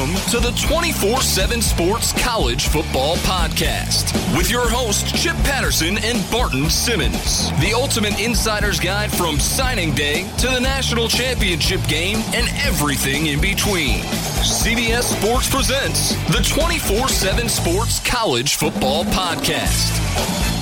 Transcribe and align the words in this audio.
Welcome 0.00 0.30
to 0.30 0.40
the 0.40 0.52
24 0.66 1.20
7 1.20 1.60
Sports 1.60 2.14
College 2.24 2.68
Football 2.68 3.16
Podcast 3.16 4.16
with 4.34 4.50
your 4.50 4.66
hosts, 4.66 5.12
Chip 5.12 5.36
Patterson 5.44 5.98
and 5.98 6.24
Barton 6.30 6.70
Simmons. 6.70 7.50
The 7.60 7.74
ultimate 7.74 8.18
insider's 8.18 8.80
guide 8.80 9.12
from 9.12 9.38
signing 9.38 9.94
day 9.94 10.26
to 10.38 10.46
the 10.46 10.58
national 10.58 11.08
championship 11.08 11.82
game 11.86 12.16
and 12.32 12.48
everything 12.64 13.26
in 13.26 13.42
between. 13.42 14.00
CBS 14.40 15.02
Sports 15.20 15.50
presents 15.50 16.14
the 16.34 16.42
24 16.48 17.06
7 17.08 17.46
Sports 17.50 18.00
College 18.00 18.54
Football 18.54 19.04
Podcast. 19.04 20.00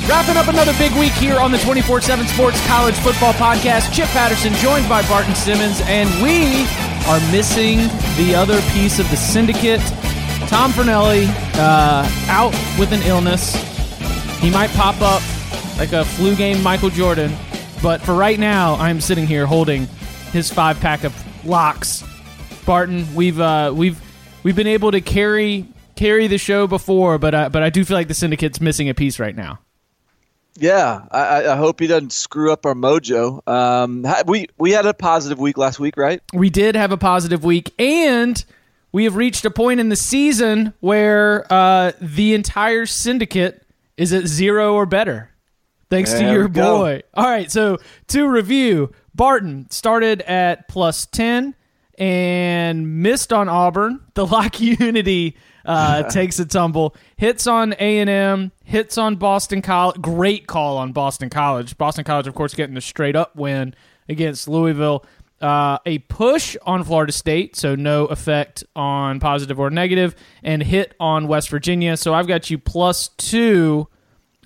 Wrapping 0.08 0.36
up 0.36 0.48
another 0.48 0.72
big 0.78 0.90
week 0.98 1.12
here 1.12 1.38
on 1.38 1.52
the 1.52 1.58
24 1.58 2.00
7 2.00 2.26
Sports 2.26 2.66
College 2.66 2.96
Football 2.96 3.34
Podcast. 3.34 3.94
Chip 3.94 4.08
Patterson 4.08 4.52
joined 4.54 4.88
by 4.88 5.06
Barton 5.06 5.36
Simmons, 5.36 5.80
and 5.84 6.10
we 6.24 6.66
are 7.08 7.20
missing 7.32 7.78
the 8.18 8.34
other 8.36 8.60
piece 8.72 8.98
of 8.98 9.08
the 9.10 9.16
syndicate. 9.16 9.80
Tom 10.48 10.72
Fornelli 10.72 11.26
uh, 11.54 12.06
out 12.28 12.52
with 12.78 12.92
an 12.92 13.02
illness. 13.02 13.54
He 14.40 14.50
might 14.50 14.70
pop 14.70 15.00
up 15.00 15.22
like 15.78 15.92
a 15.92 16.04
flu 16.04 16.36
game 16.36 16.62
Michael 16.62 16.90
Jordan, 16.90 17.34
but 17.82 18.02
for 18.02 18.14
right 18.14 18.38
now, 18.38 18.74
I'm 18.74 19.00
sitting 19.00 19.26
here 19.26 19.46
holding 19.46 19.86
his 20.32 20.52
five 20.52 20.78
pack 20.80 21.04
of 21.04 21.14
locks. 21.46 22.04
Barton, 22.66 23.06
we've 23.14 23.40
uh, 23.40 23.72
we've 23.74 23.98
we've 24.42 24.56
been 24.56 24.66
able 24.66 24.90
to 24.90 25.00
carry 25.00 25.66
carry 25.96 26.26
the 26.26 26.38
show 26.38 26.66
before, 26.66 27.18
but 27.18 27.34
uh, 27.34 27.48
but 27.48 27.62
I 27.62 27.70
do 27.70 27.84
feel 27.84 27.96
like 27.96 28.08
the 28.08 28.14
syndicate's 28.14 28.60
missing 28.60 28.88
a 28.88 28.94
piece 28.94 29.18
right 29.18 29.34
now. 29.34 29.60
Yeah, 30.56 31.02
I, 31.10 31.46
I 31.48 31.56
hope 31.56 31.78
he 31.78 31.86
doesn't 31.86 32.12
screw 32.12 32.52
up 32.52 32.66
our 32.66 32.74
mojo. 32.74 33.46
Um, 33.48 34.04
we 34.26 34.48
we 34.58 34.72
had 34.72 34.86
a 34.86 34.94
positive 34.94 35.38
week 35.38 35.56
last 35.56 35.78
week, 35.78 35.96
right? 35.96 36.20
We 36.32 36.50
did 36.50 36.74
have 36.74 36.90
a 36.90 36.96
positive 36.96 37.44
week, 37.44 37.72
and 37.78 38.44
we 38.90 39.04
have 39.04 39.14
reached 39.14 39.44
a 39.44 39.50
point 39.50 39.78
in 39.78 39.88
the 39.88 39.96
season 39.96 40.74
where 40.80 41.46
uh, 41.52 41.92
the 42.00 42.34
entire 42.34 42.86
syndicate 42.86 43.62
is 43.96 44.12
at 44.12 44.26
zero 44.26 44.74
or 44.74 44.84
better, 44.86 45.30
thanks 45.90 46.12
There 46.12 46.22
to 46.22 46.32
your 46.32 46.48
go. 46.48 46.78
boy. 46.78 47.02
All 47.14 47.24
right, 47.24 47.50
so 47.50 47.78
to 48.08 48.28
review, 48.28 48.92
Barton 49.14 49.70
started 49.70 50.22
at 50.22 50.66
plus 50.68 51.06
ten 51.06 51.54
and 51.98 53.02
missed 53.02 53.32
on 53.32 53.48
Auburn. 53.48 54.00
The 54.14 54.26
Lock 54.26 54.60
Unity 54.60 55.36
uh, 55.68 56.02
takes 56.10 56.38
a 56.40 56.46
tumble. 56.46 56.96
Hits 57.16 57.46
on 57.46 57.74
A 57.78 57.98
and 58.00 58.10
M. 58.10 58.52
Hits 58.64 58.98
on 58.98 59.16
Boston 59.16 59.62
College. 59.62 60.00
Great 60.00 60.48
call 60.48 60.78
on 60.78 60.92
Boston 60.92 61.30
College. 61.30 61.78
Boston 61.78 62.04
College, 62.04 62.26
of 62.26 62.34
course, 62.34 62.54
getting 62.54 62.74
the 62.74 62.80
straight 62.80 63.14
up 63.14 63.36
win 63.36 63.74
against 64.08 64.48
Louisville. 64.48 65.04
Uh, 65.40 65.78
a 65.86 65.98
push 66.00 66.56
on 66.66 66.82
Florida 66.82 67.12
State, 67.12 67.54
so 67.54 67.76
no 67.76 68.06
effect 68.06 68.64
on 68.74 69.20
positive 69.20 69.60
or 69.60 69.70
negative, 69.70 70.16
and 70.42 70.60
hit 70.62 70.94
on 70.98 71.28
West 71.28 71.48
Virginia. 71.50 71.96
So 71.96 72.12
I've 72.12 72.26
got 72.26 72.50
you 72.50 72.58
plus 72.58 73.06
two 73.08 73.86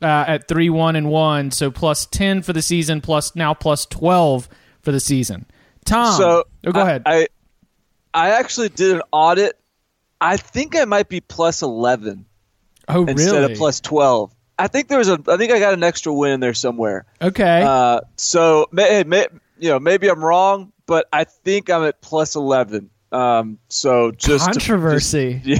uh, 0.03 0.25
at 0.29 0.49
three 0.49 0.69
one 0.69 0.95
and 0.97 1.09
one, 1.09 1.51
so 1.51 1.71
plus 1.71 2.05
ten 2.05 2.43
for 2.43 2.53
the 2.53 2.61
season, 2.61 3.01
plus 3.01 3.35
now 3.35 3.55
plus 3.55 3.87
twelve 3.87 4.51
for 4.83 4.93
the 4.93 5.01
season. 5.01 5.47
Tom, 5.87 6.13
so 6.19 6.45
oh, 6.67 6.73
go 6.73 6.81
I- 6.81 6.83
ahead. 6.83 7.03
I 7.07 7.29
I 8.13 8.31
actually 8.31 8.69
did 8.69 8.97
an 8.97 9.03
audit. 9.13 9.59
I 10.23 10.37
think 10.37 10.77
I 10.77 10.85
might 10.85 11.09
be 11.09 11.21
plus 11.21 11.63
eleven 11.63 12.27
oh, 12.89 13.05
instead 13.07 13.41
really? 13.41 13.53
of 13.53 13.59
plus 13.59 13.81
twelve. 13.81 14.33
I 14.59 14.69
think 14.69 14.87
there 14.89 14.99
was 14.99 15.09
a. 15.09 15.19
I 15.27 15.37
think 15.37 15.51
I 15.53 15.59
got 15.59 15.75
an 15.75 15.83
extra 15.83 16.15
win 16.15 16.33
in 16.33 16.41
there 16.41 16.55
somewhere. 16.55 17.05
okay. 17.21 17.63
Uh, 17.63 18.03
so 18.17 18.69
may, 18.71 19.03
may, 19.03 19.27
you 19.59 19.71
know 19.71 19.81
maybe 19.81 20.09
I'm 20.09 20.25
wrong, 20.25 20.73
but 20.87 21.09
I 21.13 21.25
think 21.25 21.71
I'm 21.71 21.83
at 21.83 22.01
plus 22.01 22.37
eleven. 22.37 22.89
Um, 23.11 23.59
so 23.69 24.13
just 24.13 24.47
to- 24.47 24.53
Controversy. 24.53 25.43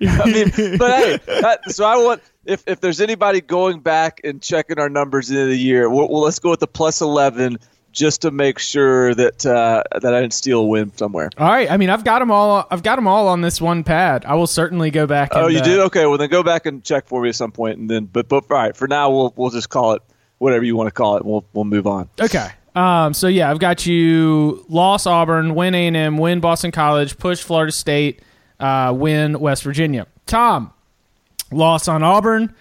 I 0.00 0.24
mean, 0.24 0.78
but 0.78 0.90
hey, 0.90 1.18
that, 1.26 1.60
so 1.66 1.84
I 1.84 1.96
want 1.96 2.22
if 2.46 2.62
if 2.66 2.80
there's 2.80 3.00
anybody 3.00 3.40
going 3.40 3.80
back 3.80 4.20
and 4.24 4.40
checking 4.40 4.78
our 4.78 4.88
numbers 4.88 5.30
in 5.30 5.48
the 5.48 5.56
year, 5.56 5.90
well, 5.90 6.08
well, 6.08 6.22
let's 6.22 6.38
go 6.38 6.50
with 6.50 6.60
the 6.60 6.66
plus 6.66 7.00
eleven 7.00 7.58
just 7.94 8.22
to 8.22 8.30
make 8.30 8.58
sure 8.58 9.14
that 9.14 9.46
uh, 9.46 9.82
that 10.00 10.14
I 10.14 10.20
didn't 10.20 10.34
steal 10.34 10.60
a 10.60 10.66
win 10.66 10.94
somewhere. 10.96 11.30
all 11.38 11.48
right. 11.48 11.70
I 11.70 11.76
mean, 11.76 11.88
I've 11.88 12.04
got 12.04 12.18
them 12.18 12.30
all. 12.30 12.66
I've 12.70 12.82
got 12.82 12.96
them 12.96 13.06
all 13.06 13.28
on 13.28 13.40
this 13.40 13.60
one 13.60 13.84
pad. 13.84 14.24
I 14.24 14.34
will 14.34 14.46
certainly 14.46 14.90
go 14.90 15.06
back. 15.06 15.32
And, 15.32 15.42
Oh, 15.42 15.46
and, 15.46 15.54
you 15.54 15.60
uh, 15.60 15.64
did? 15.64 15.80
Okay, 15.80 16.04
well 16.06 16.18
then 16.18 16.28
go 16.28 16.42
back 16.42 16.66
and 16.66 16.84
check 16.84 17.06
for 17.06 17.22
me 17.22 17.30
at 17.30 17.36
some 17.36 17.52
point, 17.52 17.78
and 17.78 17.88
then 17.88 18.04
but 18.04 18.28
but 18.28 18.44
all 18.50 18.56
right, 18.56 18.76
for 18.76 18.88
now 18.88 19.10
we'll 19.10 19.32
we'll 19.36 19.50
just 19.50 19.70
call 19.70 19.92
it 19.92 20.02
whatever 20.38 20.64
you 20.64 20.76
want 20.76 20.88
to 20.88 20.92
call 20.92 21.16
it. 21.16 21.24
We'll 21.24 21.44
we'll 21.54 21.64
move 21.64 21.86
on. 21.86 22.08
Okay. 22.20 22.48
Um, 22.74 23.14
so 23.14 23.28
yeah, 23.28 23.50
I've 23.50 23.60
got 23.60 23.86
you 23.86 24.64
loss 24.68 25.06
Auburn, 25.06 25.54
win 25.54 25.74
A 25.76 25.86
and 25.86 25.96
M, 25.96 26.18
win 26.18 26.40
Boston 26.40 26.72
College, 26.72 27.16
push 27.18 27.40
Florida 27.40 27.70
State, 27.70 28.20
uh, 28.58 28.92
win 28.96 29.38
West 29.38 29.62
Virginia. 29.62 30.08
Tom, 30.26 30.72
loss 31.52 31.86
on 31.86 32.02
Auburn, 32.02 32.52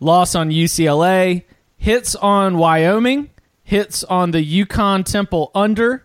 loss 0.00 0.34
on 0.34 0.50
UCLA, 0.50 1.44
hits 1.76 2.16
on 2.16 2.58
Wyoming, 2.58 3.30
hits 3.70 4.02
on 4.02 4.32
the 4.32 4.64
UConn 4.64 5.04
Temple 5.04 5.52
under, 5.54 6.04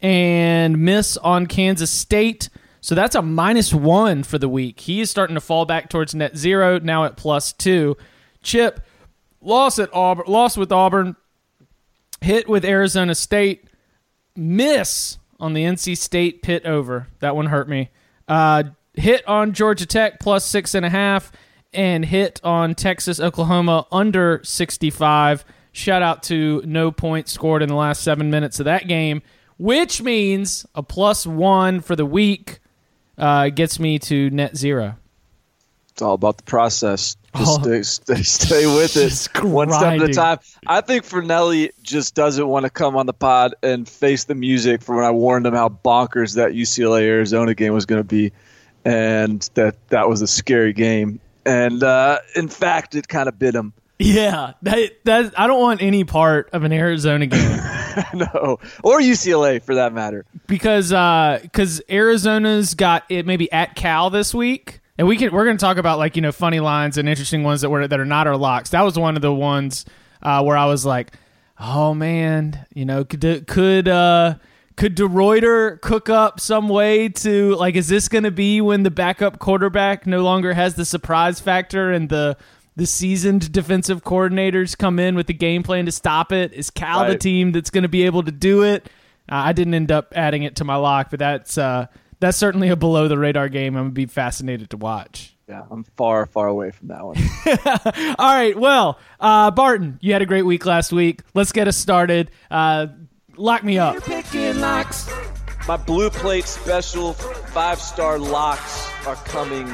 and 0.00 0.78
miss 0.78 1.18
on 1.18 1.46
Kansas 1.46 1.90
State. 1.90 2.48
So 2.80 2.94
that's 2.94 3.14
a 3.14 3.20
minus 3.20 3.74
one 3.74 4.22
for 4.22 4.38
the 4.38 4.48
week. 4.48 4.80
He 4.80 5.02
is 5.02 5.10
starting 5.10 5.34
to 5.34 5.40
fall 5.42 5.66
back 5.66 5.90
towards 5.90 6.14
net 6.14 6.38
zero, 6.38 6.78
now 6.78 7.04
at 7.04 7.18
plus 7.18 7.52
two. 7.52 7.98
Chip, 8.42 8.80
loss 9.42 9.78
at 9.78 9.92
Auburn, 9.92 10.24
loss 10.26 10.56
with 10.56 10.72
Auburn, 10.72 11.14
hit 12.22 12.48
with 12.48 12.64
Arizona 12.64 13.14
State, 13.14 13.68
miss 14.34 15.18
on 15.38 15.52
the 15.52 15.64
NC 15.64 15.98
State 15.98 16.40
pit 16.40 16.64
over. 16.64 17.08
That 17.18 17.36
one 17.36 17.44
hurt 17.44 17.68
me. 17.68 17.90
Uh, 18.26 18.62
hit 18.94 19.28
on 19.28 19.52
Georgia 19.52 19.84
Tech 19.84 20.18
plus 20.18 20.46
six 20.46 20.74
and 20.74 20.86
a 20.86 20.90
half, 20.90 21.30
and 21.74 22.06
hit 22.06 22.40
on 22.42 22.74
Texas 22.74 23.20
Oklahoma 23.20 23.86
under 23.92 24.40
65. 24.42 25.44
Shout 25.72 26.02
out 26.02 26.22
to 26.24 26.62
no 26.66 26.90
points 26.92 27.32
scored 27.32 27.62
in 27.62 27.68
the 27.68 27.74
last 27.74 28.02
seven 28.02 28.30
minutes 28.30 28.60
of 28.60 28.64
that 28.66 28.86
game, 28.86 29.22
which 29.56 30.02
means 30.02 30.66
a 30.74 30.82
plus 30.82 31.26
one 31.26 31.80
for 31.80 31.96
the 31.96 32.06
week 32.06 32.60
uh, 33.16 33.48
gets 33.48 33.78
me 33.78 33.98
to 34.00 34.30
net 34.30 34.56
zero. 34.56 34.96
It's 35.90 36.02
all 36.02 36.14
about 36.14 36.36
the 36.38 36.42
process. 36.44 37.16
Just 37.36 37.60
Oh. 37.60 37.62
stay, 37.62 37.82
stay, 37.82 38.22
stay 38.22 38.66
with 38.66 38.96
it, 38.96 39.42
one 39.44 39.70
step 39.70 40.00
at 40.00 40.02
a 40.02 40.12
time. 40.12 40.38
I 40.66 40.82
think 40.82 41.04
Fornelli 41.04 41.70
just 41.82 42.14
doesn't 42.14 42.46
want 42.46 42.64
to 42.64 42.70
come 42.70 42.94
on 42.96 43.06
the 43.06 43.14
pod 43.14 43.54
and 43.62 43.88
face 43.88 44.24
the 44.24 44.34
music 44.34 44.82
for 44.82 44.96
when 44.96 45.04
I 45.04 45.10
warned 45.10 45.46
him 45.46 45.54
how 45.54 45.70
bonkers 45.70 46.34
that 46.36 46.52
UCLA 46.52 47.02
Arizona 47.02 47.54
game 47.54 47.72
was 47.72 47.86
going 47.86 48.00
to 48.00 48.04
be, 48.06 48.32
and 48.84 49.48
that 49.54 49.76
that 49.88 50.08
was 50.10 50.20
a 50.20 50.26
scary 50.26 50.74
game. 50.74 51.20
And 51.46 51.82
uh, 51.82 52.18
in 52.36 52.48
fact, 52.48 52.94
it 52.94 53.08
kind 53.08 53.28
of 53.28 53.38
bit 53.38 53.54
him. 53.54 53.72
Yeah, 54.02 54.54
that, 54.62 55.04
that 55.04 55.34
I 55.38 55.46
don't 55.46 55.60
want 55.60 55.82
any 55.82 56.04
part 56.04 56.50
of 56.52 56.64
an 56.64 56.72
Arizona 56.72 57.26
game. 57.26 57.40
no, 58.14 58.58
or 58.82 59.00
UCLA 59.00 59.62
for 59.62 59.76
that 59.76 59.92
matter. 59.92 60.24
because 60.46 60.90
because 61.42 61.82
Arizona's 61.88 62.74
got 62.74 63.04
it 63.08 63.26
maybe 63.26 63.50
at 63.52 63.76
Cal 63.76 64.10
this 64.10 64.34
week, 64.34 64.80
and 64.98 65.06
we 65.06 65.16
can 65.16 65.32
we're 65.32 65.44
going 65.44 65.56
to 65.56 65.60
talk 65.60 65.76
about 65.76 65.98
like 65.98 66.16
you 66.16 66.22
know 66.22 66.32
funny 66.32 66.60
lines 66.60 66.98
and 66.98 67.08
interesting 67.08 67.42
ones 67.42 67.60
that 67.60 67.70
were 67.70 67.86
that 67.86 68.00
are 68.00 68.04
not 68.04 68.26
our 68.26 68.36
locks. 68.36 68.70
That 68.70 68.82
was 68.82 68.98
one 68.98 69.16
of 69.16 69.22
the 69.22 69.32
ones 69.32 69.84
uh, 70.22 70.42
where 70.42 70.56
I 70.56 70.66
was 70.66 70.84
like, 70.84 71.12
oh 71.58 71.94
man, 71.94 72.66
you 72.74 72.84
know 72.84 73.04
could 73.04 73.46
could 73.46 73.88
uh, 73.88 74.34
could 74.76 74.96
DeReuter 74.96 75.80
cook 75.80 76.08
up 76.08 76.40
some 76.40 76.68
way 76.68 77.08
to 77.08 77.54
like 77.56 77.76
is 77.76 77.88
this 77.88 78.08
going 78.08 78.24
to 78.24 78.30
be 78.30 78.60
when 78.60 78.82
the 78.82 78.90
backup 78.90 79.38
quarterback 79.38 80.06
no 80.06 80.22
longer 80.22 80.54
has 80.54 80.74
the 80.74 80.84
surprise 80.84 81.40
factor 81.40 81.92
and 81.92 82.08
the 82.08 82.36
the 82.76 82.86
seasoned 82.86 83.52
defensive 83.52 84.02
coordinators 84.02 84.76
come 84.76 84.98
in 84.98 85.14
with 85.14 85.26
the 85.26 85.34
game 85.34 85.62
plan 85.62 85.86
to 85.86 85.92
stop 85.92 86.32
it? 86.32 86.52
Is 86.52 86.70
Cal 86.70 87.06
the 87.06 87.16
team 87.18 87.52
that's 87.52 87.70
going 87.70 87.82
to 87.82 87.88
be 87.88 88.04
able 88.04 88.22
to 88.22 88.32
do 88.32 88.62
it? 88.62 88.88
Uh, 89.30 89.36
I 89.36 89.52
didn't 89.52 89.74
end 89.74 89.92
up 89.92 90.12
adding 90.16 90.42
it 90.42 90.56
to 90.56 90.64
my 90.64 90.76
lock, 90.76 91.10
but 91.10 91.18
that's 91.18 91.56
uh, 91.56 91.86
that's 92.20 92.36
certainly 92.36 92.68
a 92.68 92.76
below 92.76 93.08
the 93.08 93.18
radar 93.18 93.48
game. 93.48 93.76
I'm 93.76 93.84
gonna 93.84 93.90
be 93.90 94.06
fascinated 94.06 94.70
to 94.70 94.76
watch. 94.76 95.36
Yeah, 95.48 95.62
I'm 95.70 95.84
far, 95.96 96.26
far 96.26 96.48
away 96.48 96.70
from 96.70 96.88
that 96.88 97.04
one. 97.04 97.16
All 98.18 98.34
right, 98.34 98.56
well, 98.58 98.98
uh, 99.20 99.50
Barton, 99.50 99.98
you 100.00 100.12
had 100.12 100.22
a 100.22 100.26
great 100.26 100.44
week 100.44 100.64
last 100.64 100.92
week. 100.92 101.22
Let's 101.34 101.52
get 101.52 101.68
us 101.68 101.76
started. 101.76 102.30
Uh, 102.50 102.86
lock 103.36 103.62
me 103.62 103.78
up. 103.78 104.02
Picking 104.04 104.60
locks. 104.60 105.10
My 105.68 105.76
blue 105.76 106.10
plate 106.10 106.46
special 106.46 107.12
five 107.12 107.80
star 107.80 108.18
locks 108.18 108.88
are 109.06 109.16
coming. 109.16 109.68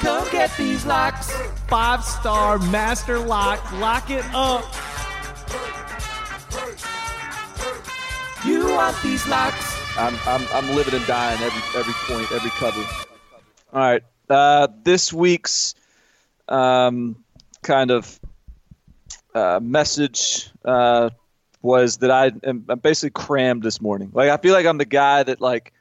Come 0.00 0.30
get 0.30 0.56
these 0.56 0.86
locks. 0.86 1.30
Five 1.68 2.02
star 2.02 2.58
master 2.58 3.18
lock. 3.18 3.72
Lock 3.74 4.10
it 4.10 4.24
up. 4.32 4.64
You 8.44 8.66
want 8.68 8.96
these 9.02 9.28
locks? 9.28 9.98
I'm, 9.98 10.16
I'm, 10.26 10.46
I'm 10.52 10.74
living 10.74 10.94
and 10.94 11.06
dying 11.06 11.38
every 11.42 11.78
every 11.78 11.92
point, 12.06 12.32
every 12.32 12.50
cover. 12.50 12.82
All 13.72 13.80
right, 13.80 14.02
uh, 14.30 14.68
this 14.82 15.12
week's 15.12 15.74
um, 16.48 17.22
kind 17.62 17.90
of 17.90 18.18
uh, 19.34 19.60
message 19.62 20.50
uh, 20.64 21.10
was 21.60 21.98
that 21.98 22.10
I 22.10 22.32
am 22.44 22.64
I'm 22.70 22.78
basically 22.78 23.10
crammed 23.10 23.62
this 23.62 23.82
morning. 23.82 24.10
Like 24.14 24.30
I 24.30 24.38
feel 24.38 24.54
like 24.54 24.64
I'm 24.64 24.78
the 24.78 24.86
guy 24.86 25.22
that 25.22 25.42
like 25.42 25.74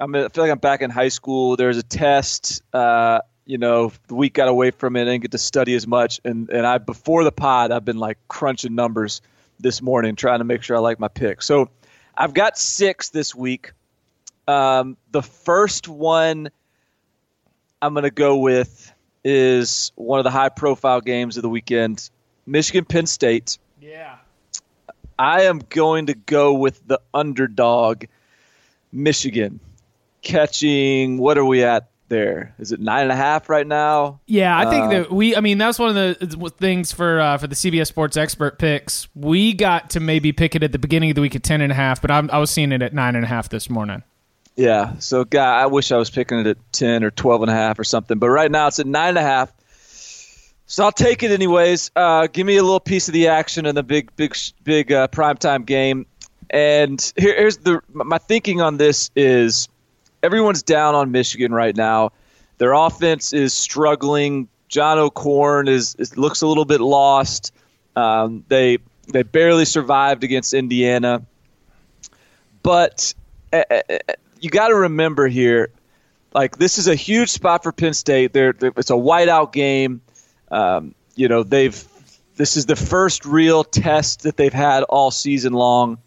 I'm, 0.00 0.12
I 0.14 0.28
feel 0.28 0.42
like 0.42 0.50
I'm 0.50 0.58
back 0.58 0.82
in 0.82 0.90
high 0.90 1.08
school. 1.08 1.56
There's 1.56 1.78
a 1.78 1.84
test. 1.84 2.62
Uh, 2.72 3.20
you 3.46 3.58
know, 3.58 3.92
the 4.08 4.14
week 4.14 4.34
got 4.34 4.48
away 4.48 4.70
from 4.70 4.96
it. 4.96 5.02
I 5.02 5.04
didn't 5.04 5.22
get 5.22 5.30
to 5.32 5.38
study 5.38 5.74
as 5.74 5.86
much. 5.86 6.20
And, 6.24 6.48
and 6.50 6.66
I, 6.66 6.78
before 6.78 7.24
the 7.24 7.32
pod, 7.32 7.72
I've 7.72 7.84
been 7.84 7.98
like 7.98 8.18
crunching 8.28 8.74
numbers 8.74 9.20
this 9.60 9.82
morning, 9.82 10.16
trying 10.16 10.38
to 10.38 10.44
make 10.44 10.62
sure 10.62 10.76
I 10.76 10.80
like 10.80 10.98
my 10.98 11.08
pick. 11.08 11.42
So 11.42 11.68
I've 12.16 12.34
got 12.34 12.58
six 12.58 13.10
this 13.10 13.34
week. 13.34 13.72
Um, 14.48 14.96
the 15.10 15.22
first 15.22 15.88
one 15.88 16.50
I'm 17.80 17.94
going 17.94 18.04
to 18.04 18.10
go 18.10 18.38
with 18.38 18.92
is 19.24 19.92
one 19.94 20.20
of 20.20 20.24
the 20.24 20.30
high 20.30 20.50
profile 20.50 21.00
games 21.00 21.36
of 21.36 21.42
the 21.42 21.48
weekend 21.48 22.10
Michigan 22.46 22.84
Penn 22.84 23.06
State. 23.06 23.58
Yeah. 23.80 24.16
I 25.18 25.42
am 25.42 25.60
going 25.68 26.06
to 26.06 26.14
go 26.14 26.54
with 26.54 26.86
the 26.86 27.00
underdog, 27.12 28.04
Michigan, 28.92 29.60
catching. 30.22 31.18
What 31.18 31.38
are 31.38 31.44
we 31.44 31.62
at 31.62 31.88
there? 32.08 32.54
Is 32.58 32.72
it 32.72 32.80
nine 32.80 33.02
and 33.02 33.12
a 33.12 33.16
half 33.16 33.48
right 33.48 33.66
now? 33.66 34.20
Yeah, 34.26 34.56
I 34.56 34.70
think 34.70 34.84
Uh, 34.84 34.88
that 34.90 35.12
we. 35.12 35.36
I 35.36 35.40
mean, 35.40 35.58
that's 35.58 35.78
one 35.78 35.96
of 35.96 36.18
the 36.18 36.50
things 36.58 36.92
for 36.92 37.20
uh, 37.20 37.38
for 37.38 37.46
the 37.46 37.54
CBS 37.54 37.86
Sports 37.88 38.16
expert 38.16 38.58
picks. 38.58 39.08
We 39.14 39.52
got 39.52 39.90
to 39.90 40.00
maybe 40.00 40.32
pick 40.32 40.54
it 40.54 40.62
at 40.62 40.72
the 40.72 40.78
beginning 40.78 41.10
of 41.10 41.14
the 41.14 41.20
week 41.20 41.34
at 41.36 41.42
ten 41.42 41.60
and 41.60 41.72
a 41.72 41.74
half, 41.74 42.00
but 42.00 42.10
I'm, 42.10 42.30
I 42.30 42.38
was 42.38 42.50
seeing 42.50 42.72
it 42.72 42.82
at 42.82 42.92
nine 42.94 43.16
and 43.16 43.24
a 43.24 43.28
half 43.28 43.48
this 43.48 43.68
morning. 43.70 44.02
Yeah. 44.56 44.94
So, 45.00 45.24
guy, 45.24 45.62
I 45.62 45.66
wish 45.66 45.90
I 45.90 45.96
was 45.96 46.10
picking 46.10 46.38
it 46.38 46.46
at 46.46 46.56
10 46.72 47.02
or 47.02 47.10
12 47.10 47.42
and 47.42 47.50
a 47.50 47.54
half 47.54 47.76
or 47.76 47.82
something. 47.82 48.20
But 48.20 48.28
right 48.28 48.48
now 48.48 48.68
it's 48.68 48.78
at 48.78 48.86
nine 48.86 49.08
and 49.08 49.18
a 49.18 49.22
half. 49.22 49.52
So 50.66 50.84
I'll 50.84 50.92
take 50.92 51.24
it 51.24 51.32
anyways. 51.32 51.90
Uh, 51.96 52.28
give 52.28 52.46
me 52.46 52.56
a 52.56 52.62
little 52.62 52.78
piece 52.80 53.08
of 53.08 53.14
the 53.14 53.26
action 53.26 53.66
in 53.66 53.74
the 53.74 53.82
big, 53.82 54.14
big, 54.14 54.36
big 54.62 54.92
uh, 54.92 55.08
primetime 55.08 55.66
game. 55.66 56.06
And 56.50 57.12
here, 57.16 57.34
here's 57.36 57.58
the 57.58 57.80
my 57.92 58.18
thinking 58.18 58.60
on 58.60 58.76
this 58.76 59.10
is 59.16 59.68
everyone's 60.24 60.62
down 60.62 60.94
on 60.94 61.12
Michigan 61.12 61.52
right 61.52 61.76
now. 61.76 62.10
Their 62.58 62.72
offense 62.72 63.32
is 63.32 63.52
struggling. 63.52 64.48
John 64.68 64.98
O'Korn 64.98 65.68
is, 65.68 65.94
is 65.96 66.16
looks 66.16 66.40
a 66.40 66.46
little 66.46 66.64
bit 66.64 66.80
lost. 66.80 67.52
Um, 67.94 68.44
they 68.48 68.78
they 69.12 69.22
barely 69.22 69.66
survived 69.66 70.24
against 70.24 70.54
Indiana, 70.54 71.22
but 72.62 73.14
uh, 73.52 73.62
you 74.40 74.48
got 74.50 74.68
to 74.68 74.74
remember 74.74 75.28
here, 75.28 75.70
like 76.32 76.56
this 76.56 76.78
is 76.78 76.88
a 76.88 76.94
huge 76.94 77.28
spot 77.28 77.62
for 77.62 77.70
Penn 77.70 77.92
State. 77.92 78.32
They're, 78.32 78.54
it's 78.60 78.90
a 78.90 78.94
whiteout 78.94 79.52
game. 79.52 80.00
Um, 80.50 80.94
you 81.14 81.28
know 81.28 81.42
they've 81.42 81.86
this 82.36 82.56
is 82.56 82.66
the 82.66 82.76
first 82.76 83.24
real 83.24 83.62
test 83.62 84.22
that 84.22 84.36
they've 84.36 84.52
had 84.52 84.82
all 84.84 85.10
season 85.10 85.52
long, 85.52 85.98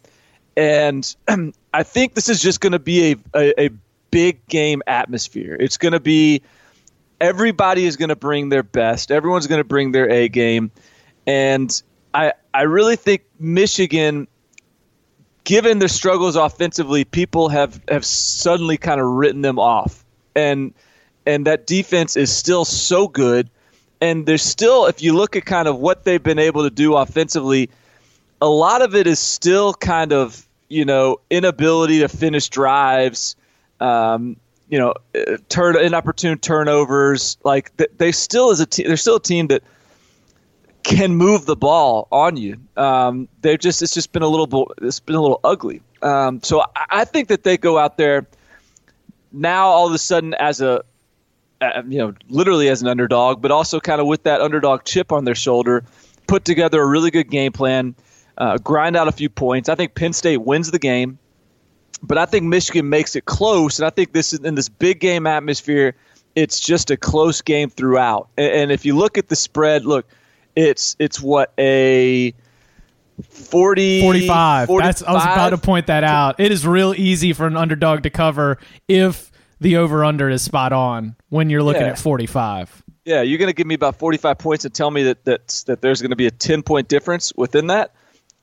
and 0.56 1.16
I 1.72 1.84
think 1.84 2.14
this 2.14 2.28
is 2.28 2.42
just 2.42 2.60
going 2.60 2.72
to 2.72 2.78
be 2.78 3.12
a, 3.12 3.16
a, 3.34 3.66
a 3.66 3.70
big 4.10 4.46
game 4.48 4.82
atmosphere. 4.86 5.56
It's 5.58 5.76
going 5.76 5.92
to 5.92 6.00
be 6.00 6.42
everybody 7.20 7.84
is 7.84 7.96
going 7.96 8.10
to 8.10 8.16
bring 8.16 8.48
their 8.48 8.62
best. 8.62 9.10
Everyone's 9.10 9.46
going 9.46 9.60
to 9.60 9.68
bring 9.68 9.92
their 9.92 10.10
A 10.10 10.28
game, 10.28 10.70
and 11.26 11.82
I 12.14 12.32
I 12.52 12.62
really 12.62 12.96
think 12.96 13.22
Michigan 13.38 14.28
given 15.48 15.78
their 15.78 15.88
struggles 15.88 16.36
offensively, 16.36 17.06
people 17.06 17.48
have, 17.48 17.80
have 17.88 18.04
suddenly 18.04 18.76
kind 18.76 19.00
of 19.00 19.06
written 19.06 19.40
them 19.40 19.58
off. 19.58 20.04
And 20.36 20.74
and 21.26 21.46
that 21.46 21.66
defense 21.66 22.16
is 22.16 22.30
still 22.30 22.66
so 22.66 23.08
good. 23.08 23.48
And 24.02 24.26
there's 24.26 24.42
still, 24.42 24.86
if 24.86 25.02
you 25.02 25.14
look 25.16 25.36
at 25.36 25.46
kind 25.46 25.66
of 25.66 25.78
what 25.78 26.04
they've 26.04 26.22
been 26.22 26.38
able 26.38 26.64
to 26.64 26.70
do 26.70 26.96
offensively, 26.96 27.70
a 28.42 28.48
lot 28.48 28.82
of 28.82 28.94
it 28.94 29.06
is 29.06 29.18
still 29.18 29.72
kind 29.72 30.12
of, 30.12 30.46
you 30.68 30.84
know, 30.84 31.18
inability 31.30 32.00
to 32.00 32.08
finish 32.08 32.50
drives, 32.50 33.34
um, 33.80 34.36
you 34.68 34.78
know, 34.78 34.94
turn 35.48 35.76
inopportune 35.76 36.38
turnovers. 36.38 37.38
Like 37.44 37.72
they 37.76 38.12
still 38.12 38.50
is 38.50 38.60
a 38.60 38.66
team. 38.66 38.86
They're 38.86 38.96
still 38.96 39.16
a 39.16 39.22
team 39.22 39.48
that 39.48 39.62
can 40.82 41.14
move 41.16 41.46
the 41.46 41.56
ball 41.56 42.08
on 42.10 42.36
you. 42.36 42.58
Um, 42.76 43.28
they've 43.40 43.58
just 43.58 43.82
it's 43.82 43.94
just 43.94 44.12
been 44.12 44.22
a 44.22 44.28
little 44.28 44.72
it's 44.80 45.00
been 45.00 45.16
a 45.16 45.20
little 45.20 45.40
ugly. 45.44 45.82
Um, 46.02 46.42
so 46.42 46.60
I, 46.60 46.86
I, 46.90 47.04
think 47.04 47.28
that 47.28 47.42
they 47.42 47.56
go 47.56 47.76
out 47.76 47.96
there 47.96 48.26
now 49.32 49.66
all 49.66 49.88
of 49.88 49.92
a 49.92 49.98
sudden 49.98 50.32
as 50.34 50.60
a 50.60 50.84
you 51.88 51.98
know 51.98 52.14
literally 52.28 52.68
as 52.68 52.82
an 52.82 52.88
underdog, 52.88 53.42
but 53.42 53.50
also 53.50 53.80
kind 53.80 54.00
of 54.00 54.06
with 54.06 54.22
that 54.22 54.40
underdog 54.40 54.84
chip 54.84 55.12
on 55.12 55.24
their 55.24 55.34
shoulder, 55.34 55.84
put 56.26 56.44
together 56.44 56.80
a 56.80 56.86
really 56.86 57.10
good 57.10 57.30
game 57.30 57.52
plan, 57.52 57.94
uh, 58.36 58.58
grind 58.58 58.96
out 58.96 59.08
a 59.08 59.12
few 59.12 59.28
points. 59.28 59.68
I 59.68 59.74
think 59.74 59.94
Penn 59.94 60.12
State 60.12 60.38
wins 60.38 60.70
the 60.70 60.78
game, 60.78 61.18
but 62.02 62.18
I 62.18 62.26
think 62.26 62.44
Michigan 62.44 62.88
makes 62.88 63.16
it 63.16 63.24
close, 63.24 63.78
and 63.78 63.86
I 63.86 63.90
think 63.90 64.12
this 64.12 64.32
is 64.32 64.40
in 64.40 64.54
this 64.54 64.68
big 64.68 65.00
game 65.00 65.26
atmosphere. 65.26 65.94
It's 66.34 66.60
just 66.60 66.90
a 66.90 66.96
close 66.96 67.42
game 67.42 67.68
throughout, 67.70 68.28
and, 68.36 68.52
and 68.52 68.72
if 68.72 68.84
you 68.84 68.96
look 68.96 69.18
at 69.18 69.28
the 69.28 69.36
spread, 69.36 69.84
look 69.84 70.06
it's 70.54 70.96
it's 70.98 71.20
what 71.20 71.52
a 71.58 72.32
40 73.22 74.00
45. 74.00 74.66
45. 74.66 74.86
That's 74.86 75.02
I 75.02 75.12
was 75.12 75.24
about 75.24 75.50
to 75.50 75.58
point 75.58 75.86
that 75.88 76.04
out. 76.04 76.38
It 76.38 76.52
is 76.52 76.66
real 76.66 76.94
easy 76.96 77.32
for 77.32 77.46
an 77.46 77.56
underdog 77.56 78.02
to 78.04 78.10
cover 78.10 78.58
if 78.86 79.30
the 79.60 79.76
over 79.76 80.04
under 80.04 80.28
is 80.30 80.42
spot 80.42 80.72
on 80.72 81.16
when 81.28 81.50
you're 81.50 81.62
looking 81.62 81.82
Yeah. 81.82 81.88
at 81.88 81.98
45. 81.98 82.84
Yeah, 83.04 83.22
you're 83.22 83.38
going 83.38 83.48
to 83.48 83.54
give 83.54 83.66
me 83.66 83.74
about 83.74 83.96
45 83.96 84.38
points 84.38 84.64
and 84.64 84.74
tell 84.74 84.90
me 84.90 85.02
that 85.04 85.24
that, 85.24 85.64
that 85.66 85.80
there's 85.80 86.02
going 86.02 86.10
to 86.10 86.16
be 86.16 86.26
a 86.26 86.30
10 86.30 86.62
point 86.62 86.88
difference 86.88 87.32
within 87.36 87.68
that. 87.68 87.92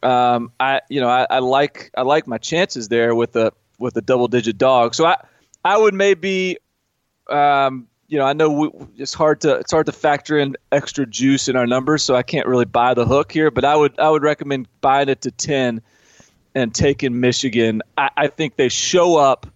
Um, 0.05 0.51
I 0.59 0.81
you 0.89 1.01
know 1.01 1.09
I, 1.09 1.25
I 1.29 1.39
like 1.39 1.91
I 1.97 2.03
like 2.03 2.27
my 2.27 2.37
chances 2.37 2.89
there 2.89 3.15
with 3.15 3.35
a 3.35 3.51
with 3.79 3.97
a 3.97 4.01
double 4.01 4.27
digit 4.27 4.57
dog. 4.57 4.93
So 4.93 5.05
I 5.05 5.17
I 5.63 5.77
would 5.77 5.95
maybe 5.95 6.57
um, 7.29 7.87
you 8.07 8.19
know 8.19 8.25
I 8.25 8.33
know 8.33 8.51
we, 8.51 8.69
it's 8.97 9.15
hard 9.15 9.41
to 9.41 9.55
it's 9.55 9.71
hard 9.71 9.87
to 9.87 9.91
factor 9.91 10.37
in 10.37 10.55
extra 10.71 11.07
juice 11.07 11.47
in 11.47 11.55
our 11.55 11.65
numbers, 11.65 12.03
so 12.03 12.15
I 12.15 12.21
can't 12.21 12.45
really 12.45 12.65
buy 12.65 12.93
the 12.93 13.05
hook 13.05 13.31
here. 13.31 13.49
But 13.49 13.65
I 13.65 13.75
would 13.75 13.99
I 13.99 14.09
would 14.11 14.21
recommend 14.21 14.67
buying 14.81 15.09
it 15.09 15.21
to 15.21 15.31
10 15.31 15.81
and 16.53 16.73
taking 16.73 17.19
Michigan. 17.19 17.81
I, 17.97 18.09
I 18.15 18.27
think 18.27 18.57
they 18.57 18.69
show 18.69 19.17
up 19.17 19.47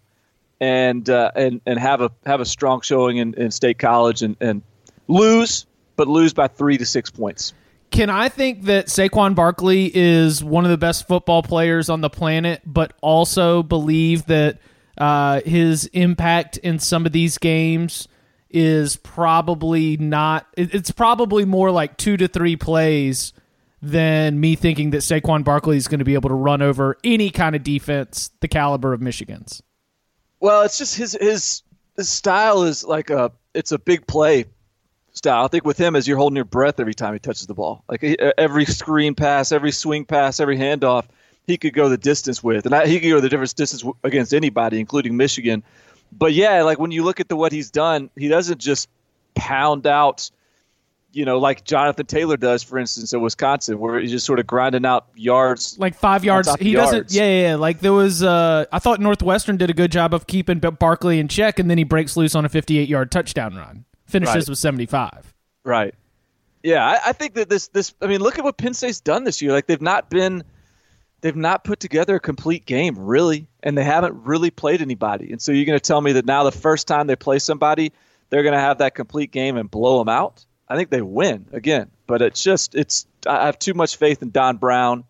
and 0.60 1.08
uh, 1.10 1.32
and 1.36 1.62
and 1.68 1.78
have 1.78 2.02
a 2.02 2.12
have 2.26 2.42
a 2.42 2.46
strong 2.46 2.82
showing 2.82 3.18
in, 3.18 3.36
in 3.36 3.52
state 3.52 3.78
college 3.78 4.24
and, 4.24 4.36
and 4.42 4.64
lose, 5.08 5.68
but 5.96 6.08
lose 6.08 6.34
by 6.34 6.48
three 6.48 6.78
to 6.80 6.86
six 6.88 7.12
points. 7.12 7.54
Can 7.92 8.10
I 8.10 8.30
think 8.30 8.64
that 8.64 8.88
Saquon 8.88 9.36
Barkley 9.36 9.92
is 9.94 10.44
one 10.44 10.64
of 10.64 10.72
the 10.72 10.78
best 10.78 11.08
football 11.08 11.42
players 11.42 11.90
on 11.90 12.02
the 12.02 12.10
planet, 12.10 12.62
but 12.66 12.94
also 13.02 13.64
believe 13.64 14.26
that 14.28 14.60
uh, 14.98 15.42
his 15.42 15.86
impact 15.88 16.58
in 16.58 16.80
some 16.80 17.06
of 17.06 17.12
these 17.12 17.38
games 17.38 18.08
is 18.50 18.96
probably 18.98 19.98
not? 19.98 20.46
It's 20.56 20.92
probably 20.92 21.46
more 21.46 21.72
like 21.72 21.98
two 21.98 22.16
to 22.18 22.28
three 22.28 22.56
plays 22.56 23.34
than 23.82 24.40
me 24.40 24.56
thinking 24.56 24.92
that 24.92 24.98
Saquon 24.98 25.44
Barkley 25.44 25.78
is 25.78 25.88
going 25.88 26.00
to 26.00 26.06
be 26.06 26.14
able 26.14 26.30
to 26.30 26.36
run 26.36 26.62
over 26.62 26.98
any 27.04 27.30
kind 27.30 27.56
of 27.56 27.64
defense 27.64 28.32
the 28.42 28.48
caliber 28.48 28.94
of 28.94 29.02
Michigan's. 29.02 29.64
Well, 30.40 30.62
it's 30.64 30.78
just 30.78 30.96
his 30.96 31.18
his 31.20 31.64
his 31.96 32.10
style 32.10 32.64
is 32.64 32.84
like 32.84 33.10
a 33.10 33.32
it's 33.54 33.72
a 33.72 33.80
big 33.80 34.08
play 34.08 34.46
style. 35.14 35.46
I 35.46 35.48
think 35.48 35.66
with 35.66 35.78
him, 35.78 35.96
as 35.96 36.08
you're 36.08 36.18
holding 36.18 36.36
your 36.36 36.46
breath 36.46 36.80
every 36.80 36.94
time 36.94 37.14
he 37.14 37.20
touches 37.20 37.48
the 37.48 37.54
ball, 37.54 37.84
like 37.88 38.04
every 38.38 38.66
screen 38.66 39.16
pass, 39.16 39.52
every 39.52 39.72
swing 39.72 40.06
pass, 40.06 40.40
every 40.40 40.58
handoff, 40.58 41.06
he 41.48 41.58
could 41.58 41.74
go 41.74 41.90
the 41.90 41.98
distance 41.98 42.44
with, 42.44 42.66
and 42.66 42.76
I, 42.76 42.88
he 42.88 43.00
could 43.00 43.10
go 43.10 43.20
the 43.20 43.30
difference 43.30 43.54
distance 43.54 43.84
against 44.04 44.34
anybody, 44.34 44.80
including 44.80 45.18
Michigan. 45.18 45.64
But 46.12 46.34
yeah, 46.34 46.64
like 46.64 46.80
when 46.80 46.92
you 46.92 47.04
look 47.04 47.20
at 47.20 47.28
the 47.28 47.36
what 47.36 47.52
he's 47.52 47.72
done, 47.72 48.10
he 48.16 48.28
doesn't 48.28 48.60
just 48.60 48.88
pound 49.36 49.88
out, 49.88 50.30
you 51.12 51.26
know, 51.26 51.40
like 51.40 51.64
Jonathan 51.64 52.06
Taylor 52.06 52.38
does, 52.38 52.62
for 52.62 52.78
instance, 52.78 53.14
at 53.14 53.22
Wisconsin, 53.22 53.80
where 53.80 54.00
he's 54.00 54.12
just 54.12 54.26
sort 54.26 54.40
of 54.40 54.46
grinding 54.48 54.86
out 54.86 55.08
yards. 55.16 55.78
like 55.80 55.96
five 55.96 56.24
yards. 56.24 56.54
He 56.60 56.74
doesn't. 56.74 57.12
Yeah, 57.12 57.24
yeah, 57.24 57.48
yeah. 57.50 57.56
Like 57.56 57.80
there 57.80 57.94
was. 57.94 58.22
Uh, 58.22 58.66
I 58.72 58.80
thought 58.80 59.00
Northwestern 59.00 59.58
did 59.58 59.70
a 59.70 59.74
good 59.74 59.92
job 59.92 60.14
of 60.14 60.28
keeping 60.28 60.60
Barkley 60.60 61.20
in 61.20 61.28
check, 61.28 61.58
and 61.58 61.70
then 61.70 61.78
he 61.78 61.84
breaks 61.84 62.16
loose 62.16 62.36
on 62.36 62.46
a 62.46 62.50
58-yard 62.50 63.12
touchdown 63.12 63.56
run. 63.56 63.86
Finishes 64.10 64.36
Right. 64.36 64.50
with 64.50 64.58
75. 64.60 65.34
Right. 65.64 65.94
Yeah, 66.64 66.86
I, 66.86 67.10
I 67.10 67.14
think 67.14 67.36
that 67.36 67.48
this 67.48 67.70
this 67.70 67.94
I 68.02 68.08
mean, 68.08 68.20
look 68.20 68.38
at 68.38 68.44
what 68.44 68.58
Penn 68.58 68.74
State's 68.74 69.00
done 69.00 69.24
this 69.24 69.42
year. 69.42 69.52
Like 69.54 69.68
they've 69.68 69.82
not 69.82 70.10
been 70.10 70.44
they've 71.22 71.36
not 71.36 71.64
put 71.64 71.80
together 71.80 72.16
a 72.16 72.20
complete 72.20 72.66
game, 72.66 72.98
really, 72.98 73.48
and 73.64 73.78
they 73.78 73.84
haven't 73.84 74.16
really 74.26 74.52
played 74.52 74.82
anybody. 74.82 75.32
And 75.32 75.42
so 75.42 75.52
you're 75.52 75.66
going 75.66 75.80
to 75.80 75.84
tell 75.86 76.02
me 76.02 76.14
that 76.14 76.26
now 76.26 76.44
the 76.44 76.52
first 76.52 76.88
time 76.88 77.08
they 77.08 77.16
play 77.16 77.40
somebody, 77.40 77.94
they're 78.30 78.44
going 78.44 78.54
to 78.54 78.60
have 78.60 78.80
that 78.80 78.94
complete 78.96 79.32
game 79.32 79.56
and 79.58 79.72
blow 79.72 80.00
them 80.00 80.10
out? 80.10 80.46
I 80.68 80.76
think 80.76 80.90
they 80.90 81.02
win 81.02 81.46
again, 81.54 81.90
but 82.08 82.22
it's 82.22 82.44
just 82.44 82.76
it's 82.76 83.08
I 83.26 83.46
have 83.46 83.58
too 83.58 83.74
much 83.74 83.96
faith 83.96 84.22
in 84.22 84.32
Don 84.32 84.58
Brown 84.58 85.06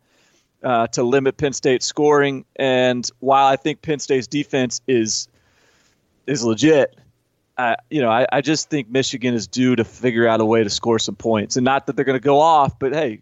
uh, 0.63 0.87
to 0.87 1.03
limit 1.03 1.37
Penn 1.37 1.53
State's 1.53 1.85
scoring. 1.85 2.45
And 2.57 3.09
while 3.19 3.47
I 3.47 3.55
think 3.55 3.81
Penn 3.81 3.99
State's 3.99 4.27
defense 4.27 4.81
is 4.87 5.27
is 6.27 6.43
legit, 6.43 6.95
I, 7.59 7.75
you 7.89 8.01
know, 8.01 8.09
I, 8.09 8.25
I 8.31 8.39
just 8.39 8.69
think 8.69 8.89
Michigan 8.89 9.33
is 9.33 9.45
due 9.45 9.75
to 9.75 9.83
figure 9.83 10.25
out 10.25 10.39
a 10.39 10.45
way 10.45 10.63
to 10.63 10.69
score 10.69 10.97
some 10.97 11.15
points. 11.15 11.57
And 11.57 11.65
not 11.65 11.87
that 11.87 11.97
they're 11.97 12.05
going 12.05 12.17
to 12.17 12.23
go 12.23 12.39
off, 12.39 12.79
but 12.79 12.93
hey, 12.93 13.19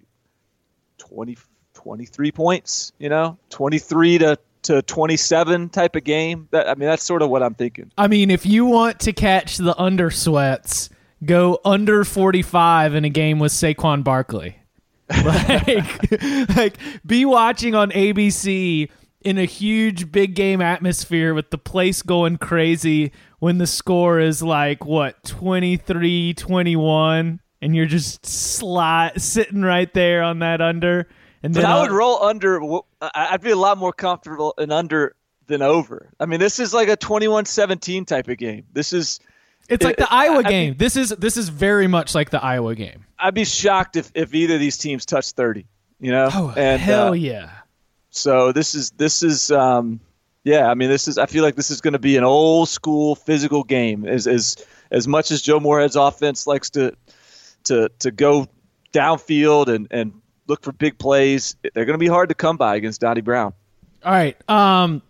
20, 0.99 1.37
23 1.73 2.31
points, 2.31 2.91
you 2.99 3.09
know, 3.09 3.37
23 3.49 4.19
to 4.19 4.39
to 4.63 4.81
27 4.81 5.69
type 5.69 5.95
of 5.95 6.03
game. 6.03 6.47
That 6.51 6.69
I 6.69 6.75
mean, 6.75 6.87
that's 6.87 7.03
sort 7.03 7.23
of 7.23 7.29
what 7.29 7.41
I'm 7.41 7.55
thinking. 7.55 7.91
I 7.97 8.07
mean, 8.07 8.29
if 8.29 8.45
you 8.45 8.65
want 8.65 8.99
to 9.01 9.13
catch 9.13 9.57
the 9.57 9.75
under 9.79 10.11
sweats, 10.11 10.89
go 11.25 11.59
under 11.65 12.03
45 12.03 12.93
in 12.93 13.05
a 13.05 13.09
game 13.09 13.39
with 13.39 13.51
Saquon 13.51 14.03
Barkley. 14.03 14.57
like, 15.23 16.11
like 16.55 16.77
be 17.05 17.25
watching 17.25 17.73
on 17.73 17.91
ABC 17.91 18.89
in 19.21 19.37
a 19.37 19.45
huge 19.45 20.11
big 20.11 20.35
game 20.35 20.61
atmosphere 20.61 21.33
with 21.33 21.49
the 21.49 21.57
place 21.57 22.01
going 22.01 22.37
crazy 22.37 23.11
when 23.39 23.57
the 23.57 23.67
score 23.67 24.19
is 24.19 24.41
like 24.41 24.85
what 24.85 25.21
23-21 25.23 27.39
and 27.61 27.75
you're 27.75 27.85
just 27.85 28.25
slot 28.25 29.21
sitting 29.21 29.61
right 29.61 29.93
there 29.93 30.23
on 30.23 30.39
that 30.39 30.61
under 30.61 31.07
and 31.43 31.53
But 31.53 31.65
I 31.65 31.81
would 31.81 31.91
roll 31.91 32.23
under. 32.23 32.59
I- 32.99 33.27
I'd 33.31 33.41
be 33.41 33.51
a 33.51 33.55
lot 33.55 33.77
more 33.77 33.93
comfortable 33.93 34.55
in 34.57 34.71
under 34.71 35.15
than 35.45 35.61
over. 35.61 36.09
I 36.19 36.25
mean, 36.25 36.39
this 36.39 36.59
is 36.59 36.73
like 36.73 36.89
a 36.89 36.97
21-17 36.97 38.07
type 38.07 38.27
of 38.27 38.37
game. 38.37 38.63
This 38.73 38.91
is. 38.91 39.19
it's 39.69 39.85
like 39.85 39.97
the 39.97 40.11
I- 40.11 40.25
Iowa 40.25 40.39
I 40.39 40.49
game. 40.49 40.75
this 40.77 40.97
is 40.97 41.09
this 41.09 41.37
is 41.37 41.49
very 41.49 41.87
much 41.87 42.15
like 42.15 42.31
the 42.31 42.43
Iowa 42.43 42.75
game. 42.75 43.05
I'd 43.19 43.33
be 43.33 43.45
shocked 43.45 43.95
if, 43.95 44.11
if 44.15 44.33
either 44.33 44.55
of 44.55 44.59
these 44.59 44.77
teams 44.77 45.05
touch 45.05 45.31
30. 45.31 45.65
You 45.99 46.11
know. 46.11 46.29
Oh 46.33 46.53
and, 46.57 46.81
hell 46.81 47.09
uh, 47.09 47.13
yeah. 47.13 47.51
So 48.09 48.51
this 48.51 48.75
is 48.75 48.91
this 48.91 49.23
is 49.23 49.51
um, 49.51 49.99
yeah. 50.47 50.69
I 50.69 50.73
mean, 50.73 50.89
this 50.89 51.07
is. 51.07 51.17
I 51.17 51.25
feel 51.25 51.43
like 51.43 51.55
this 51.55 51.69
is 51.69 51.81
going 51.81 51.93
to 51.93 51.99
be 51.99 52.15
an 52.15 52.23
old 52.23 52.69
school 52.69 53.15
physical 53.15 53.63
game. 53.63 54.05
As 54.05 54.27
as 54.27 54.55
as 54.91 55.07
much 55.07 55.29
as 55.31 55.41
Joe 55.41 55.59
Moorhead's 55.59 55.95
offense 55.95 56.47
likes 56.47 56.69
to 56.71 56.95
to 57.65 57.89
to 57.99 58.11
go 58.11 58.47
downfield 58.93 59.67
and 59.67 59.87
and 59.91 60.13
look 60.47 60.63
for 60.63 60.71
big 60.71 60.97
plays, 60.97 61.57
they're 61.61 61.85
going 61.85 61.99
to 61.99 62.03
be 62.03 62.07
hard 62.07 62.29
to 62.29 62.35
come 62.35 62.55
by 62.55 62.75
against 62.77 63.01
Donnie 63.01 63.21
Brown. 63.21 63.53
All 64.05 64.11
right. 64.11 64.37
Um, 64.49 65.01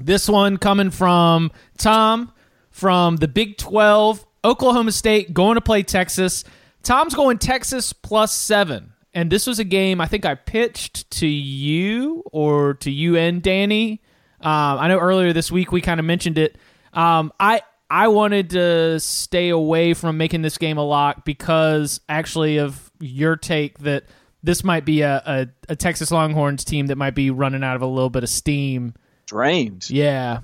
this 0.00 0.28
one 0.28 0.58
coming 0.58 0.90
from 0.90 1.50
Tom 1.78 2.32
from 2.70 3.16
the 3.16 3.26
Big 3.26 3.56
12, 3.56 4.24
Oklahoma 4.44 4.92
State 4.92 5.32
going 5.32 5.54
to 5.56 5.60
play 5.60 5.82
Texas. 5.82 6.44
Tom's 6.82 7.14
going 7.14 7.38
Texas 7.38 7.92
plus 7.92 8.32
seven. 8.32 8.92
And 9.14 9.32
this 9.32 9.46
was 9.46 9.58
a 9.58 9.64
game 9.64 10.00
I 10.00 10.06
think 10.06 10.26
I 10.26 10.34
pitched 10.34 11.10
to 11.12 11.26
you 11.26 12.22
or 12.30 12.74
to 12.74 12.90
you 12.90 13.16
and 13.16 13.42
Danny. 13.42 14.02
Um, 14.46 14.78
I 14.78 14.86
know 14.86 14.98
earlier 15.00 15.32
this 15.32 15.50
week 15.50 15.72
we 15.72 15.80
kind 15.80 15.98
of 15.98 16.06
mentioned 16.06 16.38
it. 16.38 16.56
Um, 16.92 17.32
I 17.40 17.62
I 17.90 18.06
wanted 18.08 18.50
to 18.50 19.00
stay 19.00 19.48
away 19.48 19.92
from 19.92 20.18
making 20.18 20.42
this 20.42 20.56
game 20.56 20.78
a 20.78 20.84
lock 20.84 21.24
because 21.24 22.00
actually 22.08 22.58
of 22.58 22.92
your 23.00 23.34
take 23.34 23.80
that 23.80 24.04
this 24.44 24.62
might 24.62 24.84
be 24.84 25.00
a, 25.02 25.16
a, 25.26 25.48
a 25.70 25.74
Texas 25.74 26.12
Longhorns 26.12 26.64
team 26.64 26.86
that 26.86 26.96
might 26.96 27.16
be 27.16 27.30
running 27.30 27.64
out 27.64 27.74
of 27.74 27.82
a 27.82 27.86
little 27.86 28.08
bit 28.08 28.22
of 28.22 28.28
steam. 28.28 28.94
Drained. 29.26 29.90
Yeah, 29.90 30.40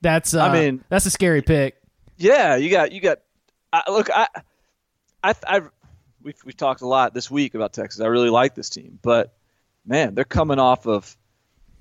that's 0.00 0.34
uh, 0.34 0.42
I 0.42 0.52
mean- 0.52 0.84
that's 0.88 1.06
a 1.06 1.10
scary 1.10 1.42
pick. 1.42 1.76
Yeah, 2.16 2.56
you 2.56 2.68
got 2.68 2.90
you 2.90 3.00
got. 3.00 3.18
I, 3.72 3.88
look, 3.90 4.10
I, 4.10 4.26
I, 5.22 5.34
I, 5.46 5.60
we've 6.20 6.38
we've 6.44 6.56
talked 6.56 6.80
a 6.80 6.86
lot 6.88 7.14
this 7.14 7.30
week 7.30 7.54
about 7.54 7.72
Texas. 7.74 8.00
I 8.00 8.06
really 8.06 8.30
like 8.30 8.56
this 8.56 8.70
team, 8.70 8.98
but 9.02 9.36
man, 9.84 10.16
they're 10.16 10.24
coming 10.24 10.58
off 10.58 10.86
of 10.86 11.16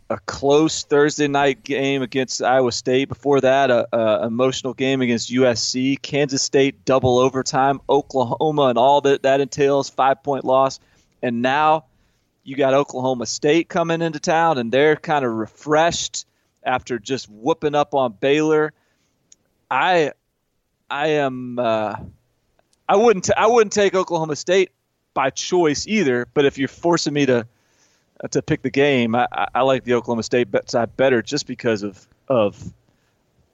a 0.10 0.20
close 0.26 0.84
Thursday 0.84 1.28
night 1.28 1.64
game 1.64 2.02
against 2.02 2.42
Iowa 2.42 2.72
State. 2.72 3.10
Before 3.10 3.42
that, 3.42 3.72
a, 3.72 3.88
a 3.92 4.28
emotional 4.28 4.74
game 4.74 5.02
against 5.02 5.32
USC, 5.32 6.02
Kansas 6.02 6.44
State 6.44 6.86
double 6.86 7.18
overtime, 7.18 7.82
Oklahoma, 7.90 8.64
and 8.64 8.78
all 8.78 9.02
that 9.02 9.24
that 9.24 9.42
entails 9.42 9.90
five 9.90 10.24
point 10.24 10.46
loss, 10.46 10.80
and 11.22 11.42
now 11.42 11.86
you 12.44 12.56
got 12.56 12.74
Oklahoma 12.74 13.26
State 13.26 13.68
coming 13.68 14.02
into 14.02 14.20
town, 14.20 14.58
and 14.58 14.72
they're 14.72 14.96
kind 14.96 15.26
of 15.26 15.32
refreshed 15.32 16.26
after 16.64 17.00
just 17.00 17.28
whooping 17.30 17.76
up 17.76 17.96
on 17.96 18.14
Baylor. 18.20 18.74
I 19.70 20.12
I 20.90 21.08
am. 21.08 21.58
Uh, 21.58 21.96
I 22.88 22.96
wouldn't. 22.96 23.26
T- 23.26 23.34
I 23.36 23.48
wouldn't 23.48 23.74
take 23.74 23.96
Oklahoma 23.96 24.36
State 24.36 24.70
by 25.16 25.32
choice 25.32 25.88
either. 25.88 26.28
But 26.34 26.46
if 26.46 26.60
you're 26.60 26.68
forcing 26.68 27.14
me 27.14 27.26
to 27.26 27.48
to 28.32 28.42
pick 28.42 28.62
the 28.62 28.70
game, 28.70 29.16
I, 29.16 29.28
I, 29.32 29.48
I 29.56 29.62
like 29.62 29.84
the 29.84 29.94
Oklahoma 29.94 30.24
State 30.24 30.48
side 30.68 30.96
better 30.98 31.22
just 31.22 31.48
because 31.48 31.84
of 31.84 32.08
of 32.28 32.74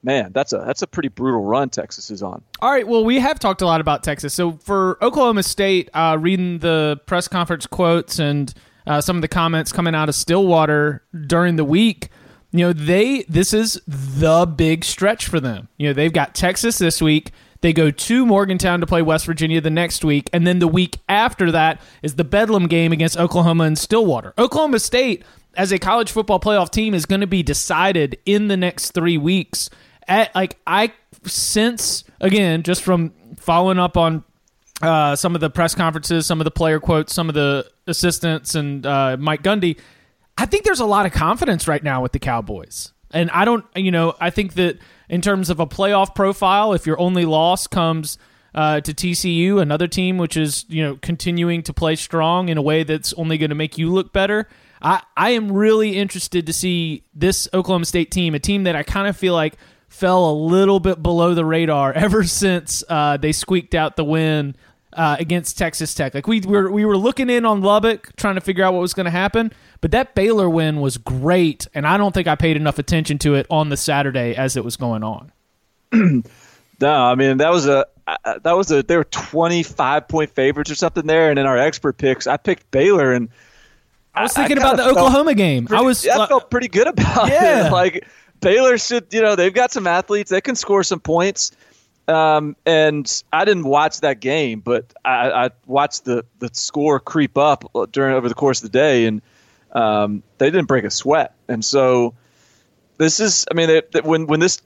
man. 0.02 0.32
That's 0.32 0.52
a 0.52 0.58
that's 0.58 0.82
a 0.82 0.86
pretty 0.86 1.08
brutal 1.08 1.42
run 1.42 1.70
Texas 1.70 2.10
is 2.10 2.22
on. 2.22 2.42
All 2.60 2.70
right. 2.70 2.86
Well, 2.86 3.04
we 3.04 3.18
have 3.18 3.38
talked 3.38 3.62
a 3.62 3.66
lot 3.66 3.80
about 3.80 4.02
Texas. 4.02 4.34
So 4.34 4.52
for 4.52 4.98
Oklahoma 5.02 5.42
State, 5.42 5.90
uh, 5.94 6.16
reading 6.20 6.58
the 6.58 7.00
press 7.06 7.28
conference 7.28 7.66
quotes 7.66 8.18
and 8.18 8.52
uh, 8.86 9.00
some 9.00 9.16
of 9.16 9.22
the 9.22 9.28
comments 9.28 9.72
coming 9.72 9.94
out 9.94 10.08
of 10.08 10.14
Stillwater 10.14 11.02
during 11.26 11.56
the 11.56 11.64
week, 11.64 12.08
you 12.50 12.60
know, 12.60 12.72
they 12.72 13.22
this 13.28 13.54
is 13.54 13.80
the 13.86 14.46
big 14.46 14.84
stretch 14.84 15.26
for 15.26 15.40
them. 15.40 15.68
You 15.76 15.88
know, 15.88 15.92
they've 15.92 16.12
got 16.12 16.34
Texas 16.34 16.78
this 16.78 17.00
week. 17.00 17.30
They 17.62 17.72
go 17.72 17.90
to 17.90 18.26
Morgantown 18.26 18.80
to 18.80 18.86
play 18.86 19.02
West 19.02 19.24
Virginia 19.24 19.60
the 19.60 19.70
next 19.70 20.04
week, 20.04 20.28
and 20.32 20.46
then 20.46 20.58
the 20.58 20.68
week 20.68 20.98
after 21.08 21.50
that 21.52 21.80
is 22.02 22.16
the 22.16 22.24
Bedlam 22.24 22.66
game 22.66 22.92
against 22.92 23.16
Oklahoma 23.16 23.64
and 23.64 23.78
Stillwater. 23.78 24.34
Oklahoma 24.36 24.80
State, 24.80 25.24
as 25.54 25.72
a 25.72 25.78
college 25.78 26.10
football 26.10 26.40
playoff 26.40 26.70
team, 26.70 26.92
is 26.92 27.06
going 27.06 27.20
to 27.20 27.26
be 27.26 27.42
decided 27.42 28.18
in 28.26 28.48
the 28.48 28.56
next 28.56 28.90
three 28.90 29.16
weeks. 29.16 29.70
At 30.08 30.34
like 30.34 30.58
I 30.66 30.92
sense 31.24 32.02
again, 32.20 32.64
just 32.64 32.82
from 32.82 33.14
following 33.36 33.78
up 33.78 33.96
on 33.96 34.24
uh, 34.82 35.14
some 35.14 35.36
of 35.36 35.40
the 35.40 35.48
press 35.48 35.76
conferences, 35.76 36.26
some 36.26 36.40
of 36.40 36.44
the 36.44 36.50
player 36.50 36.80
quotes, 36.80 37.14
some 37.14 37.28
of 37.28 37.36
the 37.36 37.70
assistants, 37.86 38.56
and 38.56 38.84
uh, 38.84 39.16
Mike 39.18 39.42
Gundy. 39.42 39.78
I 40.36 40.46
think 40.46 40.64
there's 40.64 40.80
a 40.80 40.86
lot 40.86 41.06
of 41.06 41.12
confidence 41.12 41.68
right 41.68 41.82
now 41.82 42.02
with 42.02 42.10
the 42.10 42.18
Cowboys. 42.18 42.92
And 43.12 43.30
I 43.30 43.44
don't, 43.44 43.64
you 43.76 43.90
know, 43.90 44.14
I 44.20 44.30
think 44.30 44.54
that 44.54 44.78
in 45.12 45.20
terms 45.20 45.50
of 45.50 45.60
a 45.60 45.66
playoff 45.66 46.14
profile, 46.14 46.72
if 46.72 46.86
your 46.86 46.98
only 46.98 47.26
loss 47.26 47.66
comes 47.66 48.16
uh, 48.54 48.80
to 48.80 48.94
TCU, 48.94 49.60
another 49.60 49.86
team 49.86 50.16
which 50.16 50.38
is, 50.38 50.64
you 50.68 50.82
know, 50.82 50.96
continuing 51.02 51.62
to 51.64 51.74
play 51.74 51.96
strong 51.96 52.48
in 52.48 52.56
a 52.56 52.62
way 52.62 52.82
that's 52.82 53.12
only 53.12 53.36
going 53.36 53.50
to 53.50 53.54
make 53.54 53.76
you 53.76 53.92
look 53.92 54.14
better, 54.14 54.48
I, 54.80 55.02
I 55.14 55.30
am 55.32 55.52
really 55.52 55.98
interested 55.98 56.46
to 56.46 56.52
see 56.54 57.04
this 57.14 57.46
Oklahoma 57.52 57.84
State 57.84 58.10
team, 58.10 58.34
a 58.34 58.38
team 58.38 58.64
that 58.64 58.74
I 58.74 58.84
kind 58.84 59.06
of 59.06 59.14
feel 59.14 59.34
like 59.34 59.58
fell 59.90 60.30
a 60.30 60.32
little 60.32 60.80
bit 60.80 61.02
below 61.02 61.34
the 61.34 61.44
radar 61.44 61.92
ever 61.94 62.24
since 62.24 62.82
uh, 62.88 63.18
they 63.18 63.32
squeaked 63.32 63.74
out 63.74 63.96
the 63.96 64.04
win 64.04 64.56
uh, 64.94 65.16
against 65.18 65.56
Texas 65.58 65.94
Tech. 65.94 66.14
Like 66.14 66.26
we 66.26 66.40
were 66.40 66.70
we 66.70 66.84
were 66.84 66.96
looking 66.96 67.30
in 67.30 67.44
on 67.44 67.62
Lubbock 67.62 68.14
trying 68.16 68.34
to 68.36 68.40
figure 68.40 68.64
out 68.64 68.72
what 68.74 68.80
was 68.80 68.94
going 68.94 69.04
to 69.04 69.10
happen, 69.10 69.52
but 69.80 69.90
that 69.92 70.14
Baylor 70.14 70.48
win 70.50 70.80
was 70.80 70.96
great, 70.98 71.66
and 71.74 71.86
I 71.86 71.96
don't 71.96 72.12
think 72.12 72.26
I 72.28 72.34
paid 72.34 72.56
enough 72.56 72.78
attention 72.78 73.18
to 73.18 73.34
it 73.34 73.46
on 73.50 73.68
the 73.68 73.76
Saturday 73.76 74.34
as 74.36 74.56
it 74.56 74.64
was 74.64 74.76
going 74.76 75.02
on. 75.02 75.32
No, 76.80 76.92
I 76.92 77.14
mean 77.14 77.36
that 77.36 77.50
was 77.52 77.68
a 77.68 77.86
uh, 78.08 78.38
that 78.42 78.52
was 78.56 78.72
a 78.72 78.82
they 78.82 78.96
were 78.96 79.04
25 79.04 80.08
point 80.08 80.30
favorites 80.30 80.68
or 80.68 80.74
something 80.74 81.06
there, 81.06 81.30
and 81.30 81.38
in 81.38 81.46
our 81.46 81.56
expert 81.56 81.96
picks, 81.96 82.26
I 82.26 82.36
picked 82.36 82.68
Baylor 82.72 83.12
and. 83.12 83.28
I 84.14 84.22
was 84.24 84.32
thinking 84.32 84.56
kinda 84.56 84.72
about 84.74 84.76
the 84.82 84.90
Oklahoma 84.90 85.34
game. 85.34 85.66
pretty- 85.66 85.80
I 85.80 85.86
was 85.86 86.06
I 86.06 86.16
uh, 86.16 86.26
felt 86.26 86.50
pretty 86.50 86.66
good 86.68 86.88
about 86.88 87.28
Yeah. 87.30 87.68
it. 87.68 87.72
Like 87.72 88.06
Baylor 88.40 88.76
should, 88.78 89.06
you 89.14 89.22
know, 89.22 89.36
they've 89.36 89.54
got 89.54 89.70
some 89.70 89.86
athletes. 89.86 90.30
They 90.30 90.40
can 90.40 90.56
score 90.56 90.82
some 90.82 90.98
points. 91.00 91.52
Um, 92.08 92.56
and 92.66 93.22
I 93.32 93.44
didn't 93.44 93.64
watch 93.64 94.00
that 94.00 94.20
game, 94.20 94.60
but 94.60 94.92
I, 95.04 95.46
I 95.46 95.50
watched 95.66 96.04
the, 96.04 96.24
the 96.40 96.50
score 96.52 96.98
creep 96.98 97.38
up 97.38 97.64
during 97.92 98.14
over 98.14 98.28
the 98.28 98.34
course 98.34 98.62
of 98.62 98.72
the 98.72 98.76
day, 98.76 99.06
and 99.06 99.22
um, 99.72 100.22
they 100.38 100.50
didn't 100.50 100.66
break 100.66 100.84
a 100.84 100.90
sweat. 100.90 101.34
And 101.48 101.64
so 101.64 102.14
this 102.98 103.20
is, 103.20 103.46
I 103.50 103.54
mean, 103.54 103.68
they, 103.68 103.82
they, 103.92 104.00
when 104.00 104.26
when 104.26 104.40
this 104.40 104.60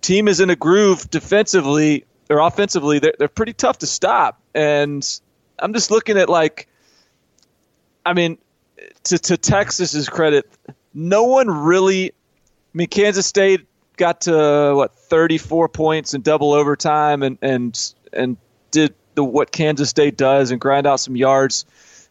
team 0.00 0.26
is 0.26 0.40
in 0.40 0.48
a 0.48 0.56
groove 0.56 1.08
defensively 1.10 2.04
or 2.30 2.38
offensively, 2.38 2.98
they're, 2.98 3.14
they're 3.18 3.28
pretty 3.28 3.52
tough 3.52 3.78
to 3.78 3.86
stop. 3.86 4.40
And 4.54 5.06
I'm 5.58 5.74
just 5.74 5.90
looking 5.90 6.16
at 6.16 6.28
like, 6.28 6.66
I 8.06 8.14
mean, 8.14 8.38
to, 9.04 9.18
to 9.18 9.36
Texas's 9.36 10.08
credit, 10.08 10.50
no 10.94 11.24
one 11.24 11.48
really. 11.48 12.12
I 12.72 12.78
mean, 12.78 12.86
Kansas 12.86 13.26
State 13.26 13.66
got 14.00 14.22
to 14.22 14.72
what 14.74 14.94
34 14.94 15.68
points 15.68 16.14
in 16.14 16.22
double 16.22 16.52
overtime, 16.52 17.22
and 17.22 17.38
and 17.40 17.94
and 18.12 18.36
did 18.72 18.94
the 19.14 19.22
what 19.22 19.52
Kansas 19.52 19.88
State 19.88 20.16
does 20.16 20.50
and 20.50 20.60
grind 20.60 20.88
out 20.88 20.98
some 20.98 21.14
yards 21.14 21.64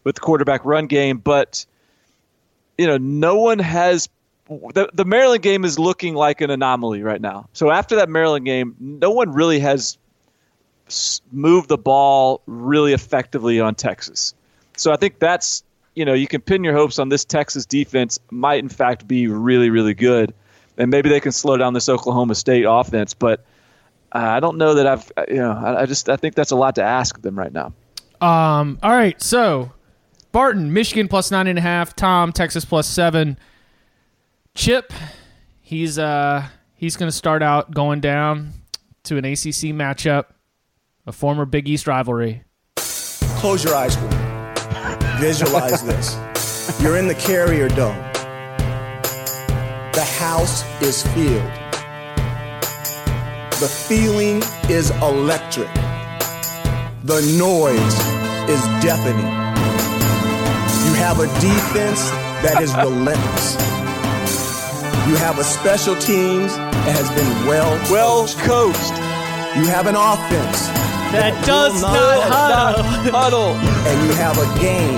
with 0.04 0.14
the 0.14 0.20
quarterback 0.22 0.64
run 0.64 0.86
game. 0.86 1.18
But 1.18 1.66
you 2.78 2.86
know, 2.86 2.96
no 2.96 3.36
one 3.36 3.58
has. 3.58 4.08
The, 4.48 4.90
the 4.92 5.04
Maryland 5.04 5.44
game 5.44 5.64
is 5.64 5.78
looking 5.78 6.16
like 6.16 6.40
an 6.40 6.50
anomaly 6.50 7.04
right 7.04 7.20
now. 7.20 7.48
So 7.52 7.70
after 7.70 7.96
that 7.96 8.08
Maryland 8.08 8.44
game, 8.44 8.74
no 8.80 9.12
one 9.12 9.30
really 9.30 9.60
has 9.60 9.96
moved 11.30 11.68
the 11.68 11.78
ball 11.78 12.42
really 12.46 12.92
effectively 12.92 13.60
on 13.60 13.76
Texas. 13.76 14.34
So 14.76 14.90
I 14.90 14.96
think 14.96 15.20
that's 15.20 15.62
you 15.94 16.04
know 16.04 16.14
you 16.14 16.26
can 16.26 16.40
pin 16.40 16.64
your 16.64 16.74
hopes 16.74 16.98
on 16.98 17.10
this 17.10 17.24
Texas 17.24 17.66
defense 17.66 18.18
might 18.30 18.58
in 18.58 18.68
fact 18.68 19.06
be 19.06 19.28
really 19.28 19.70
really 19.70 19.94
good, 19.94 20.34
and 20.80 20.90
maybe 20.90 21.10
they 21.10 21.20
can 21.20 21.32
slow 21.32 21.56
down 21.56 21.74
this 21.74 21.88
Oklahoma 21.88 22.34
State 22.34 22.64
offense. 22.66 23.14
But 23.14 23.44
uh, 24.12 24.18
I 24.18 24.40
don't 24.40 24.56
know 24.56 24.74
that 24.74 24.86
I've 24.86 25.12
you 25.28 25.36
know 25.36 25.52
I, 25.52 25.82
I 25.82 25.86
just 25.86 26.08
I 26.08 26.16
think 26.16 26.34
that's 26.34 26.50
a 26.50 26.56
lot 26.56 26.74
to 26.76 26.82
ask 26.82 27.16
of 27.16 27.22
them 27.22 27.38
right 27.38 27.52
now. 27.52 27.72
Um, 28.20 28.78
all 28.82 28.90
right, 28.90 29.20
so 29.22 29.72
Barton, 30.32 30.72
Michigan 30.72 31.08
plus 31.08 31.30
nine 31.30 31.46
and 31.46 31.58
a 31.58 31.62
half. 31.62 31.94
Tom, 31.94 32.32
Texas 32.32 32.64
plus 32.64 32.88
seven. 32.88 33.38
Chip, 34.54 34.92
he's 35.60 35.98
uh 35.98 36.46
he's 36.74 36.96
going 36.96 37.10
to 37.10 37.16
start 37.16 37.42
out 37.42 37.70
going 37.72 38.00
down 38.00 38.52
to 39.04 39.16
an 39.16 39.24
ACC 39.24 39.72
matchup, 39.72 40.26
a 41.06 41.12
former 41.12 41.44
Big 41.44 41.68
East 41.68 41.86
rivalry. 41.86 42.42
Close 42.76 43.64
your 43.64 43.74
eyes. 43.74 43.96
Visualize 45.20 45.82
this. 45.84 46.80
You're 46.82 46.96
in 46.96 47.06
the 47.06 47.14
carrier 47.14 47.68
dome. 47.68 48.09
The 50.30 50.36
house 50.36 50.62
is 50.80 51.02
filled. 51.08 51.50
The 53.58 53.68
feeling 53.68 54.40
is 54.70 54.90
electric. 55.02 55.66
The 57.02 57.20
noise 57.36 57.98
is 58.48 58.62
deafening. 58.80 59.26
You 60.86 60.94
have 61.02 61.18
a 61.18 61.26
defense 61.42 62.10
that 62.46 62.62
is 62.62 62.72
relentless. 62.86 63.56
You 65.08 65.16
have 65.16 65.40
a 65.40 65.44
special 65.44 65.96
teams 65.96 66.54
that 66.54 66.94
has 66.94 67.10
been 67.10 67.48
well 67.48 67.72
Well 67.90 68.28
coached. 68.46 68.94
You 69.58 69.66
have 69.66 69.88
an 69.88 69.96
offense 69.96 70.68
That 71.10 71.44
does 71.44 71.82
not 71.82 71.92
not 71.92 72.78
huddle. 72.78 73.10
Huddle. 73.10 73.54
and 73.90 74.08
you 74.08 74.14
have 74.14 74.38
a 74.38 74.60
game 74.60 74.94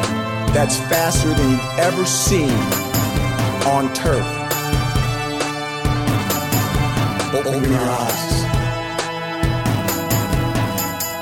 that's 0.53 0.77
faster 0.93 1.33
than 1.33 1.53
you've 1.53 1.79
ever 1.79 2.05
seen 2.05 2.53
on 3.73 3.91
turf. 3.95 4.42
Open 7.35 7.65
your 7.65 7.81
eyes. 7.81 8.43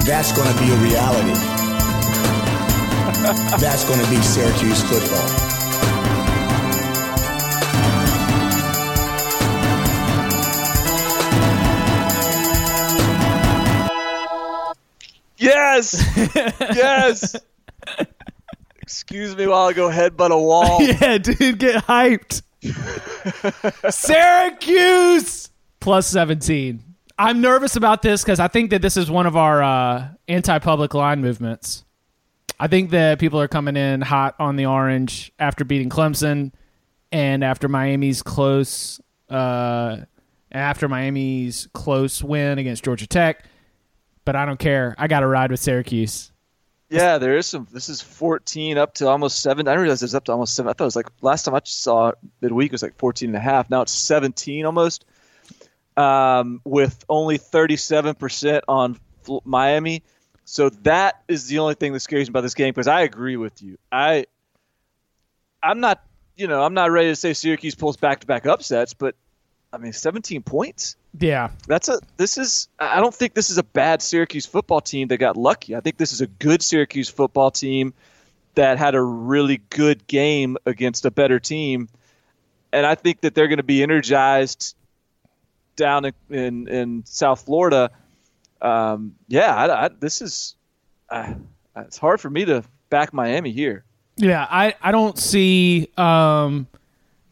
That's 0.04 0.32
going 0.32 0.52
to 0.52 0.58
be 0.60 0.72
a 0.72 0.76
reality. 0.78 1.34
That's 3.60 3.84
going 3.84 4.00
to 4.00 4.10
be 4.10 4.16
Syracuse 4.16 4.82
football. 4.82 5.50
Yes. 15.36 16.04
yes. 16.74 17.36
Excuse 18.82 19.36
me 19.36 19.46
while 19.46 19.68
I 19.68 19.72
go 19.72 19.88
headbutt 19.88 20.32
a 20.32 20.38
wall. 20.38 20.82
yeah, 20.82 21.18
dude, 21.18 21.60
get 21.60 21.84
hyped. 21.84 22.42
Syracuse 23.92 25.49
plus 25.80 26.06
17. 26.06 26.84
I'm 27.18 27.40
nervous 27.40 27.76
about 27.76 28.02
this 28.02 28.22
because 28.22 28.40
I 28.40 28.48
think 28.48 28.70
that 28.70 28.80
this 28.80 28.96
is 28.96 29.10
one 29.10 29.26
of 29.26 29.36
our 29.36 29.62
uh, 29.62 30.08
anti-public 30.28 30.94
line 30.94 31.20
movements. 31.20 31.84
I 32.58 32.66
think 32.66 32.90
that 32.90 33.18
people 33.18 33.40
are 33.40 33.48
coming 33.48 33.76
in 33.76 34.00
hot 34.00 34.36
on 34.38 34.56
the 34.56 34.66
orange 34.66 35.32
after 35.38 35.64
beating 35.64 35.90
Clemson 35.90 36.52
and 37.12 37.42
after 37.42 37.68
Miami's 37.68 38.22
close 38.22 39.00
uh, 39.28 39.98
after 40.52 40.88
Miami's 40.88 41.68
close 41.72 42.22
win 42.22 42.58
against 42.58 42.84
Georgia 42.84 43.06
Tech. 43.06 43.44
But 44.24 44.36
I 44.36 44.44
don't 44.44 44.58
care. 44.58 44.94
I 44.98 45.08
got 45.08 45.20
to 45.20 45.26
ride 45.26 45.50
with 45.50 45.60
Syracuse. 45.60 46.30
Yeah, 46.90 47.18
there 47.18 47.36
is 47.36 47.46
some. 47.46 47.68
This 47.72 47.88
is 47.88 48.00
14 48.02 48.76
up 48.76 48.94
to 48.94 49.08
almost 49.08 49.40
seven. 49.40 49.68
I 49.68 49.72
didn't 49.72 49.82
realize 49.82 50.02
it 50.02 50.06
was 50.06 50.14
up 50.14 50.24
to 50.24 50.32
almost 50.32 50.54
seven. 50.54 50.70
I 50.70 50.72
thought 50.72 50.84
it 50.84 50.86
was 50.86 50.96
like 50.96 51.08
last 51.22 51.44
time 51.44 51.54
I 51.54 51.60
saw 51.64 52.12
midweek 52.40 52.70
it 52.70 52.72
was 52.72 52.82
like 52.82 52.98
14 52.98 53.28
and 53.28 53.36
a 53.36 53.40
half. 53.40 53.70
Now 53.70 53.82
it's 53.82 53.92
17 53.92 54.66
almost. 54.66 55.04
Um, 55.96 56.60
with 56.64 57.04
only 57.08 57.38
37% 57.38 58.62
on 58.68 58.98
Miami. 59.44 60.02
So 60.44 60.70
that 60.82 61.22
is 61.28 61.46
the 61.46 61.58
only 61.58 61.74
thing 61.74 61.92
that 61.92 62.00
scares 62.00 62.28
me 62.28 62.32
about 62.32 62.40
this 62.40 62.54
game 62.54 62.72
because 62.72 62.88
I 62.88 63.02
agree 63.02 63.36
with 63.36 63.62
you. 63.62 63.78
I 63.92 64.26
I'm 65.62 65.80
not, 65.80 66.02
you 66.36 66.46
know, 66.46 66.62
I'm 66.62 66.74
not 66.74 66.90
ready 66.90 67.08
to 67.08 67.16
say 67.16 67.34
Syracuse 67.34 67.74
pulls 67.74 67.96
back-to-back 67.96 68.46
upsets, 68.46 68.94
but 68.94 69.14
I 69.72 69.78
mean, 69.78 69.92
17 69.92 70.42
points. 70.42 70.96
Yeah. 71.18 71.50
That's 71.66 71.88
a 71.88 72.00
this 72.16 72.38
is 72.38 72.68
I 72.78 73.00
don't 73.00 73.14
think 73.14 73.34
this 73.34 73.50
is 73.50 73.58
a 73.58 73.62
bad 73.62 74.02
Syracuse 74.02 74.46
football 74.46 74.80
team 74.80 75.08
that 75.08 75.18
got 75.18 75.36
lucky. 75.36 75.76
I 75.76 75.80
think 75.80 75.96
this 75.96 76.12
is 76.12 76.20
a 76.20 76.26
good 76.26 76.62
Syracuse 76.62 77.08
football 77.08 77.50
team 77.50 77.94
that 78.54 78.78
had 78.78 78.94
a 78.94 79.02
really 79.02 79.60
good 79.70 80.06
game 80.06 80.56
against 80.66 81.04
a 81.04 81.10
better 81.10 81.38
team. 81.38 81.88
And 82.72 82.84
I 82.84 82.94
think 82.94 83.20
that 83.20 83.34
they're 83.34 83.48
going 83.48 83.58
to 83.58 83.62
be 83.62 83.82
energized 83.82 84.74
down 85.80 86.04
in 86.04 86.14
in, 86.30 86.68
in 86.68 87.02
South 87.04 87.42
Florida. 87.42 87.90
Um, 88.62 89.16
yeah, 89.26 89.54
I, 89.54 89.86
I, 89.86 89.88
this 89.88 90.22
is 90.22 90.54
uh, 91.08 91.34
it's 91.76 91.98
hard 91.98 92.20
for 92.20 92.30
me 92.30 92.44
to 92.44 92.62
back 92.90 93.12
Miami 93.12 93.50
here. 93.50 93.84
Yeah, 94.16 94.46
I, 94.48 94.74
I 94.82 94.92
don't 94.92 95.18
see 95.18 95.88
um 95.96 96.66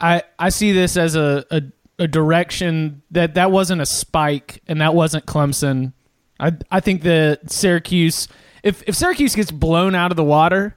I 0.01 0.23
I 0.39 0.49
see 0.49 0.73
this 0.73 0.97
as 0.97 1.17
a, 1.17 1.45
a 1.51 1.63
a 1.99 2.09
direction 2.09 3.03
that 3.11 3.35
that 3.35 3.51
wasn't 3.51 3.83
a 3.83 3.87
spike 3.87 4.63
and 4.67 4.81
that 4.81 4.95
wasn't 4.95 5.27
Clemson. 5.27 5.93
I 6.41 6.53
I 6.71 6.81
think 6.81 7.03
that 7.03 7.51
Syracuse 7.51 8.29
if 8.63 8.83
if 8.87 8.95
Syracuse 8.95 9.35
gets 9.35 9.51
blown 9.51 9.95
out 9.95 10.11
of 10.11 10.17
the 10.17 10.25
water, 10.25 10.75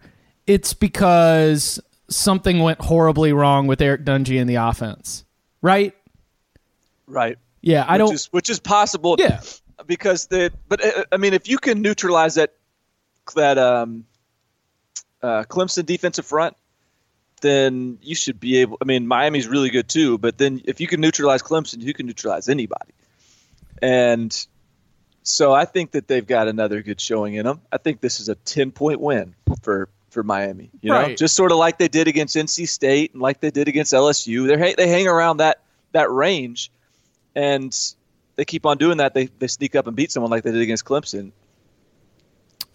it's 0.47 0.73
because 0.73 1.79
something 2.09 2.59
went 2.59 2.81
horribly 2.81 3.31
wrong 3.31 3.67
with 3.67 3.81
Eric 3.81 4.03
Dungey 4.03 4.37
in 4.37 4.47
the 4.47 4.55
offense. 4.55 5.23
Right? 5.61 5.95
Right. 7.05 7.37
Yeah, 7.61 7.85
I 7.87 7.93
which 7.93 7.99
don't 7.99 8.13
is, 8.13 8.25
which 8.27 8.49
is 8.49 8.59
possible. 8.59 9.15
Yeah. 9.19 9.41
because 9.87 10.27
the 10.27 10.51
but 10.67 10.83
uh, 10.83 11.05
I 11.11 11.17
mean 11.17 11.33
if 11.33 11.47
you 11.47 11.57
can 11.57 11.81
neutralize 11.81 12.35
that 12.35 12.53
that 13.35 13.57
um, 13.57 14.05
uh, 15.21 15.43
Clemson 15.43 15.85
defensive 15.85 16.25
front, 16.25 16.55
then 17.41 17.97
you 18.01 18.15
should 18.15 18.39
be 18.39 18.57
able. 18.57 18.77
I 18.81 18.85
mean 18.85 19.07
Miami's 19.07 19.47
really 19.47 19.69
good 19.69 19.87
too, 19.87 20.17
but 20.17 20.37
then 20.37 20.61
if 20.65 20.79
you 20.81 20.87
can 20.87 21.01
neutralize 21.01 21.41
Clemson, 21.41 21.81
you 21.81 21.93
can 21.93 22.05
neutralize 22.07 22.49
anybody. 22.49 22.91
And 23.81 24.45
so 25.23 25.53
I 25.53 25.65
think 25.65 25.91
that 25.91 26.07
they've 26.07 26.25
got 26.25 26.47
another 26.47 26.81
good 26.81 26.99
showing 26.99 27.35
in 27.35 27.45
them. 27.45 27.61
I 27.71 27.77
think 27.77 28.01
this 28.01 28.19
is 28.19 28.29
a 28.29 28.35
ten 28.35 28.71
point 28.71 28.99
win 28.99 29.35
for 29.61 29.89
for 30.09 30.23
Miami. 30.23 30.69
You 30.81 30.89
know, 30.91 30.97
Right. 30.97 31.17
just 31.17 31.35
sort 31.35 31.51
of 31.51 31.57
like 31.57 31.77
they 31.77 31.87
did 31.87 32.07
against 32.07 32.35
NC 32.35 32.67
State 32.67 33.13
and 33.13 33.21
like 33.21 33.39
they 33.39 33.51
did 33.51 33.67
against 33.67 33.93
LSU. 33.93 34.47
They 34.47 34.73
they 34.73 34.87
hang 34.87 35.07
around 35.07 35.37
that 35.37 35.61
that 35.93 36.11
range, 36.11 36.71
and 37.35 37.77
they 38.35 38.45
keep 38.45 38.65
on 38.65 38.77
doing 38.77 38.97
that. 38.97 39.13
They 39.13 39.25
they 39.39 39.47
sneak 39.47 39.75
up 39.75 39.87
and 39.87 39.95
beat 39.95 40.11
someone 40.11 40.31
like 40.31 40.43
they 40.43 40.51
did 40.51 40.61
against 40.61 40.85
Clemson. 40.85 41.31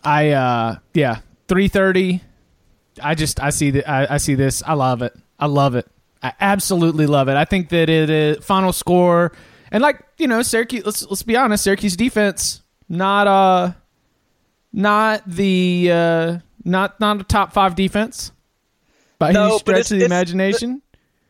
I 0.05 0.31
uh 0.31 0.77
yeah, 0.95 1.21
330 1.49 2.23
I 3.03 3.15
just 3.15 3.41
I 3.41 3.51
see 3.51 3.71
that 3.73 3.89
I, 3.89 4.07
I 4.15 4.17
see 4.19 4.35
this. 4.35 4.63
I 4.67 4.75
love 4.75 5.03
it. 5.03 5.15
I 5.39 5.47
love 5.47 5.75
it. 5.75 5.87
I 6.23 6.33
absolutely 6.41 7.07
love 7.07 7.29
it. 7.29 7.37
I 7.37 7.45
think 7.45 7.69
that 7.71 7.89
it 7.89 8.09
is 8.11 8.45
final 8.45 8.73
score 8.73 9.33
and 9.71 9.83
like, 9.83 10.01
you 10.19 10.27
know, 10.29 10.43
Syracuse 10.43 10.85
let's 10.87 11.05
let's 11.07 11.23
be 11.23 11.37
honest, 11.37 11.65
Syracuse 11.65 11.97
defense 11.97 12.63
not 12.89 13.27
uh 13.27 13.73
not 14.73 15.29
the 15.29 15.91
uh 15.93 16.39
not 16.65 17.01
not 17.01 17.21
a 17.21 17.25
top 17.25 17.53
5 17.53 17.75
defense 17.75 18.33
by 19.19 19.33
No, 19.33 19.47
any 19.47 19.59
stretch 19.59 19.77
it's- 19.79 19.91
of 19.93 19.99
the 19.99 20.05
imagination. 20.05 20.83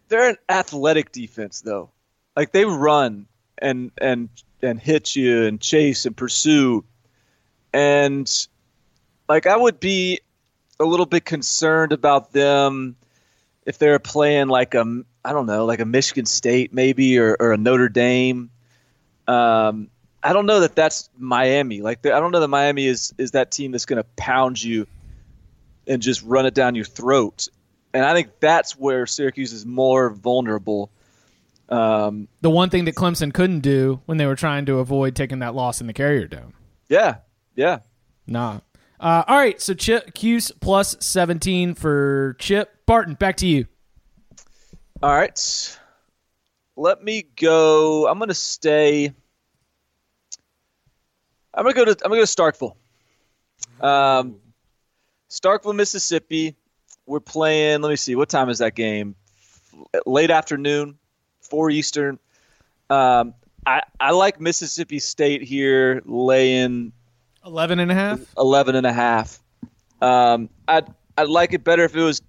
They're 0.08 0.28
an 0.30 0.36
athletic 0.48 1.10
defense 1.10 1.62
though. 1.62 1.90
Like 2.36 2.52
they 2.52 2.64
run 2.64 3.26
and 3.58 3.90
and 3.98 4.28
and 4.62 4.78
hit 4.78 5.16
you 5.16 5.44
and 5.44 5.60
chase 5.60 6.06
and 6.06 6.16
pursue. 6.16 6.84
And 7.72 8.30
like 9.28 9.46
I 9.46 9.56
would 9.56 9.80
be 9.80 10.20
a 10.78 10.84
little 10.84 11.06
bit 11.06 11.24
concerned 11.24 11.92
about 11.92 12.32
them 12.32 12.96
if 13.64 13.78
they're 13.78 13.98
playing 13.98 14.48
like 14.48 14.74
a 14.74 15.02
I 15.24 15.32
don't 15.32 15.46
know, 15.46 15.64
like 15.64 15.80
a 15.80 15.84
Michigan 15.84 16.26
State 16.26 16.72
maybe 16.72 17.18
or, 17.18 17.36
or 17.40 17.52
a 17.52 17.56
Notre 17.56 17.88
Dame. 17.88 18.50
Um, 19.26 19.88
I 20.22 20.32
don't 20.32 20.46
know 20.46 20.60
that 20.60 20.76
that's 20.76 21.10
Miami. 21.18 21.82
Like 21.82 22.04
I 22.06 22.20
don't 22.20 22.32
know 22.32 22.40
that 22.40 22.48
Miami 22.48 22.86
is 22.86 23.14
is 23.18 23.32
that 23.32 23.50
team 23.50 23.72
that's 23.72 23.86
going 23.86 24.02
to 24.02 24.08
pound 24.16 24.62
you 24.62 24.86
and 25.86 26.02
just 26.02 26.22
run 26.22 26.46
it 26.46 26.54
down 26.54 26.74
your 26.74 26.84
throat. 26.84 27.48
And 27.94 28.04
I 28.04 28.12
think 28.12 28.40
that's 28.40 28.76
where 28.76 29.06
Syracuse 29.06 29.52
is 29.52 29.64
more 29.64 30.10
vulnerable. 30.10 30.90
Um, 31.68 32.28
the 32.42 32.50
one 32.50 32.70
thing 32.70 32.84
that 32.84 32.94
Clemson 32.94 33.34
couldn't 33.34 33.60
do 33.60 34.00
when 34.06 34.18
they 34.18 34.26
were 34.26 34.36
trying 34.36 34.66
to 34.66 34.78
avoid 34.78 35.16
taking 35.16 35.40
that 35.40 35.54
loss 35.54 35.80
in 35.80 35.86
the 35.86 35.92
Carrier 35.92 36.26
Dome. 36.26 36.54
yeah, 36.88 37.16
yeah. 37.54 37.80
Nah. 38.26 38.60
Uh, 38.98 39.24
all 39.26 39.36
right, 39.36 39.60
so 39.60 39.74
Chip 39.74 40.14
Cuse 40.14 40.52
plus 40.60 40.96
17 41.00 41.74
for 41.74 42.36
Chip. 42.38 42.86
Barton, 42.86 43.14
back 43.14 43.36
to 43.38 43.46
you. 43.46 43.66
All 45.02 45.14
right. 45.14 45.78
Let 46.76 47.02
me 47.02 47.24
go. 47.36 48.06
I'm 48.06 48.18
going 48.18 48.28
to 48.28 48.34
stay. 48.34 49.12
I'm 51.52 51.64
going 51.64 51.74
to 51.74 51.78
go 51.78 51.84
to 51.84 51.90
I'm 52.04 52.10
going 52.10 52.24
to 52.24 52.26
go 52.26 52.52
to 52.52 52.72
Starkville. 53.80 53.84
Um, 53.84 54.36
Starkville, 55.30 55.74
Mississippi. 55.74 56.54
We're 57.06 57.20
playing. 57.20 57.82
Let 57.82 57.90
me 57.90 57.96
see. 57.96 58.14
What 58.14 58.28
time 58.28 58.48
is 58.48 58.58
that 58.58 58.74
game? 58.74 59.14
Late 60.06 60.30
afternoon, 60.30 60.98
four 61.46 61.70
Eastern. 61.70 62.18
Um, 62.90 63.34
I 63.66 63.82
I 63.98 64.12
like 64.12 64.40
Mississippi 64.40 64.98
State 64.98 65.42
here, 65.42 66.02
laying 66.04 66.92
11 67.46 67.78
and 67.78 67.90
a 67.90 67.94
half? 67.94 68.20
11 68.36 68.74
and 68.74 68.86
a 68.86 68.92
half. 68.92 69.40
Um, 70.02 70.50
I'd, 70.66 70.92
I'd 71.16 71.28
like 71.28 71.52
it 71.52 71.64
better 71.64 71.84
if 71.84 71.94
it 71.94 72.02
was 72.02 72.20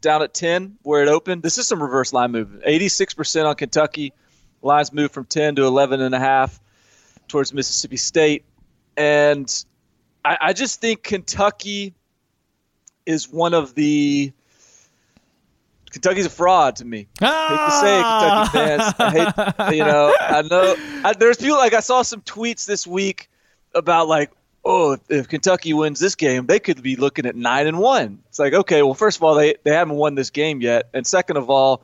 down 0.00 0.22
at 0.22 0.34
10 0.34 0.76
where 0.82 1.02
it 1.02 1.08
opened. 1.08 1.42
This 1.42 1.58
is 1.58 1.66
some 1.66 1.82
reverse 1.82 2.12
line 2.12 2.30
movement. 2.32 2.64
86% 2.64 3.46
on 3.46 3.54
Kentucky. 3.54 4.12
Lines 4.60 4.92
moved 4.92 5.14
from 5.14 5.24
10 5.24 5.56
to 5.56 5.64
11 5.64 6.00
and 6.00 6.14
a 6.14 6.18
half 6.18 6.60
towards 7.28 7.52
Mississippi 7.52 7.96
State. 7.96 8.44
And 8.96 9.64
I, 10.24 10.38
I 10.40 10.52
just 10.52 10.80
think 10.80 11.02
Kentucky 11.02 11.94
is 13.06 13.28
one 13.28 13.54
of 13.54 13.74
the 13.74 14.32
Kentucky's 15.92 16.26
a 16.26 16.30
fraud 16.30 16.76
to 16.76 16.84
me. 16.84 17.06
Ah! 17.20 17.28
I 17.28 17.50
hate 17.50 17.66
to 17.66 17.80
say 17.80 17.98
it, 17.98 19.24
Kentucky 19.26 19.28
fans. 19.28 19.54
I 19.58 19.66
hate, 19.68 19.76
you 19.76 19.84
know, 19.84 20.14
I 20.20 20.42
know 20.42 20.74
I, 21.04 21.12
there's 21.12 21.36
people 21.36 21.58
like 21.58 21.74
I 21.74 21.80
saw 21.80 22.02
some 22.02 22.22
tweets 22.22 22.66
this 22.66 22.86
week 22.86 23.28
about 23.74 24.08
like, 24.08 24.30
oh, 24.64 24.92
if, 24.92 25.00
if 25.10 25.28
Kentucky 25.28 25.74
wins 25.74 26.00
this 26.00 26.14
game, 26.14 26.46
they 26.46 26.58
could 26.58 26.82
be 26.82 26.96
looking 26.96 27.26
at 27.26 27.36
nine 27.36 27.66
and 27.66 27.78
one. 27.78 28.20
It's 28.28 28.38
like, 28.38 28.54
okay, 28.54 28.82
well, 28.82 28.94
first 28.94 29.18
of 29.18 29.22
all, 29.22 29.34
they 29.34 29.56
they 29.62 29.72
haven't 29.72 29.96
won 29.96 30.14
this 30.14 30.30
game 30.30 30.60
yet, 30.60 30.88
and 30.94 31.06
second 31.06 31.36
of 31.36 31.50
all, 31.50 31.82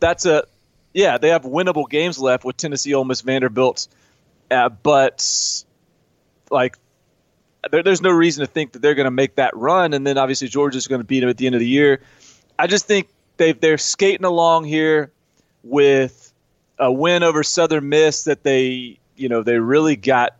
that's 0.00 0.26
a 0.26 0.44
yeah, 0.92 1.18
they 1.18 1.30
have 1.30 1.42
winnable 1.42 1.88
games 1.88 2.18
left 2.18 2.44
with 2.44 2.56
Tennessee, 2.56 2.94
Ole 2.94 3.04
Miss, 3.04 3.22
Vanderbilt, 3.22 3.88
uh, 4.50 4.68
but 4.68 5.64
like 6.50 6.76
there, 7.70 7.82
there's 7.82 8.02
no 8.02 8.10
reason 8.10 8.46
to 8.46 8.50
think 8.50 8.72
that 8.72 8.82
they're 8.82 8.94
going 8.94 9.06
to 9.06 9.10
make 9.10 9.36
that 9.36 9.56
run. 9.56 9.92
And 9.94 10.06
then 10.06 10.18
obviously 10.18 10.48
Georgia's 10.48 10.86
going 10.86 11.00
to 11.00 11.06
beat 11.06 11.20
them 11.20 11.28
at 11.28 11.36
the 11.36 11.46
end 11.46 11.54
of 11.54 11.60
the 11.60 11.66
year. 11.66 12.00
I 12.58 12.66
just 12.66 12.86
think 12.86 13.08
they 13.36 13.52
they're 13.52 13.78
skating 13.78 14.24
along 14.24 14.64
here 14.64 15.12
with 15.62 16.32
a 16.78 16.90
win 16.90 17.22
over 17.22 17.42
Southern 17.42 17.88
Miss 17.88 18.24
that 18.24 18.42
they 18.42 18.98
you 19.16 19.28
know 19.28 19.42
they 19.42 19.58
really 19.58 19.96
got 19.96 20.36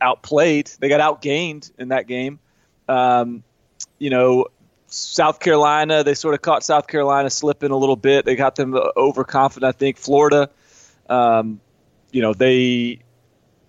outplayed. 0.00 0.70
They 0.78 0.88
got 0.88 1.00
outgained 1.00 1.72
in 1.78 1.88
that 1.88 2.06
game. 2.06 2.38
Um, 2.88 3.42
you 3.98 4.10
know, 4.10 4.46
South 4.86 5.40
Carolina, 5.40 6.04
they 6.04 6.14
sort 6.14 6.34
of 6.34 6.42
caught 6.42 6.62
South 6.62 6.86
Carolina 6.86 7.30
slipping 7.30 7.70
a 7.70 7.76
little 7.76 7.96
bit. 7.96 8.24
They 8.24 8.36
got 8.36 8.56
them 8.56 8.74
overconfident. 8.96 9.68
I 9.68 9.76
think 9.76 9.96
Florida, 9.96 10.50
um, 11.08 11.60
you 12.12 12.20
know, 12.22 12.34
they 12.34 13.00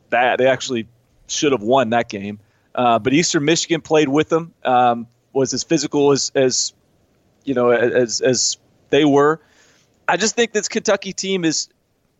that 0.10 0.38
they 0.38 0.48
actually 0.48 0.88
should 1.28 1.52
have 1.52 1.63
won 1.63 1.91
that 1.91 2.10
game. 2.10 2.39
Uh, 2.74 3.00
but 3.00 3.13
Eastern 3.13 3.46
Michigan 3.46 3.82
played 3.82 4.10
with 4.10 4.30
them, 4.30 4.54
um, 4.63 5.08
was 5.34 5.54
as 5.54 5.63
physical 5.63 6.12
as, 6.12 6.32
as 6.36 6.74
you 7.45 7.53
know 7.53 7.69
as 7.69 8.21
as 8.21 8.58
they 8.89 9.05
were. 9.05 9.39
I 10.08 10.17
just 10.17 10.36
think 10.36 10.51
this 10.51 10.67
Kentucky 10.67 11.13
team 11.13 11.45
is 11.45 11.67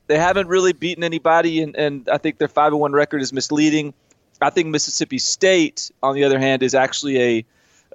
they 0.08 0.18
haven't 0.18 0.48
really 0.48 0.74
beaten 0.74 1.04
anybody, 1.04 1.62
and, 1.62 1.76
and 1.76 2.10
I 2.10 2.18
think 2.18 2.38
their 2.38 2.48
five 2.48 2.72
and 2.72 2.80
one 2.80 2.94
record 2.94 3.22
is 3.22 3.34
misleading. 3.34 3.94
I 4.42 4.50
think 4.50 4.68
Mississippi 4.68 5.18
State, 5.18 5.92
on 6.04 6.16
the 6.16 6.24
other 6.24 6.40
hand, 6.40 6.64
is 6.64 6.74
actually 6.74 7.22
a 7.22 7.46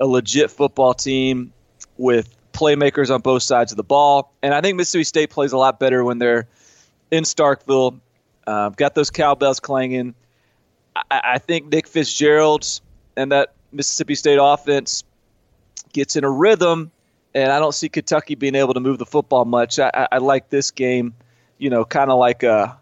a 0.01 0.07
legit 0.07 0.51
football 0.51 0.95
team 0.95 1.53
with 1.99 2.35
playmakers 2.53 3.15
on 3.15 3.21
both 3.21 3.43
sides 3.43 3.73
of 3.73 3.77
the 3.77 3.85
ball, 3.85 4.33
and 4.43 4.55
I 4.55 4.61
think 4.61 4.77
Mississippi 4.77 5.05
State 5.05 5.31
plays 5.31 5.53
a 5.53 5.59
lot 5.59 5.79
better 5.79 6.05
when 6.05 6.19
they're 6.19 6.47
in 7.11 7.25
Starkville. 7.25 7.99
Uh, 8.47 8.71
got 8.71 8.95
those 8.95 9.11
cowbells 9.11 9.61
clanging. 9.61 10.15
I, 10.97 11.21
I 11.35 11.39
think 11.39 11.71
Nick 11.71 11.87
Fitzgerald 11.87 12.67
and 13.17 13.31
that 13.33 13.53
Mississippi 13.73 14.15
State 14.15 14.39
offense 14.41 15.05
gets 15.93 16.17
in 16.17 16.25
a 16.25 16.31
rhythm, 16.31 16.91
and 17.35 17.51
I 17.51 17.59
don't 17.59 17.75
see 17.75 17.89
Kentucky 17.89 18.35
being 18.35 18.55
able 18.55 18.75
to 18.75 18.81
move 18.81 18.99
the 18.99 19.07
football 19.07 19.45
much. 19.45 19.79
I, 19.79 20.09
I, 20.11 20.19
like 20.19 20.51
this 20.51 20.71
game, 20.71 21.15
you 21.59 21.71
know, 21.71 21.85
kind 21.85 22.11
of 22.11 22.19
like 22.19 22.43
a, 22.43 22.79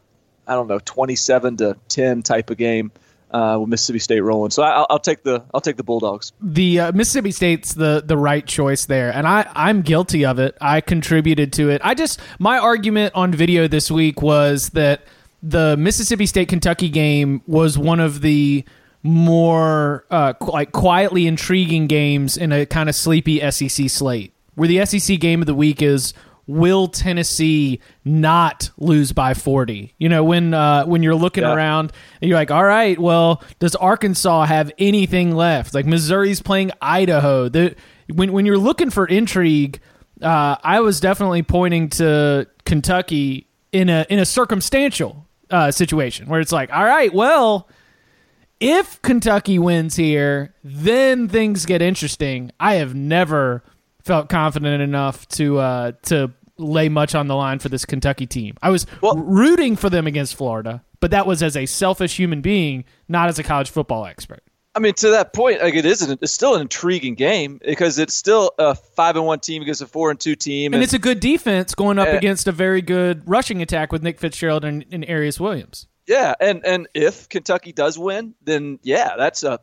I 0.47 0.55
don't 0.55 0.69
know, 0.69 0.79
twenty-seven 0.79 1.59
to 1.59 1.77
ten 1.89 2.23
type 2.23 2.51
of 2.51 2.57
game 2.57 2.91
uh, 3.31 3.59
with 3.61 3.69
Mississippi 3.69 3.99
State 3.99 4.21
rolling. 4.21 4.51
So 4.51 4.63
I, 4.63 4.87
will 4.91 4.99
take 4.99 5.23
the 5.23 5.45
I'll 5.53 5.61
take 5.61 5.77
the 5.77 5.85
Bulldogs. 5.85 6.33
The 6.41 6.81
uh, 6.81 6.93
Mississippi 6.93 7.33
State's 7.33 7.75
the 7.75 8.03
the 8.05 8.17
right 8.17 8.47
choice 8.47 8.87
there, 8.87 9.13
and 9.13 9.27
I 9.27 9.51
I'm 9.55 9.83
guilty 9.83 10.25
of 10.25 10.39
it. 10.39 10.57
I 10.61 10.81
contributed 10.81 11.53
to 11.55 11.71
it. 11.71 11.81
I 11.85 11.95
just 11.95 12.21
my 12.39 12.59
argument 12.59 13.15
on 13.15 13.33
video 13.33 13.69
this 13.69 13.91
week 13.91 14.23
was 14.23 14.71
that 14.71 15.03
the 15.43 15.77
Mississippi 15.77 16.27
State 16.27 16.49
Kentucky 16.49 16.89
game 16.89 17.43
was 17.47 17.79
one 17.79 18.01
of 18.01 18.23
the 18.23 18.65
more 19.03 20.05
uh, 20.11 20.33
qu- 20.35 20.51
like 20.51 20.73
quietly 20.73 21.27
intriguing 21.27 21.87
games 21.87 22.37
in 22.37 22.53
a 22.53 22.67
kind 22.67 22.89
of 22.89 22.95
sleepy 22.95 23.39
SEC 23.51 23.89
slate, 23.89 24.33
where 24.59 24.69
the 24.69 24.85
SEC 24.85 25.19
game 25.21 25.41
of 25.41 25.47
the 25.47 25.55
week 25.55 25.81
is 25.83 26.13
will 26.47 26.89
Tennessee 26.89 27.79
not 28.05 28.71
lose 28.79 29.13
by 29.13 29.35
40? 29.35 29.95
You 29.99 30.09
know, 30.09 30.25
when 30.25 30.55
uh, 30.55 30.85
when 30.87 31.03
you're 31.03 31.15
looking 31.15 31.45
Yeah. 31.45 31.55
around 31.55 31.93
and 32.23 32.29
you're 32.29 32.39
like, 32.39 32.51
all 32.51 32.65
right, 32.65 32.99
well, 32.99 33.43
does 33.59 33.75
Arkansas 33.77 34.47
have 34.47 34.73
anything 34.79 35.35
left? 35.35 35.75
Like 35.75 35.87
Missouri's 35.87 36.41
playing 36.43 36.71
Idaho. 36.81 37.49
The, 37.49 37.75
when 38.13 38.33
when 38.33 38.47
you're 38.47 38.57
looking 38.59 38.89
for 38.91 39.05
intrigue, 39.07 39.81
uh, 40.23 40.57
I 40.63 40.81
was 40.81 41.01
definitely 41.01 41.43
pointing 41.43 41.91
to 41.91 42.47
Kentucky 42.65 43.47
in 43.73 43.91
a 43.91 44.07
in 44.09 44.19
a 44.19 44.25
circumstantial 44.25 45.27
uh, 45.51 45.71
situation 45.71 46.29
where 46.29 46.41
it's 46.41 46.53
like, 46.53 46.73
all 46.73 46.85
right, 46.85 47.13
well, 47.13 47.69
if 48.61 49.01
Kentucky 49.03 49.59
wins 49.59 49.97
here, 49.97 50.55
then 50.65 51.29
things 51.29 51.65
get 51.67 51.81
interesting. 51.83 52.51
I 52.59 52.75
have 52.77 52.95
never 52.95 53.63
felt 54.09 54.29
confident 54.29 54.83
enough 54.83 55.29
to 55.29 55.59
uh, 55.59 55.93
to 56.03 56.33
lay 56.57 56.89
much 56.89 57.15
on 57.15 57.29
the 57.29 57.37
line 57.37 57.61
for 57.61 57.69
this 57.69 57.85
Kentucky 57.85 58.27
team. 58.27 58.57
I 58.61 58.71
was 58.71 58.87
Well- 59.01 59.17
rooting 59.17 59.77
for 59.77 59.89
them 59.89 60.09
against 60.09 60.35
Florida, 60.35 60.83
but 60.99 61.13
that 61.13 61.27
was 61.27 61.43
as 61.43 61.57
a 61.57 61.67
selfish 61.67 62.17
human 62.17 62.41
being, 62.41 62.85
not 63.09 63.29
as 63.29 63.39
a 63.39 63.45
college 63.45 63.71
football 63.71 64.05
expert. 64.07 64.43
I 64.75 64.81
mean, 64.81 64.95
to 64.95 65.11
that 65.11 65.33
point, 65.33 65.61
like 65.61 65.75
it 65.75 65.85
is, 65.85 66.03
an, 66.03 66.19
it's 66.21 66.33
still 66.33 66.55
an 66.55 66.61
intriguing 66.61 67.15
game 67.15 67.61
because 67.65 67.99
it's 67.99 68.15
still 68.15 68.53
a 68.59 68.75
five 68.75 69.17
and 69.17 69.25
one 69.25 69.41
team 69.41 69.63
against 69.63 69.83
a 69.83 69.87
four 69.87 70.11
and 70.11 70.19
two 70.21 70.35
team, 70.37 70.73
And 70.75 70.83
it's 70.83 70.93
a 70.93 70.99
good 70.99 71.21
defense 71.21 71.75
going 71.75 71.99
up 71.99 72.09
against 72.09 72.47
a 72.47 72.53
very 72.53 72.83
good 72.83 73.23
rushing 73.29 73.61
attack 73.63 73.93
with 73.93 74.03
Nick 74.03 74.19
Fitzgerald 74.19 74.65
and, 74.65 74.85
and 74.91 75.05
Aeris 75.09 75.39
Williams. 75.41 75.87
Yeah, 76.07 76.35
and 76.41 76.65
and 76.65 76.89
if 76.95 77.29
Kentucky 77.29 77.73
does 77.73 77.99
win, 77.99 78.35
then 78.43 78.79
yeah, 78.83 79.15
that's 79.17 79.43
a 79.43 79.59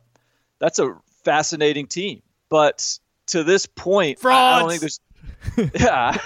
that's 0.60 0.78
a 0.78 0.96
fascinating 1.24 1.86
team. 1.86 2.22
But 2.48 2.98
to 3.26 3.44
this 3.44 3.66
point, 3.66 4.24
I- 4.24 4.56
I 4.56 4.58
don't 4.60 4.68
think 4.70 4.80
there's. 4.80 5.00
yeah, 5.80 6.16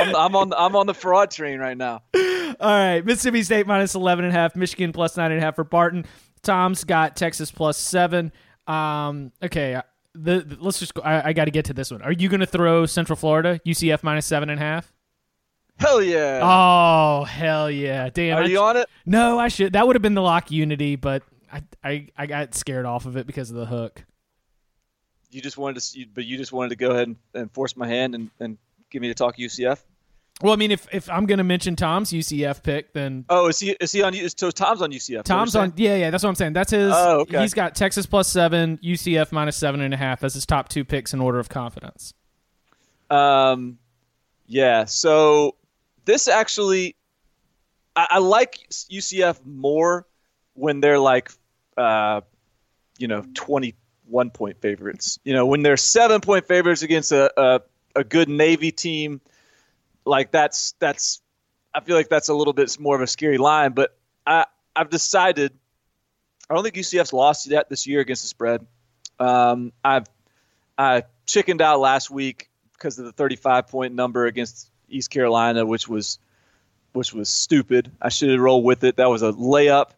I'm, 0.00 0.14
I'm 0.16 0.36
on 0.36 0.52
I'm 0.54 0.76
on 0.76 0.86
the 0.86 0.94
fraud 0.94 1.30
train 1.30 1.58
right 1.58 1.76
now. 1.76 2.02
All 2.14 2.54
right, 2.60 3.04
Mississippi 3.04 3.42
State 3.42 3.66
minus 3.66 3.94
11 3.94 4.24
and 4.24 4.34
a 4.34 4.38
half, 4.38 4.54
Michigan 4.54 4.92
plus 4.92 5.16
nine 5.16 5.32
and 5.32 5.40
a 5.40 5.44
half 5.44 5.56
for 5.56 5.64
Barton. 5.64 6.04
Tom's 6.42 6.84
got 6.84 7.16
Texas 7.16 7.50
plus 7.50 7.76
seven. 7.78 8.32
Um, 8.68 9.32
okay, 9.42 9.80
the, 10.14 10.40
the- 10.40 10.56
let's 10.60 10.78
just 10.78 10.94
go. 10.94 11.02
I, 11.02 11.28
I 11.28 11.32
got 11.32 11.46
to 11.46 11.50
get 11.50 11.64
to 11.66 11.72
this 11.72 11.90
one. 11.90 12.02
Are 12.02 12.12
you 12.12 12.28
going 12.28 12.40
to 12.40 12.46
throw 12.46 12.86
Central 12.86 13.16
Florida 13.16 13.60
UCF 13.66 14.02
minus 14.04 14.26
seven 14.26 14.50
and 14.50 14.60
a 14.60 14.62
half? 14.62 14.92
Hell 15.76 16.00
yeah! 16.00 16.40
Oh 16.42 17.24
hell 17.24 17.68
yeah! 17.70 18.08
Damn, 18.10 18.38
Are 18.38 18.42
I- 18.42 18.46
you 18.46 18.60
on 18.60 18.76
it? 18.76 18.88
No, 19.06 19.38
I 19.38 19.48
should. 19.48 19.72
That 19.72 19.86
would 19.86 19.96
have 19.96 20.02
been 20.02 20.14
the 20.14 20.22
lock 20.22 20.52
unity, 20.52 20.94
but 20.94 21.24
I, 21.52 21.62
I 21.82 22.08
I 22.16 22.26
got 22.26 22.54
scared 22.54 22.86
off 22.86 23.06
of 23.06 23.16
it 23.16 23.26
because 23.26 23.50
of 23.50 23.56
the 23.56 23.66
hook. 23.66 24.04
You 25.34 25.42
just 25.42 25.58
wanted 25.58 25.74
to, 25.74 25.80
see, 25.80 26.04
but 26.04 26.24
you 26.24 26.36
just 26.36 26.52
wanted 26.52 26.68
to 26.70 26.76
go 26.76 26.90
ahead 26.90 27.08
and, 27.08 27.16
and 27.34 27.50
force 27.52 27.76
my 27.76 27.88
hand 27.88 28.14
and, 28.14 28.30
and 28.38 28.56
give 28.90 29.02
me 29.02 29.08
to 29.08 29.14
talk 29.14 29.36
UCF. 29.36 29.80
Well, 30.42 30.52
I 30.52 30.56
mean, 30.56 30.72
if 30.72 30.88
if 30.92 31.08
I'm 31.08 31.26
going 31.26 31.38
to 31.38 31.44
mention 31.44 31.76
Tom's 31.76 32.10
UCF 32.10 32.62
pick, 32.64 32.92
then 32.92 33.24
Oh, 33.28 33.46
is 33.46 33.60
he 33.60 33.70
is 33.80 33.92
he 33.92 34.02
on? 34.02 34.14
So 34.36 34.50
Tom's 34.50 34.82
on 34.82 34.90
UCF. 34.90 35.22
Tom's 35.22 35.54
on. 35.54 35.72
Yeah, 35.76 35.94
yeah, 35.96 36.10
that's 36.10 36.24
what 36.24 36.28
I'm 36.30 36.34
saying. 36.34 36.54
That's 36.54 36.72
his. 36.72 36.92
Oh, 36.94 37.20
okay. 37.20 37.40
He's 37.40 37.54
got 37.54 37.76
Texas 37.76 38.04
plus 38.04 38.28
seven, 38.28 38.78
UCF 38.78 39.30
minus 39.30 39.56
seven 39.56 39.80
and 39.80 39.94
a 39.94 39.96
half 39.96 40.24
as 40.24 40.34
his 40.34 40.44
top 40.44 40.68
two 40.68 40.84
picks 40.84 41.14
in 41.14 41.20
order 41.20 41.38
of 41.38 41.48
confidence. 41.48 42.14
Um, 43.10 43.78
yeah. 44.46 44.86
So 44.86 45.54
this 46.04 46.26
actually, 46.26 46.96
I, 47.94 48.08
I 48.10 48.18
like 48.18 48.58
UCF 48.72 49.38
more 49.46 50.04
when 50.54 50.80
they're 50.80 50.98
like, 50.98 51.30
uh, 51.76 52.22
you 52.98 53.06
know, 53.06 53.24
twenty-one 54.04 54.30
point 54.30 54.60
favorites. 54.60 55.18
You 55.24 55.34
know, 55.34 55.46
when 55.46 55.62
they're 55.62 55.76
seven 55.76 56.20
point 56.20 56.46
favorites 56.46 56.82
against 56.82 57.12
a 57.12 57.32
a, 57.40 57.60
a 57.96 58.04
good 58.04 58.28
Navy 58.28 58.72
team, 58.72 59.20
like 60.04 60.30
that's 60.30 60.74
that's. 60.78 61.20
I 61.76 61.80
feel 61.80 61.96
like 61.96 62.08
that's 62.08 62.28
a 62.28 62.34
little 62.34 62.52
bit 62.52 62.78
more 62.78 62.94
of 62.94 63.02
a 63.02 63.06
scary 63.06 63.38
line, 63.38 63.72
but 63.72 63.96
I 64.26 64.46
I've 64.74 64.90
decided. 64.90 65.52
I 66.48 66.54
don't 66.54 66.62
think 66.62 66.74
UCF's 66.74 67.12
lost 67.12 67.46
yet 67.46 67.70
this 67.70 67.86
year 67.86 68.00
against 68.00 68.22
the 68.22 68.28
spread. 68.28 68.66
Um, 69.18 69.72
I've 69.82 70.06
I 70.76 71.04
chickened 71.26 71.62
out 71.62 71.80
last 71.80 72.10
week 72.10 72.50
because 72.74 72.98
of 72.98 73.06
the 73.06 73.12
35 73.12 73.68
point 73.68 73.94
number 73.94 74.26
against 74.26 74.70
East 74.88 75.10
Carolina, 75.10 75.64
which 75.64 75.88
was 75.88 76.18
which 76.92 77.12
was 77.12 77.28
stupid. 77.28 77.90
I 78.00 78.10
should 78.10 78.30
have 78.30 78.40
rolled 78.40 78.64
with 78.64 78.84
it. 78.84 78.96
That 78.96 79.08
was 79.08 79.22
a 79.22 79.32
layup. 79.32 79.90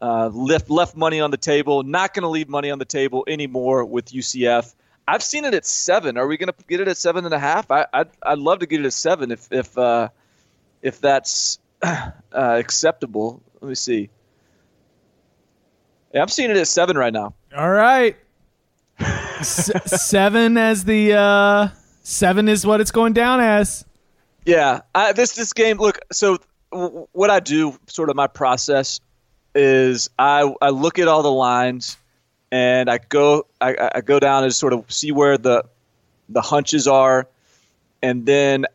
Uh, 0.00 0.28
left 0.28 0.70
left 0.70 0.96
money 0.96 1.20
on 1.20 1.30
the 1.30 1.36
table. 1.36 1.82
Not 1.82 2.14
going 2.14 2.22
to 2.22 2.28
leave 2.28 2.48
money 2.48 2.70
on 2.70 2.78
the 2.78 2.84
table 2.84 3.24
anymore 3.26 3.84
with 3.84 4.06
UCF. 4.06 4.74
I've 5.08 5.22
seen 5.22 5.44
it 5.44 5.54
at 5.54 5.66
seven. 5.66 6.16
Are 6.16 6.26
we 6.26 6.36
going 6.36 6.52
to 6.52 6.54
get 6.68 6.80
it 6.80 6.86
at 6.88 6.96
seven 6.96 7.24
and 7.24 7.34
a 7.34 7.38
half? 7.38 7.70
I, 7.70 7.86
I'd 7.92 8.08
I'd 8.22 8.38
love 8.38 8.60
to 8.60 8.66
get 8.66 8.80
it 8.80 8.86
at 8.86 8.92
seven 8.92 9.32
if 9.32 9.48
if 9.50 9.76
uh, 9.76 10.08
if 10.82 11.00
that's 11.00 11.58
uh, 11.82 12.10
acceptable. 12.32 13.42
Let 13.60 13.68
me 13.68 13.74
see. 13.74 14.10
Yeah, 16.14 16.22
I'm 16.22 16.28
seeing 16.28 16.50
it 16.50 16.56
at 16.56 16.68
seven 16.68 16.96
right 16.96 17.12
now. 17.12 17.34
All 17.56 17.70
right, 17.70 18.16
S- 18.98 19.70
seven 20.10 20.56
as 20.56 20.84
the 20.84 21.14
uh, 21.14 21.68
Seven 22.08 22.48
is 22.48 22.64
what 22.64 22.80
it's 22.80 22.90
going 22.90 23.12
down 23.12 23.38
as. 23.40 23.84
Yeah, 24.46 24.80
I, 24.94 25.12
this 25.12 25.32
this 25.34 25.52
game. 25.52 25.76
Look, 25.76 25.98
so 26.10 26.38
w- 26.72 27.06
what 27.12 27.28
I 27.28 27.38
do, 27.38 27.78
sort 27.86 28.08
of 28.08 28.16
my 28.16 28.26
process, 28.26 28.98
is 29.54 30.10
I 30.18 30.52
I 30.60 30.70
look 30.70 30.98
at 30.98 31.08
all 31.08 31.22
the 31.22 31.32
lines, 31.32 31.96
and 32.50 32.90
I 32.90 32.98
go 32.98 33.46
I, 33.60 33.90
I 33.96 34.00
go 34.00 34.20
down 34.20 34.44
and 34.44 34.54
sort 34.54 34.72
of 34.72 34.90
see 34.92 35.12
where 35.12 35.38
the 35.38 35.64
the 36.28 36.42
hunches 36.42 36.86
are, 36.86 37.26
and 38.02 38.26
then 38.26 38.66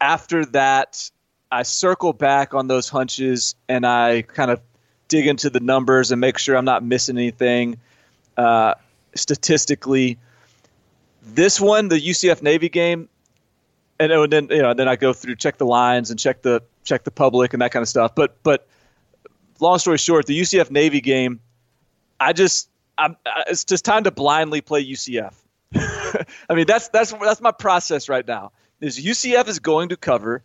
after 0.00 0.44
that, 0.46 1.10
I 1.50 1.62
circle 1.62 2.12
back 2.12 2.54
on 2.54 2.66
those 2.66 2.88
hunches 2.88 3.54
and 3.68 3.86
I 3.86 4.22
kind 4.22 4.50
of 4.50 4.60
dig 5.08 5.26
into 5.26 5.50
the 5.50 5.60
numbers 5.60 6.10
and 6.10 6.20
make 6.20 6.38
sure 6.38 6.56
I'm 6.56 6.64
not 6.64 6.82
missing 6.82 7.16
anything 7.18 7.78
uh, 8.36 8.74
statistically. 9.14 10.18
This 11.22 11.60
one, 11.60 11.88
the 11.88 12.00
UCF 12.00 12.42
Navy 12.42 12.68
game, 12.68 13.08
and, 14.00 14.10
and 14.10 14.32
then 14.32 14.48
you 14.50 14.62
know 14.62 14.74
then 14.74 14.88
I 14.88 14.96
go 14.96 15.12
through 15.12 15.36
check 15.36 15.58
the 15.58 15.66
lines 15.66 16.10
and 16.10 16.18
check 16.18 16.42
the 16.42 16.62
check 16.84 17.04
the 17.04 17.10
public 17.10 17.52
and 17.52 17.62
that 17.62 17.70
kind 17.70 17.82
of 17.82 17.88
stuff. 17.88 18.14
But 18.14 18.42
but 18.42 18.66
long 19.62 19.78
story 19.78 19.98
short, 19.98 20.26
the 20.26 20.38
UCF 20.38 20.70
Navy 20.70 21.00
game, 21.00 21.40
I 22.20 22.32
just 22.32 22.68
I'm, 22.98 23.16
it's 23.46 23.64
just 23.64 23.84
time 23.84 24.04
to 24.04 24.10
blindly 24.10 24.60
play 24.60 24.84
UCF. 24.84 25.34
I 25.74 26.54
mean 26.54 26.66
that's 26.66 26.88
that's 26.88 27.12
that's 27.12 27.40
my 27.40 27.52
process 27.52 28.08
right 28.08 28.26
now. 28.26 28.52
Is 28.80 28.98
UCF 28.98 29.48
is 29.48 29.60
going 29.60 29.90
to 29.90 29.96
cover 29.96 30.42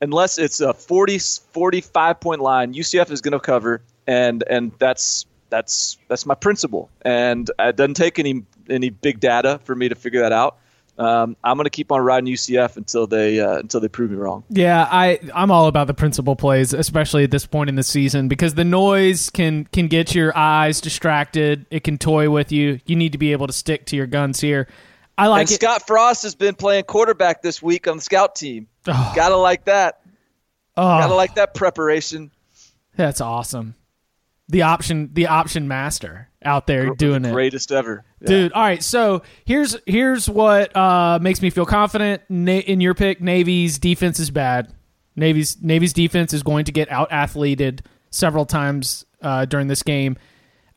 unless 0.00 0.38
it's 0.38 0.60
a 0.60 0.72
40 0.72 1.18
45 1.18 2.20
point 2.20 2.40
line, 2.40 2.72
UCF 2.72 3.10
is 3.10 3.20
going 3.20 3.32
to 3.32 3.40
cover 3.40 3.82
and 4.06 4.42
and 4.48 4.72
that's 4.78 5.26
that's 5.50 5.98
that's 6.08 6.24
my 6.24 6.34
principle. 6.34 6.90
And 7.02 7.50
it 7.58 7.76
doesn't 7.76 7.94
take 7.94 8.18
any 8.18 8.44
any 8.70 8.90
big 8.90 9.20
data 9.20 9.60
for 9.64 9.74
me 9.74 9.88
to 9.88 9.94
figure 9.94 10.20
that 10.20 10.32
out. 10.32 10.58
Um, 10.98 11.36
I'm 11.44 11.56
going 11.56 11.64
to 11.64 11.70
keep 11.70 11.92
on 11.92 12.00
riding 12.00 12.32
UCF 12.32 12.76
until 12.76 13.06
they 13.06 13.38
uh, 13.38 13.58
until 13.58 13.80
they 13.80 13.88
prove 13.88 14.10
me 14.10 14.16
wrong. 14.16 14.42
Yeah, 14.50 14.88
I 14.90 15.20
I'm 15.32 15.50
all 15.50 15.68
about 15.68 15.86
the 15.86 15.94
principal 15.94 16.34
plays, 16.34 16.74
especially 16.74 17.22
at 17.22 17.30
this 17.30 17.46
point 17.46 17.68
in 17.68 17.76
the 17.76 17.84
season, 17.84 18.26
because 18.26 18.54
the 18.54 18.64
noise 18.64 19.30
can 19.30 19.64
can 19.66 19.86
get 19.86 20.14
your 20.14 20.36
eyes 20.36 20.80
distracted. 20.80 21.66
It 21.70 21.84
can 21.84 21.98
toy 21.98 22.30
with 22.30 22.50
you. 22.50 22.80
You 22.86 22.96
need 22.96 23.12
to 23.12 23.18
be 23.18 23.30
able 23.30 23.46
to 23.46 23.52
stick 23.52 23.86
to 23.86 23.96
your 23.96 24.08
guns 24.08 24.40
here. 24.40 24.66
I 25.16 25.28
like 25.28 25.42
and 25.42 25.50
it. 25.50 25.54
Scott 25.54 25.86
Frost 25.86 26.24
has 26.24 26.34
been 26.34 26.56
playing 26.56 26.84
quarterback 26.84 27.42
this 27.42 27.62
week 27.62 27.86
on 27.86 27.98
the 27.98 28.02
scout 28.02 28.34
team. 28.34 28.66
Oh. 28.88 29.12
Gotta 29.14 29.36
like 29.36 29.66
that. 29.66 30.00
Oh, 30.76 30.82
Gotta 30.82 31.14
like 31.14 31.34
that 31.36 31.54
preparation. 31.54 32.30
that's 32.96 33.20
awesome. 33.20 33.74
The 34.48 34.62
option, 34.62 35.10
the 35.12 35.26
option 35.26 35.68
master 35.68 36.28
out 36.42 36.66
there 36.66 36.94
doing 36.94 37.22
the 37.22 37.28
it. 37.28 37.32
greatest 37.32 37.70
ever, 37.72 38.04
Yeah. 38.22 38.28
Dude, 38.28 38.52
all 38.52 38.62
right. 38.62 38.82
So 38.82 39.22
here's 39.44 39.76
here's 39.86 40.28
what 40.28 40.74
uh, 40.74 41.18
makes 41.20 41.42
me 41.42 41.50
feel 41.50 41.66
confident 41.66 42.22
Na- 42.30 42.52
in 42.52 42.80
your 42.80 42.94
pick. 42.94 43.20
Navy's 43.20 43.78
defense 43.78 44.18
is 44.20 44.30
bad. 44.30 44.72
Navy's 45.16 45.60
Navy's 45.60 45.92
defense 45.92 46.32
is 46.32 46.42
going 46.42 46.64
to 46.66 46.72
get 46.72 46.90
out 46.90 47.10
athleted 47.10 47.80
several 48.10 48.46
times 48.46 49.04
uh, 49.20 49.44
during 49.44 49.66
this 49.68 49.82
game. 49.82 50.16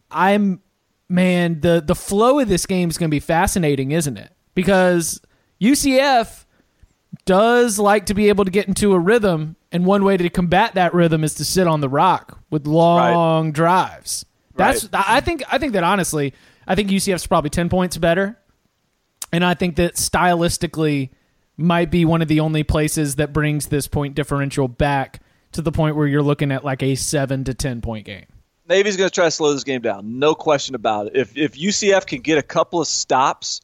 I'm 0.09 0.61
man 1.07 1.61
the 1.61 1.81
the 1.85 1.95
flow 1.95 2.39
of 2.39 2.49
this 2.49 2.65
game 2.65 2.89
is 2.89 2.97
going 2.97 3.09
to 3.09 3.15
be 3.15 3.19
fascinating, 3.21 3.91
isn't 3.91 4.17
it? 4.17 4.33
Because 4.55 5.21
UCF 5.61 6.40
does 7.31 7.79
like 7.79 8.07
to 8.07 8.13
be 8.13 8.27
able 8.27 8.43
to 8.43 8.51
get 8.51 8.67
into 8.67 8.91
a 8.91 8.99
rhythm, 8.99 9.55
and 9.71 9.85
one 9.85 10.03
way 10.03 10.17
to 10.17 10.29
combat 10.29 10.73
that 10.73 10.93
rhythm 10.93 11.23
is 11.23 11.35
to 11.35 11.45
sit 11.45 11.65
on 11.65 11.79
the 11.79 11.87
rock 11.87 12.37
with 12.49 12.67
long 12.67 13.53
drives. 13.53 14.25
That's 14.57 14.89
I 14.91 15.21
think 15.21 15.41
I 15.49 15.57
think 15.57 15.71
that 15.71 15.83
honestly, 15.85 16.33
I 16.67 16.75
think 16.75 16.89
UCF's 16.89 17.25
probably 17.25 17.49
ten 17.49 17.69
points 17.69 17.95
better, 17.95 18.37
and 19.31 19.45
I 19.45 19.53
think 19.53 19.77
that 19.77 19.95
stylistically 19.95 21.11
might 21.55 21.89
be 21.89 22.03
one 22.03 22.21
of 22.21 22.27
the 22.27 22.41
only 22.41 22.63
places 22.63 23.15
that 23.15 23.31
brings 23.31 23.67
this 23.67 23.87
point 23.87 24.13
differential 24.13 24.67
back 24.67 25.21
to 25.53 25.61
the 25.61 25.71
point 25.71 25.95
where 25.95 26.07
you're 26.07 26.21
looking 26.21 26.51
at 26.51 26.65
like 26.65 26.83
a 26.83 26.95
seven 26.95 27.45
to 27.45 27.53
ten 27.53 27.79
point 27.79 28.05
game. 28.05 28.25
Navy's 28.67 28.97
going 28.97 29.09
to 29.09 29.15
try 29.15 29.23
to 29.23 29.31
slow 29.31 29.53
this 29.53 29.63
game 29.63 29.81
down, 29.81 30.19
no 30.19 30.35
question 30.35 30.75
about 30.75 31.07
it. 31.07 31.15
If 31.15 31.37
if 31.37 31.53
UCF 31.53 32.05
can 32.05 32.19
get 32.19 32.37
a 32.37 32.43
couple 32.43 32.81
of 32.81 32.87
stops, 32.87 33.61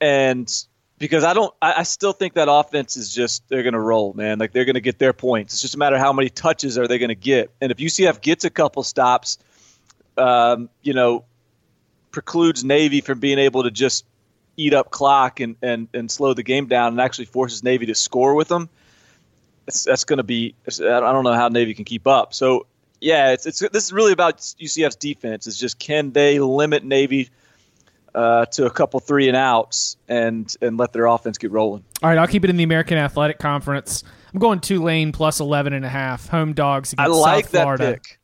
and 0.00 0.52
because 1.00 1.24
I 1.24 1.32
don't, 1.32 1.52
I, 1.60 1.74
I 1.78 1.82
still 1.82 2.12
think 2.12 2.34
that 2.34 2.48
offense 2.48 2.96
is 2.98 3.12
just 3.12 3.42
they're 3.48 3.64
going 3.64 3.72
to 3.72 3.80
roll, 3.80 4.12
man. 4.12 4.38
Like 4.38 4.52
they're 4.52 4.66
going 4.66 4.74
to 4.74 4.82
get 4.82 4.98
their 4.98 5.14
points. 5.14 5.54
It's 5.54 5.62
just 5.62 5.74
a 5.74 5.78
matter 5.78 5.98
how 5.98 6.12
many 6.12 6.28
touches 6.28 6.78
are 6.78 6.86
they 6.86 6.98
going 6.98 7.08
to 7.08 7.14
get. 7.14 7.50
And 7.60 7.72
if 7.72 7.78
UCF 7.78 8.20
gets 8.20 8.44
a 8.44 8.50
couple 8.50 8.82
stops, 8.82 9.38
um, 10.18 10.68
you 10.82 10.92
know, 10.92 11.24
precludes 12.10 12.62
Navy 12.62 13.00
from 13.00 13.18
being 13.18 13.38
able 13.38 13.62
to 13.62 13.70
just 13.70 14.04
eat 14.58 14.74
up 14.74 14.90
clock 14.90 15.40
and, 15.40 15.56
and, 15.62 15.88
and 15.94 16.10
slow 16.10 16.34
the 16.34 16.42
game 16.42 16.66
down 16.66 16.92
and 16.92 17.00
actually 17.00 17.24
forces 17.24 17.64
Navy 17.64 17.86
to 17.86 17.94
score 17.94 18.34
with 18.34 18.48
them. 18.48 18.68
That's, 19.64 19.84
that's 19.84 20.04
going 20.04 20.18
to 20.18 20.22
be. 20.22 20.54
I 20.68 21.00
don't 21.00 21.24
know 21.24 21.32
how 21.32 21.48
Navy 21.48 21.72
can 21.72 21.86
keep 21.86 22.06
up. 22.06 22.34
So 22.34 22.66
yeah, 23.00 23.32
it's, 23.32 23.46
it's 23.46 23.60
this 23.60 23.86
is 23.86 23.92
really 23.92 24.12
about 24.12 24.38
UCF's 24.38 24.96
defense. 24.96 25.46
It's 25.46 25.56
just 25.56 25.78
can 25.78 26.12
they 26.12 26.40
limit 26.40 26.84
Navy 26.84 27.30
uh, 28.14 28.46
to 28.46 28.66
a 28.66 28.70
couple 28.70 29.00
three 29.00 29.28
and 29.28 29.36
outs 29.36 29.96
and 30.08 30.54
and 30.60 30.76
let 30.76 30.92
their 30.92 31.06
offense 31.06 31.38
get 31.38 31.50
rolling. 31.50 31.84
All 32.02 32.08
right, 32.08 32.18
I'll 32.18 32.26
keep 32.26 32.44
it 32.44 32.50
in 32.50 32.56
the 32.56 32.64
American 32.64 32.98
Athletic 32.98 33.38
Conference. 33.38 34.04
I'm 34.32 34.40
going 34.40 34.60
Tulane 34.60 35.12
plus 35.12 35.40
11 35.40 35.72
and 35.72 35.84
a 35.84 35.88
half 35.88 36.28
home 36.28 36.52
dogs 36.52 36.94
I 36.96 37.04
against 37.04 37.20
like 37.20 37.44
South 37.46 37.52
that 37.52 37.62
Florida. 37.62 37.92
pick. 37.94 38.18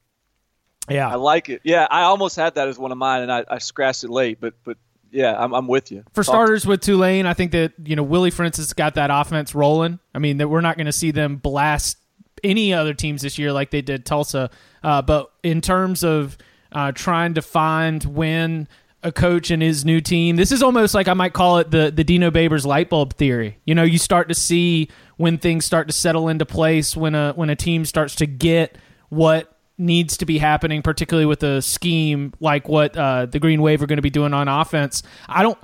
Yeah, 0.89 1.09
I 1.11 1.17
like 1.17 1.49
it. 1.49 1.63
Yeah, 1.65 1.87
I 1.91 2.03
almost 2.03 2.37
had 2.37 2.55
that 2.55 2.69
as 2.69 2.79
one 2.79 2.93
of 2.93 2.99
mine, 2.99 3.23
and 3.23 3.33
I, 3.33 3.45
I 3.49 3.59
scratched 3.59 4.05
it 4.05 4.11
late. 4.11 4.41
But 4.41 4.55
but 4.63 4.77
yeah, 5.11 5.35
I'm, 5.37 5.53
I'm 5.53 5.67
with 5.67 5.91
you. 5.91 6.05
For 6.13 6.23
Talk- 6.23 6.35
starters, 6.35 6.67
with 6.67 6.81
Tulane, 6.81 7.27
I 7.27 7.35
think 7.35 7.53
that 7.53 7.73
you 7.85 7.97
know 7.97 8.05
Willie 8.05 8.31
Fritz 8.31 8.73
got 8.73 8.95
that 8.95 9.11
offense 9.13 9.55
rolling. 9.55 9.99
I 10.15 10.19
mean, 10.21 10.39
that 10.39 10.49
we're 10.49 10.61
not 10.61 10.77
going 10.77 10.87
to 10.87 10.93
see 10.93 11.11
them 11.11 11.37
blast 11.37 11.99
any 12.45 12.73
other 12.73 12.95
teams 12.95 13.23
this 13.23 13.39
year 13.39 13.53
like 13.53 13.71
they 13.71 13.83
did 13.83 14.05
Tulsa. 14.07 14.51
Uh, 14.83 15.03
but 15.03 15.33
in 15.43 15.61
terms 15.61 16.05
of 16.05 16.37
uh, 16.71 16.93
trying 16.93 17.35
to 17.35 17.43
find 17.43 18.05
when 18.05 18.69
a 19.07 19.13
coach 19.13 19.51
and 19.51 19.63
his 19.63 19.85
new 19.85 20.01
team, 20.01 20.37
this 20.37 20.51
is 20.51 20.63
almost 20.63 20.93
like 20.95 21.09
I 21.09 21.15
might 21.15 21.33
call 21.33 21.59
it 21.59 21.71
the 21.71 21.93
the 21.95 22.05
Dino 22.05 22.31
Babers 22.31 22.67
light 22.67 22.91
bulb 22.91 23.15
theory. 23.15 23.59
You 23.65 23.75
know, 23.75 23.85
you 23.85 23.99
start 23.99 24.29
to 24.29 24.35
see 24.35 24.89
when 25.17 25.39
things 25.39 25.65
start 25.65 25.87
to 25.87 25.93
settle 25.93 26.29
into 26.29 26.45
place 26.45 26.97
when 26.97 27.15
a 27.15 27.33
when 27.35 27.49
a 27.49 27.57
team 27.57 27.85
starts 27.85 28.17
to 28.17 28.27
get 28.27 28.77
what 29.09 29.57
needs 29.79 30.17
to 30.19 30.27
be 30.27 30.39
happening, 30.39 30.83
particularly 30.83 31.27
with 31.27 31.43
a 31.43 31.63
scheme 31.63 32.33
like 32.41 32.69
what 32.69 32.97
uh, 32.97 33.27
the 33.27 33.39
Green 33.39 33.63
Wave 33.63 33.83
are 33.83 33.87
going 33.87 33.99
to 33.99 34.03
be 34.03 34.11
doing 34.11 34.33
on 34.33 34.49
offense. 34.49 35.03
I 35.29 35.43
don't, 35.43 35.59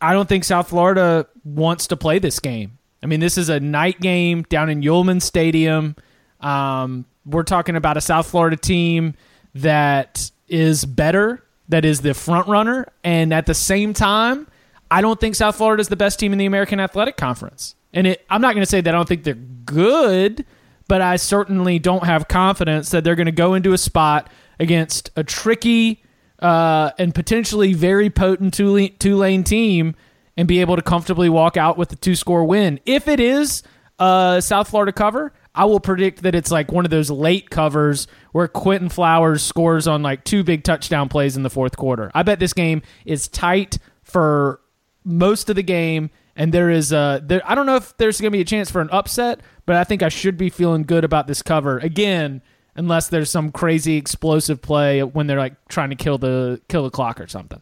I 0.00 0.12
don't 0.12 0.28
think 0.28 0.44
South 0.44 0.68
Florida 0.68 1.26
wants 1.44 1.86
to 1.88 1.96
play 1.96 2.18
this 2.18 2.40
game. 2.40 2.78
I 3.02 3.06
mean, 3.06 3.20
this 3.20 3.38
is 3.38 3.48
a 3.48 3.60
night 3.60 4.00
game 4.00 4.42
down 4.42 4.68
in 4.68 4.82
Yulman 4.82 5.22
Stadium. 5.22 5.96
Um, 6.40 7.04
we're 7.24 7.44
talking 7.44 7.76
about 7.76 7.96
a 7.96 8.00
South 8.00 8.28
Florida 8.28 8.56
team 8.56 9.14
that 9.54 10.30
is 10.48 10.84
better, 10.84 11.44
that 11.72 11.84
is 11.84 12.02
the 12.02 12.14
front 12.14 12.48
runner, 12.48 12.86
and 13.02 13.32
at 13.32 13.46
the 13.46 13.54
same 13.54 13.94
time, 13.94 14.46
I 14.90 15.00
don't 15.00 15.18
think 15.18 15.34
South 15.34 15.56
Florida 15.56 15.80
is 15.80 15.88
the 15.88 15.96
best 15.96 16.18
team 16.18 16.32
in 16.32 16.38
the 16.38 16.44
American 16.46 16.78
Athletic 16.78 17.16
Conference. 17.16 17.74
And 17.94 18.06
it, 18.06 18.24
I'm 18.28 18.42
not 18.42 18.54
going 18.54 18.62
to 18.62 18.70
say 18.70 18.82
that 18.82 18.94
I 18.94 18.96
don't 18.96 19.08
think 19.08 19.24
they're 19.24 19.34
good, 19.34 20.44
but 20.86 21.00
I 21.00 21.16
certainly 21.16 21.78
don't 21.78 22.04
have 22.04 22.28
confidence 22.28 22.90
that 22.90 23.04
they're 23.04 23.14
going 23.14 23.26
to 23.26 23.32
go 23.32 23.54
into 23.54 23.72
a 23.72 23.78
spot 23.78 24.30
against 24.60 25.10
a 25.16 25.24
tricky 25.24 26.02
uh, 26.40 26.90
and 26.98 27.14
potentially 27.14 27.72
very 27.72 28.10
potent 28.10 28.52
Tulane, 28.52 28.94
Tulane 28.98 29.44
team 29.44 29.94
and 30.36 30.46
be 30.46 30.60
able 30.60 30.76
to 30.76 30.82
comfortably 30.82 31.30
walk 31.30 31.56
out 31.56 31.78
with 31.78 31.90
a 31.92 31.96
two 31.96 32.14
score 32.14 32.44
win. 32.44 32.80
If 32.84 33.08
it 33.08 33.20
is 33.20 33.62
a 33.98 34.40
South 34.42 34.68
Florida 34.68 34.92
cover, 34.92 35.32
I 35.54 35.66
will 35.66 35.80
predict 35.80 36.22
that 36.22 36.34
it's 36.34 36.50
like 36.50 36.72
one 36.72 36.84
of 36.84 36.90
those 36.90 37.10
late 37.10 37.50
covers 37.50 38.06
where 38.32 38.48
Quinton 38.48 38.88
Flowers 38.88 39.42
scores 39.42 39.86
on 39.86 40.02
like 40.02 40.24
two 40.24 40.42
big 40.44 40.64
touchdown 40.64 41.08
plays 41.08 41.36
in 41.36 41.42
the 41.42 41.50
fourth 41.50 41.76
quarter. 41.76 42.10
I 42.14 42.22
bet 42.22 42.38
this 42.38 42.54
game 42.54 42.82
is 43.04 43.28
tight 43.28 43.78
for 44.02 44.60
most 45.04 45.50
of 45.50 45.56
the 45.56 45.62
game 45.62 46.10
and 46.36 46.52
there 46.52 46.70
is 46.70 46.92
a 46.92 47.20
there 47.24 47.42
I 47.44 47.54
don't 47.54 47.66
know 47.66 47.76
if 47.76 47.96
there's 47.98 48.20
going 48.20 48.32
to 48.32 48.36
be 48.36 48.40
a 48.40 48.46
chance 48.46 48.70
for 48.70 48.80
an 48.80 48.90
upset, 48.90 49.40
but 49.66 49.76
I 49.76 49.84
think 49.84 50.02
I 50.02 50.08
should 50.08 50.36
be 50.36 50.50
feeling 50.50 50.82
good 50.82 51.04
about 51.04 51.26
this 51.26 51.42
cover. 51.42 51.78
Again, 51.78 52.42
unless 52.74 53.08
there's 53.08 53.30
some 53.30 53.52
crazy 53.52 53.96
explosive 53.96 54.62
play 54.62 55.02
when 55.02 55.26
they're 55.26 55.38
like 55.38 55.54
trying 55.68 55.90
to 55.90 55.96
kill 55.96 56.18
the 56.18 56.60
kill 56.68 56.84
the 56.84 56.90
clock 56.90 57.20
or 57.20 57.26
something. 57.26 57.60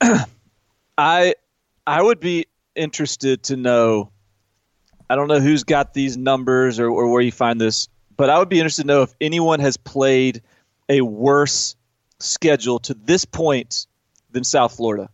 I 0.98 1.34
I 1.86 2.02
would 2.02 2.20
be 2.20 2.46
interested 2.74 3.42
to 3.44 3.56
know. 3.56 4.10
I 5.10 5.16
don't 5.16 5.28
know 5.28 5.40
who's 5.40 5.64
got 5.64 5.94
these 5.94 6.16
numbers 6.16 6.78
or, 6.78 6.90
or 6.90 7.10
where 7.10 7.22
you 7.22 7.32
find 7.32 7.60
this, 7.60 7.88
but 8.16 8.30
I 8.30 8.38
would 8.38 8.48
be 8.48 8.58
interested 8.58 8.82
to 8.82 8.88
know 8.88 9.02
if 9.02 9.14
anyone 9.20 9.60
has 9.60 9.76
played 9.76 10.42
a 10.88 11.00
worse 11.00 11.76
schedule 12.20 12.78
to 12.80 12.94
this 12.94 13.24
point 13.24 13.86
than 14.30 14.44
South 14.44 14.76
Florida. 14.76 15.08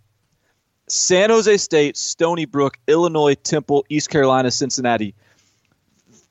San 0.88 1.30
Jose 1.30 1.56
State, 1.56 1.96
Stony 1.96 2.44
Brook, 2.44 2.78
Illinois, 2.88 3.34
Temple, 3.34 3.84
East 3.88 4.10
Carolina, 4.10 4.50
Cincinnati. 4.50 5.14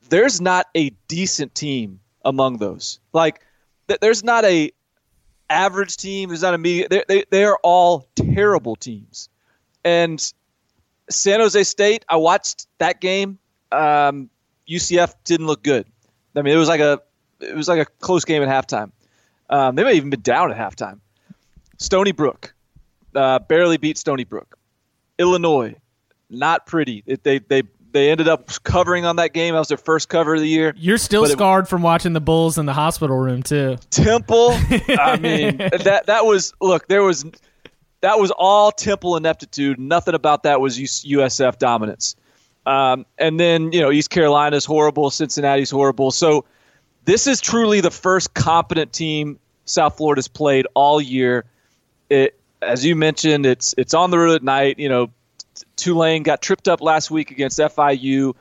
There's 0.10 0.40
not 0.40 0.68
a 0.76 0.92
decent 1.08 1.56
team 1.56 2.00
among 2.24 2.58
those. 2.58 3.00
Like, 3.14 3.42
th- 3.88 4.00
there's 4.00 4.24
not 4.24 4.46
a 4.46 4.72
average 5.50 5.98
team. 5.98 6.30
There's 6.30 6.44
not 6.44 6.54
a 6.54 6.58
me. 6.58 6.86
They, 6.88 7.04
they, 7.08 7.24
they 7.30 7.46
are 7.46 7.60
all 7.64 8.08
terrible 8.16 8.76
teams. 8.76 9.30
And 9.84 10.34
San 11.10 11.40
Jose 11.40 11.64
State. 11.64 12.06
I 12.10 12.18
watched 12.18 12.68
that 12.78 13.02
game. 13.02 13.40
Um, 13.74 14.30
UCF 14.70 15.16
didn't 15.24 15.48
look 15.48 15.64
good. 15.64 15.86
I 16.36 16.42
mean, 16.42 16.54
it 16.54 16.58
was 16.58 16.70
like 16.70 16.80
a 16.80 17.02
it 17.40 17.56
was 17.56 17.68
like 17.68 17.80
a 17.80 17.86
close 17.86 18.26
game 18.26 18.44
at 18.44 18.50
halftime. 18.50 18.92
Um, 19.50 19.76
they 19.76 19.84
may 19.84 19.90
have 19.90 19.98
even 19.98 20.10
been 20.10 20.22
down 20.22 20.52
at 20.52 20.58
halftime. 20.58 21.00
Stony 21.78 22.12
Brook 22.12 22.54
uh, 23.16 23.40
barely 23.40 23.78
beat 23.78 23.98
Stony 23.98 24.24
Brook. 24.24 24.58
Illinois, 25.20 25.76
not 26.30 26.66
pretty. 26.66 27.04
It, 27.06 27.24
they 27.24 27.40
they 27.40 27.64
they 27.92 28.10
ended 28.10 28.28
up 28.28 28.50
covering 28.64 29.06
on 29.06 29.18
that 29.18 29.34
game. 29.34 29.54
That 29.54 29.60
was 29.60 29.68
their 29.68 29.78
first 29.78 30.10
cover 30.10 30.36
of 30.36 30.42
the 30.42 30.48
year. 30.48 30.74
You're 30.76 30.98
still 30.98 31.26
scarred 31.28 31.66
it, 31.66 31.70
from 31.70 31.84
watching 31.84 32.14
the 32.14 32.22
Bulls 32.22 32.58
in 32.58 32.66
the 32.66 32.74
hospital 32.74 33.18
room 33.18 33.44
too. 33.44 33.78
Temple. 33.92 34.50
I 34.52 35.18
mean, 35.22 35.58
that 35.58 36.04
that 36.08 36.26
was 36.26 36.54
look. 36.60 36.88
There 36.88 37.04
was 37.04 37.26
that 38.02 38.20
was 38.20 38.32
all 38.32 38.72
Temple 38.72 39.16
ineptitude. 39.16 39.80
Nothing 39.80 40.16
about 40.16 40.44
that 40.44 40.60
was 40.60 40.78
USF 40.78 41.58
dominance. 41.58 42.16
Um, 42.66 43.06
and 43.18 43.40
then 43.40 43.72
you 43.72 43.82
know 43.82 43.92
East 43.92 44.10
Carolina's 44.10 44.66
horrible, 44.66 45.10
Cincinnati's 45.10 45.70
horrible. 45.70 46.12
So 46.12 46.46
this 47.06 47.28
is 47.28 47.42
truly 47.42 47.82
the 47.82 47.92
first 47.92 48.34
competent 48.34 48.94
team 48.94 49.40
South 49.66 49.98
Florida's 49.98 50.28
played 50.28 50.68
all 50.74 51.02
year. 51.02 51.46
It, 52.10 52.40
as 52.62 52.86
you 52.86 52.96
mentioned, 52.96 53.46
it's 53.46 53.74
it's 53.78 53.94
on 53.94 54.12
the 54.12 54.18
road 54.18 54.36
at 54.36 54.44
night. 54.44 54.80
You 54.80 54.90
know, 54.90 55.10
Tulane 55.76 56.24
got 56.24 56.42
tripped 56.42 56.68
up 56.68 56.82
last 56.82 57.12
week 57.12 57.32
against 57.32 57.60
FIU. 57.60 58.36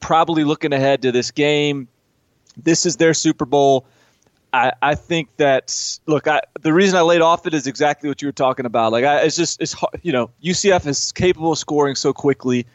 Probably 0.00 0.44
looking 0.44 0.72
ahead 0.72 1.02
to 1.02 1.12
this 1.12 1.30
game. 1.30 1.88
This 2.56 2.86
is 2.86 2.96
their 2.96 3.14
Super 3.14 3.44
Bowl. 3.44 3.86
I, 4.52 4.72
I 4.80 4.94
think 4.94 5.28
that 5.36 5.98
look, 6.06 6.26
I, 6.26 6.40
the 6.62 6.72
reason 6.72 6.96
I 6.96 7.02
laid 7.02 7.20
off 7.20 7.46
it 7.46 7.52
is 7.52 7.66
exactly 7.66 8.08
what 8.08 8.22
you 8.22 8.28
were 8.28 8.32
talking 8.32 8.64
about. 8.64 8.92
Like, 8.92 9.04
I, 9.04 9.20
it's 9.20 9.36
just 9.36 9.60
it's 9.60 9.74
you 10.02 10.12
know 10.12 10.30
UCF 10.42 10.86
is 10.86 11.12
capable 11.12 11.52
of 11.52 11.58
scoring 11.58 11.94
so 11.94 12.12
quickly 12.12 12.66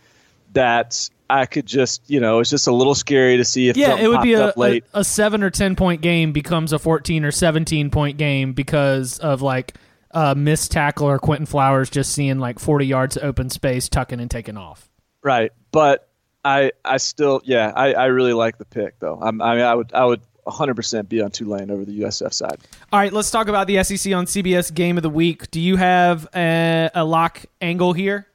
that 0.54 1.10
I 1.30 1.46
could 1.46 1.66
just 1.66 2.10
you 2.10 2.20
know 2.20 2.40
it's 2.40 2.50
just 2.50 2.68
a 2.68 2.72
little 2.72 2.96
scary 2.96 3.38
to 3.38 3.46
see 3.46 3.70
if 3.70 3.78
yeah 3.78 3.96
it 3.96 4.08
would 4.08 4.22
be 4.22 4.34
a, 4.34 4.54
a, 4.58 4.82
a 4.94 5.04
seven 5.04 5.44
or 5.44 5.50
ten 5.50 5.76
point 5.76 6.02
game 6.02 6.34
becomes 6.34 6.74
a 6.74 6.80
fourteen 6.80 7.24
or 7.24 7.32
seventeen 7.32 7.90
point 7.90 8.18
game 8.18 8.54
because 8.54 9.18
of 9.20 9.42
like 9.42 9.76
a 10.12 10.36
missed 10.36 10.72
tackle 10.72 11.08
or 11.08 11.20
Quinton 11.20 11.46
Flowers 11.46 11.90
just 11.90 12.12
seeing 12.12 12.40
like 12.40 12.60
forty 12.60 12.86
yards 12.86 13.18
of 13.18 13.24
open 13.24 13.50
space 13.50 13.88
tucking 13.88 14.20
and 14.20 14.30
taking 14.30 14.58
off. 14.58 14.90
Right, 15.24 15.52
but 15.72 16.10
I 16.44 16.74
I 16.84 16.98
still 16.98 17.42
yeah 17.46 17.72
I, 17.74 17.94
I 17.94 18.06
really 18.08 18.34
like 18.34 18.58
the 18.58 18.66
pick 18.66 19.00
though. 19.00 19.18
I'm, 19.22 19.42
I 19.42 19.56
mean 19.56 19.64
I 19.64 19.74
would 19.74 19.94
I 19.94 20.06
would 20.06 20.22
100% 20.48 21.08
be 21.08 21.22
on 21.22 21.30
Tulane 21.30 21.70
over 21.70 21.86
the 21.86 22.02
USF 22.02 22.34
side. 22.34 22.58
All 22.92 23.00
right, 23.00 23.14
let's 23.14 23.30
talk 23.30 23.48
about 23.48 23.68
the 23.68 23.84
SEC 23.84 24.12
on 24.12 24.26
CBS 24.26 24.74
Game 24.74 24.98
of 24.98 25.04
the 25.04 25.10
Week. 25.10 25.50
Do 25.52 25.62
you 25.62 25.76
have 25.76 26.28
a, 26.36 26.90
a 26.96 27.06
lock 27.06 27.46
angle 27.62 27.94
here? 27.94 28.28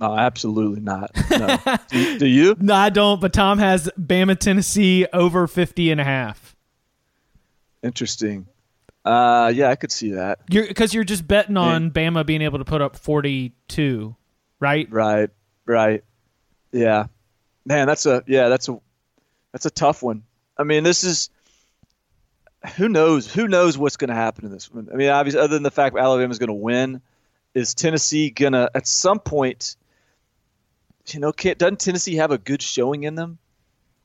No, 0.00 0.16
absolutely 0.16 0.80
not. 0.80 1.10
No. 1.30 1.58
do, 1.88 2.18
do, 2.18 2.26
you? 2.26 2.56
No, 2.58 2.74
I 2.74 2.90
don't, 2.90 3.20
but 3.20 3.32
Tom 3.32 3.58
has 3.58 3.88
Bama, 3.98 4.36
Tennessee 4.38 5.06
over 5.12 5.46
50 5.46 5.90
and 5.90 6.00
a 6.00 6.04
half. 6.04 6.56
Interesting. 7.82 8.46
Uh, 9.04 9.52
yeah, 9.54 9.70
I 9.70 9.76
could 9.76 9.92
see 9.92 10.12
that. 10.12 10.44
Because 10.46 10.92
you're, 10.92 11.00
you're, 11.00 11.04
just 11.04 11.26
betting 11.26 11.56
on 11.56 11.84
yeah. 11.84 11.90
Bama 11.90 12.26
being 12.26 12.42
able 12.42 12.58
to 12.58 12.64
put 12.64 12.82
up 12.82 12.96
42, 12.96 14.16
right? 14.58 14.88
Right, 14.90 15.30
right. 15.66 16.04
Yeah. 16.72 17.06
Man, 17.64 17.86
that's 17.86 18.06
a 18.06 18.22
yeah, 18.26 18.48
that's 18.48 18.68
a 18.68 18.80
that's 19.52 19.66
a 19.66 19.70
tough 19.70 20.02
one. 20.02 20.22
I 20.56 20.64
mean, 20.64 20.82
this 20.82 21.04
is 21.04 21.30
who 22.76 22.88
knows 22.88 23.32
who 23.32 23.48
knows 23.48 23.78
what's 23.78 23.96
going 23.96 24.08
to 24.08 24.14
happen 24.14 24.44
in 24.44 24.50
this 24.50 24.72
one. 24.72 24.88
I 24.92 24.96
mean, 24.96 25.08
obviously, 25.10 25.40
other 25.40 25.54
than 25.54 25.62
the 25.62 25.70
fact 25.70 25.96
Alabama's 25.96 26.38
going 26.38 26.48
to 26.48 26.54
win, 26.54 27.00
is 27.54 27.74
Tennessee 27.74 28.30
going 28.30 28.52
to 28.54 28.70
at 28.74 28.86
some 28.86 29.20
point? 29.20 29.76
You 31.06 31.20
know, 31.20 31.32
can't, 31.32 31.58
doesn't 31.58 31.80
Tennessee 31.80 32.16
have 32.16 32.30
a 32.30 32.38
good 32.38 32.62
showing 32.62 33.04
in 33.04 33.14
them? 33.14 33.38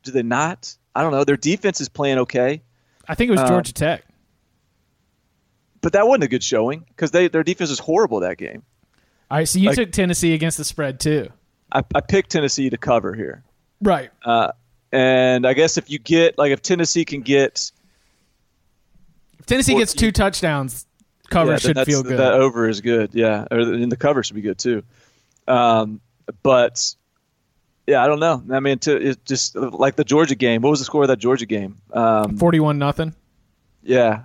Do 0.03 0.11
they 0.11 0.23
not? 0.23 0.75
I 0.95 1.01
don't 1.01 1.11
know. 1.11 1.23
Their 1.23 1.37
defense 1.37 1.81
is 1.81 1.89
playing 1.89 2.19
okay. 2.19 2.61
I 3.07 3.15
think 3.15 3.29
it 3.29 3.31
was 3.31 3.41
uh, 3.41 3.47
Georgia 3.47 3.73
Tech, 3.73 4.05
but 5.81 5.93
that 5.93 6.07
wasn't 6.07 6.23
a 6.23 6.27
good 6.27 6.43
showing 6.43 6.85
because 6.87 7.11
they 7.11 7.27
their 7.27 7.43
defense 7.43 7.69
was 7.69 7.79
horrible 7.79 8.21
that 8.21 8.37
game. 8.37 8.63
All 9.29 9.37
right, 9.37 9.47
so 9.47 9.59
you 9.59 9.67
like, 9.67 9.75
took 9.75 9.91
Tennessee 9.91 10.33
against 10.33 10.57
the 10.57 10.63
spread 10.63 10.99
too. 10.99 11.29
I, 11.71 11.83
I 11.93 12.01
picked 12.01 12.31
Tennessee 12.31 12.69
to 12.69 12.77
cover 12.77 13.13
here, 13.13 13.43
right? 13.81 14.09
Uh, 14.23 14.51
and 14.91 15.45
I 15.45 15.53
guess 15.53 15.77
if 15.77 15.89
you 15.89 15.99
get 15.99 16.37
like 16.37 16.51
if 16.51 16.61
Tennessee 16.61 17.05
can 17.05 17.21
get 17.21 17.71
Tennessee 19.45 19.73
14, 19.73 19.81
gets 19.81 19.93
two 19.93 20.11
touchdowns, 20.11 20.87
cover 21.29 21.51
yeah, 21.51 21.57
should 21.57 21.79
feel 21.81 22.01
good. 22.03 22.17
That 22.17 22.33
over 22.33 22.67
is 22.69 22.81
good, 22.81 23.11
yeah. 23.13 23.45
Or 23.51 23.59
in 23.59 23.89
the 23.89 23.97
cover 23.97 24.23
should 24.23 24.35
be 24.35 24.41
good 24.41 24.57
too. 24.57 24.83
Um, 25.47 26.01
but 26.43 26.95
yeah, 27.87 28.03
I 28.03 28.07
don't 28.07 28.19
know. 28.19 28.43
I 28.51 28.59
mean, 28.59 28.79
to 28.79 28.95
it 28.95 29.25
just 29.25 29.55
like 29.55 29.95
the 29.95 30.03
Georgia 30.03 30.35
game. 30.35 30.61
What 30.61 30.69
was 30.69 30.79
the 30.79 30.85
score 30.85 31.03
of 31.03 31.07
that 31.09 31.19
Georgia 31.19 31.45
game? 31.45 31.77
Um, 31.93 32.37
Forty-one 32.37 32.77
nothing. 32.77 33.13
Yeah, 33.83 34.23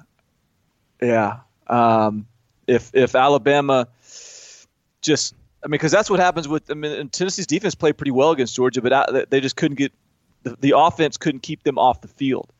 yeah. 1.02 1.40
Um, 1.66 2.26
if 2.66 2.90
if 2.94 3.14
Alabama 3.14 3.88
just, 5.02 5.34
I 5.62 5.66
mean, 5.66 5.72
because 5.72 5.92
that's 5.92 6.10
what 6.10 6.20
happens 6.20 6.48
with. 6.48 6.70
I 6.70 6.74
mean, 6.74 7.08
Tennessee's 7.10 7.46
defense 7.46 7.74
played 7.74 7.96
pretty 7.96 8.12
well 8.12 8.30
against 8.30 8.54
Georgia, 8.56 8.80
but 8.82 9.30
they 9.30 9.40
just 9.40 9.56
couldn't 9.56 9.76
get 9.76 9.92
the, 10.42 10.56
the 10.60 10.74
offense 10.76 11.16
couldn't 11.16 11.40
keep 11.40 11.62
them 11.62 11.78
off 11.78 12.00
the 12.00 12.08
field 12.08 12.52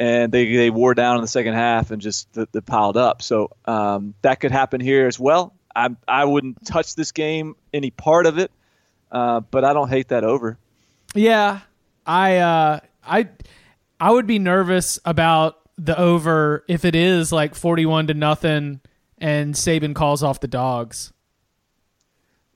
and 0.00 0.32
they, 0.32 0.56
they 0.56 0.70
wore 0.70 0.94
down 0.94 1.16
in 1.16 1.20
the 1.20 1.28
second 1.28 1.52
half 1.52 1.90
and 1.90 2.00
just 2.00 2.32
the, 2.32 2.48
the 2.52 2.62
piled 2.62 2.96
up. 2.96 3.20
So 3.20 3.50
um, 3.66 4.14
that 4.22 4.40
could 4.40 4.50
happen 4.50 4.80
here 4.80 5.06
as 5.06 5.20
well. 5.20 5.52
I 5.76 5.90
I 6.08 6.24
wouldn't 6.24 6.64
touch 6.64 6.96
this 6.96 7.12
game 7.12 7.54
any 7.72 7.90
part 7.90 8.26
of 8.26 8.38
it, 8.38 8.50
uh, 9.10 9.40
but 9.40 9.64
I 9.64 9.72
don't 9.72 9.88
hate 9.88 10.08
that 10.08 10.24
over. 10.24 10.58
Yeah, 11.14 11.60
I 12.06 12.36
uh, 12.38 12.80
I 13.04 13.28
I 13.98 14.10
would 14.10 14.26
be 14.26 14.38
nervous 14.38 14.98
about 15.04 15.58
the 15.76 15.98
over 15.98 16.64
if 16.68 16.84
it 16.84 16.94
is 16.94 17.32
like 17.32 17.54
forty 17.54 17.86
one 17.86 18.06
to 18.08 18.14
nothing 18.14 18.80
and 19.18 19.54
Saban 19.54 19.94
calls 19.94 20.22
off 20.22 20.40
the 20.40 20.48
dogs. 20.48 21.12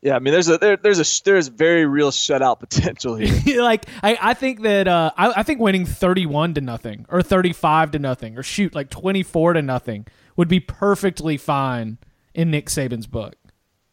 Yeah, 0.05 0.17
I 0.17 0.19
mean, 0.19 0.33
there's 0.33 0.49
a 0.49 0.59
there, 0.59 0.77
there's 0.77 1.01
a 1.01 1.25
there's 1.25 1.49
very 1.49 1.87
real 1.87 2.11
shutout 2.11 2.61
potential 2.61 3.17
here. 3.17 3.63
like, 3.63 3.87
I, 4.03 4.19
I 4.21 4.35
think 4.35 4.63
that 4.63 4.87
uh, 4.87 5.11
I, 5.17 5.41
I 5.41 5.43
think 5.43 5.61
winning 5.61 5.87
thirty 5.87 6.27
one 6.27 6.55
to 6.55 6.61
nothing 6.61 7.07
or 7.09 7.23
thirty 7.23 7.53
five 7.53 7.91
to 7.93 7.99
nothing 7.99 8.37
or 8.37 8.43
shoot 8.43 8.75
like 8.75 8.91
twenty 8.91 9.23
four 9.23 9.55
to 9.55 9.63
nothing 9.63 10.07
would 10.37 10.49
be 10.49 10.61
perfectly 10.61 11.37
fine 11.37 11.99
in 12.35 12.51
Nick 12.51 12.67
Saban's 12.67 13.07
book. 13.07 13.37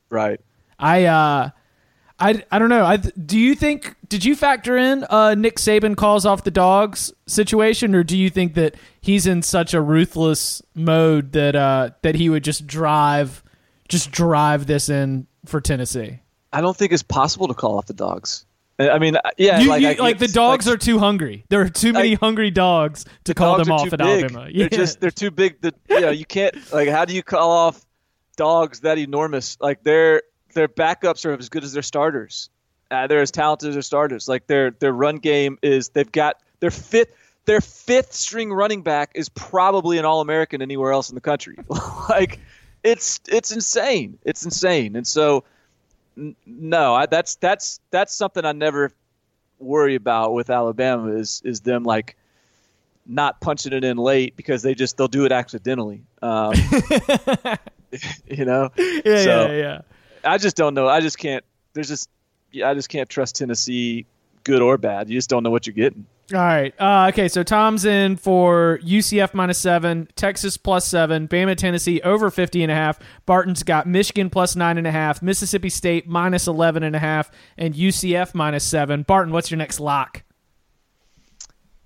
Right. 0.09 0.41
I 0.77 1.05
uh, 1.05 1.49
I 2.21 2.43
I 2.51 2.59
don't 2.59 2.69
know. 2.69 2.85
I 2.85 2.97
do 2.97 3.37
you 3.37 3.55
think 3.55 3.95
did 4.07 4.23
you 4.23 4.35
factor 4.35 4.77
in 4.77 5.03
uh 5.09 5.35
Nick 5.35 5.57
Saban 5.57 5.97
calls 5.97 6.25
off 6.25 6.43
the 6.43 6.51
dogs 6.51 7.11
situation, 7.25 7.95
or 7.95 8.03
do 8.03 8.17
you 8.17 8.29
think 8.29 8.53
that 8.53 8.75
he's 9.01 9.25
in 9.25 9.41
such 9.41 9.73
a 9.73 9.81
ruthless 9.81 10.61
mode 10.75 11.31
that 11.33 11.55
uh 11.55 11.89
that 12.03 12.15
he 12.15 12.29
would 12.29 12.43
just 12.43 12.67
drive 12.67 13.43
just 13.89 14.11
drive 14.11 14.67
this 14.67 14.89
in 14.89 15.27
for 15.45 15.61
Tennessee. 15.61 16.19
I 16.53 16.61
don't 16.61 16.75
think 16.75 16.91
it's 16.91 17.03
possible 17.03 17.47
to 17.47 17.53
call 17.53 17.77
off 17.77 17.85
the 17.85 17.93
dogs. 17.93 18.45
I 18.79 18.97
mean, 18.97 19.15
yeah, 19.37 19.59
you, 19.59 19.69
like, 19.69 19.81
you, 19.81 19.89
I, 19.89 19.93
like 19.95 20.17
the 20.17 20.27
dogs 20.27 20.65
like, 20.65 20.75
are 20.75 20.77
too 20.77 20.97
hungry. 20.97 21.45
There 21.49 21.61
are 21.61 21.69
too 21.69 21.93
many 21.93 22.11
like, 22.11 22.19
hungry 22.19 22.49
dogs 22.49 23.03
to 23.03 23.09
the 23.25 23.33
call 23.35 23.57
dogs 23.57 23.67
them 23.67 23.75
off 23.75 23.93
at 23.93 23.99
big. 23.99 24.23
Alabama. 24.23 24.47
Yeah. 24.49 24.67
They're 24.69 24.79
just 24.79 24.99
they're 24.99 25.11
too 25.11 25.29
big. 25.29 25.61
That 25.61 25.75
you 25.89 25.99
know 25.99 26.09
you 26.09 26.25
can't 26.25 26.55
like 26.73 26.89
how 26.89 27.05
do 27.05 27.13
you 27.13 27.21
call 27.21 27.51
off 27.51 27.85
dogs 28.37 28.79
that 28.79 28.97
enormous? 28.97 29.57
Like 29.61 29.83
their 29.83 30.23
their 30.53 30.67
backups 30.67 31.25
are 31.25 31.33
as 31.33 31.49
good 31.49 31.63
as 31.63 31.73
their 31.73 31.83
starters. 31.83 32.49
Uh, 32.89 33.07
they're 33.07 33.21
as 33.21 33.31
talented 33.31 33.69
as 33.69 33.75
their 33.75 33.81
starters. 33.81 34.27
Like 34.27 34.47
their 34.47 34.71
their 34.71 34.93
run 34.93 35.17
game 35.17 35.57
is 35.61 35.89
they've 35.89 36.11
got 36.11 36.41
their 36.59 36.71
fifth 36.71 37.13
their 37.45 37.61
fifth 37.61 38.13
string 38.13 38.51
running 38.51 38.81
back 38.81 39.11
is 39.15 39.29
probably 39.29 39.97
an 39.97 40.05
All 40.05 40.21
American 40.21 40.61
anywhere 40.61 40.91
else 40.91 41.09
in 41.09 41.15
the 41.15 41.21
country. 41.21 41.57
like 42.09 42.39
it's 42.83 43.19
it's 43.27 43.51
insane. 43.51 44.17
It's 44.25 44.43
insane. 44.43 44.95
And 44.95 45.07
so 45.07 45.43
n- 46.17 46.35
no, 46.45 46.93
I, 46.95 47.05
that's 47.05 47.35
that's 47.35 47.79
that's 47.91 48.13
something 48.13 48.45
I 48.45 48.51
never 48.51 48.91
worry 49.59 49.95
about 49.95 50.33
with 50.33 50.49
Alabama 50.49 51.11
is 51.13 51.41
is 51.45 51.61
them 51.61 51.83
like 51.83 52.17
not 53.05 53.41
punching 53.41 53.73
it 53.73 53.83
in 53.83 53.97
late 53.97 54.35
because 54.35 54.61
they 54.61 54.75
just 54.75 54.97
they'll 54.97 55.07
do 55.07 55.25
it 55.25 55.31
accidentally. 55.31 56.03
Um, 56.21 56.53
you 58.27 58.45
know. 58.45 58.69
Yeah, 58.77 59.23
so, 59.23 59.47
yeah, 59.47 59.51
yeah. 59.51 59.81
I 60.23 60.37
just 60.37 60.55
don't 60.55 60.73
know. 60.73 60.87
I 60.87 61.01
just 61.01 61.17
can't. 61.17 61.43
There's 61.73 61.87
just 61.87 62.09
I 62.63 62.73
just 62.73 62.89
can't 62.89 63.09
trust 63.09 63.35
Tennessee, 63.35 64.05
good 64.43 64.61
or 64.61 64.77
bad. 64.77 65.09
You 65.09 65.17
just 65.17 65.29
don't 65.29 65.43
know 65.43 65.49
what 65.49 65.67
you're 65.67 65.73
getting. 65.73 66.05
All 66.33 66.39
right. 66.39 66.73
Uh, 66.79 67.07
okay. 67.09 67.27
So 67.27 67.43
Tom's 67.43 67.83
in 67.83 68.15
for 68.15 68.79
UCF 68.83 69.33
minus 69.33 69.57
seven, 69.57 70.07
Texas 70.15 70.55
plus 70.55 70.87
seven, 70.87 71.27
Bama, 71.27 71.57
Tennessee 71.57 71.99
over 72.01 72.29
50 72.29 72.63
and 72.63 72.71
a 72.71 72.75
half. 72.75 72.99
Barton's 73.25 73.63
got 73.63 73.85
Michigan 73.85 74.29
plus 74.29 74.55
nine 74.55 74.77
and 74.77 74.87
a 74.87 74.91
half, 74.91 75.21
Mississippi 75.21 75.69
State 75.69 76.07
minus 76.07 76.47
11 76.47 76.83
and 76.83 76.95
a 76.95 76.99
half, 76.99 77.31
and 77.57 77.73
UCF 77.73 78.33
minus 78.33 78.63
seven. 78.63 79.03
Barton, 79.03 79.33
what's 79.33 79.51
your 79.51 79.57
next 79.57 79.79
lock? 79.79 80.23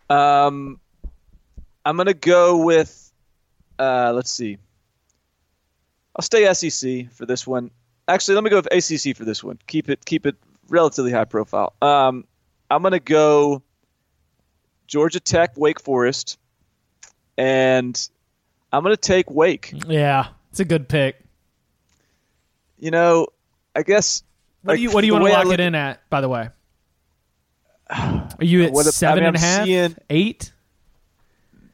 Um, 0.10 0.80
I'm 1.84 1.96
going 1.96 2.08
to 2.08 2.14
go 2.14 2.58
with, 2.58 3.12
uh, 3.80 4.12
let's 4.14 4.30
see. 4.30 4.60
I'll 6.16 6.24
stay 6.24 6.52
SEC 6.54 7.12
for 7.12 7.26
this 7.26 7.48
one. 7.48 7.72
Actually, 8.08 8.36
let 8.36 8.44
me 8.44 8.50
go 8.50 8.58
with 8.58 8.68
ACC 8.72 9.16
for 9.18 9.26
this 9.26 9.44
one. 9.44 9.58
Keep 9.68 9.90
it, 9.90 10.06
keep 10.06 10.26
it 10.26 10.36
relatively 10.70 11.12
high 11.12 11.26
profile. 11.26 11.74
Um, 11.82 12.26
I'm 12.70 12.82
going 12.82 12.92
to 12.92 13.00
go 13.00 13.64
Georgia 14.88 15.20
Tech, 15.20 15.58
Wake 15.58 15.82
Forest, 15.82 16.38
and 17.38 18.10
I'm 18.72 18.84
going 18.84 18.96
to 18.96 19.02
take 19.02 19.30
Wake. 19.32 19.74
Yeah, 19.88 20.28
it's 20.52 20.60
a 20.60 20.66
good 20.66 20.88
pick. 20.88 21.18
You 22.78 22.92
know, 22.92 23.28
I 23.76 23.84
guess. 23.84 24.22
What 24.62 24.74
like, 24.74 24.78
do 24.78 24.84
you 24.84 24.92
What 24.92 25.02
do 25.02 25.08
you 25.08 25.14
want 25.14 25.26
to 25.26 25.32
lock 25.32 25.46
look- 25.46 25.54
it 25.56 25.60
in 25.60 25.76
at? 25.76 26.08
By 26.10 26.22
the 26.22 26.30
way, 26.30 26.50
are 27.90 28.28
you 28.40 28.64
at 28.64 28.72
What 28.74 28.86
if- 28.88 29.02
I 29.04 29.16
mean, 29.16 29.24
and 29.24 29.36
a 29.36 29.40
half? 29.40 29.66
seeing- 29.66 29.96
Eight? 30.10 30.52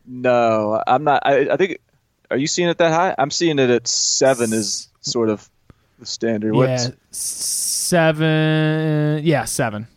No, 0.05 0.81
I'm 0.85 1.03
not. 1.03 1.23
I, 1.25 1.51
I 1.51 1.57
think. 1.57 1.79
Are 2.29 2.37
you 2.37 2.47
seeing 2.47 2.69
it 2.69 2.77
that 2.77 2.91
high? 2.93 3.13
I'm 3.17 3.31
seeing 3.31 3.59
it 3.59 3.69
at 3.69 3.87
seven. 3.87 4.53
Is 4.53 4.87
sort 5.01 5.29
of 5.29 5.49
the 6.01 6.05
standard. 6.05 6.53
What's, 6.53 6.87
Yeah, 6.87 6.91
seven. 7.11 9.21
Yeah, 9.23 9.45
seven. 9.45 9.87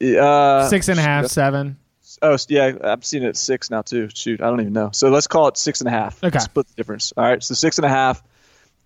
uh, 0.00 0.68
Six 0.68 0.88
and 0.88 1.00
a 1.00 1.02
half, 1.02 1.26
seven. 1.26 1.76
Oh 2.22 2.36
yeah, 2.48 2.72
I'm 2.82 3.02
seeing 3.02 3.24
it 3.24 3.28
at 3.28 3.36
six 3.36 3.70
now 3.70 3.82
too. 3.82 4.08
Shoot, 4.14 4.40
I 4.40 4.48
don't 4.48 4.60
even 4.60 4.72
know. 4.72 4.90
So 4.92 5.08
let's 5.08 5.26
call 5.26 5.48
it 5.48 5.56
six 5.56 5.80
and 5.80 5.88
a 5.88 5.90
half. 5.90 6.22
Okay. 6.22 6.38
split 6.38 6.66
the 6.68 6.74
difference. 6.74 7.12
All 7.16 7.24
right, 7.24 7.42
so 7.42 7.54
six 7.54 7.78
and 7.78 7.84
a 7.84 7.88
half. 7.88 8.22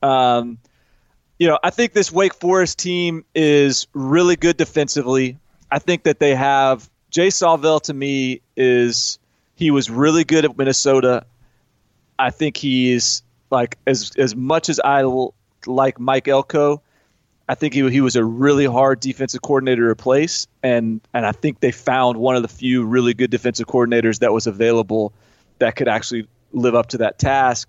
Um, 0.03 0.59
you 1.39 1.47
know, 1.47 1.59
I 1.63 1.71
think 1.71 1.93
this 1.93 2.11
Wake 2.11 2.35
Forest 2.35 2.79
team 2.79 3.25
is 3.35 3.87
really 3.93 4.37
good 4.37 4.57
defensively. 4.57 5.39
I 5.71 5.79
think 5.79 6.05
that 6.05 6.19
they 6.19 6.35
have 6.35 6.91
Jay 7.11 7.29
Sawvel. 7.29 7.81
To 7.83 7.95
me, 7.95 8.41
is 8.57 9.19
he 9.55 9.71
was 9.71 9.91
really 9.91 10.25
good 10.25 10.45
at 10.45 10.57
Minnesota. 10.57 11.25
I 12.19 12.31
think 12.31 12.57
he's 12.57 13.23
like 13.51 13.79
as 13.87 14.13
as 14.17 14.35
much 14.35 14.69
as 14.69 14.81
I 14.81 15.03
l- 15.03 15.35
like 15.67 15.99
Mike 15.99 16.29
Elko. 16.29 16.83
I 17.49 17.57
think 17.57 17.75
he, 17.75 17.91
he 17.91 18.01
was 18.01 18.15
a 18.15 18.25
really 18.25 18.65
hard 18.65 19.01
defensive 19.01 19.43
coordinator 19.43 19.83
to 19.83 19.91
replace, 19.91 20.47
and 20.63 21.01
and 21.13 21.27
I 21.27 21.33
think 21.33 21.61
they 21.61 21.73
found 21.73 22.17
one 22.17 22.37
of 22.37 22.43
the 22.43 22.49
few 22.49 22.85
really 22.85 23.13
good 23.13 23.31
defensive 23.31 23.67
coordinators 23.67 24.21
that 24.21 24.33
was 24.33 24.47
available 24.47 25.13
that 25.59 25.75
could 25.75 25.89
actually 25.89 26.29
live 26.53 26.75
up 26.75 26.89
to 26.91 26.99
that 26.99 27.19
task. 27.19 27.69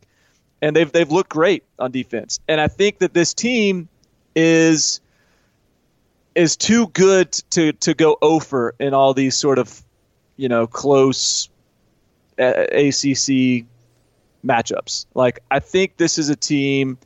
And 0.62 0.76
they've 0.76 0.92
they've 0.92 1.12
looked 1.12 1.32
great 1.32 1.64
on 1.80 1.92
defense, 1.92 2.40
and 2.48 2.62
I 2.62 2.68
think 2.68 3.00
that 3.00 3.14
this 3.14 3.34
team 3.34 3.90
is 4.36 5.02
is 6.36 6.56
too 6.56 6.88
good 6.90 7.32
to 7.52 7.74
to 7.74 7.96
go 7.96 8.18
over 8.22 8.76
in 8.80 8.94
all 8.94 9.16
these 9.16 9.36
sort 9.36 9.58
of 9.58 9.82
you 10.38 10.48
know 10.48 10.68
close 10.68 11.50
ACC 12.38 13.66
matchups. 14.46 15.06
Like 15.14 15.40
I 15.52 15.60
think 15.60 15.98
this 15.98 16.18
is 16.18 16.30
a 16.30 16.36
team 16.36 16.98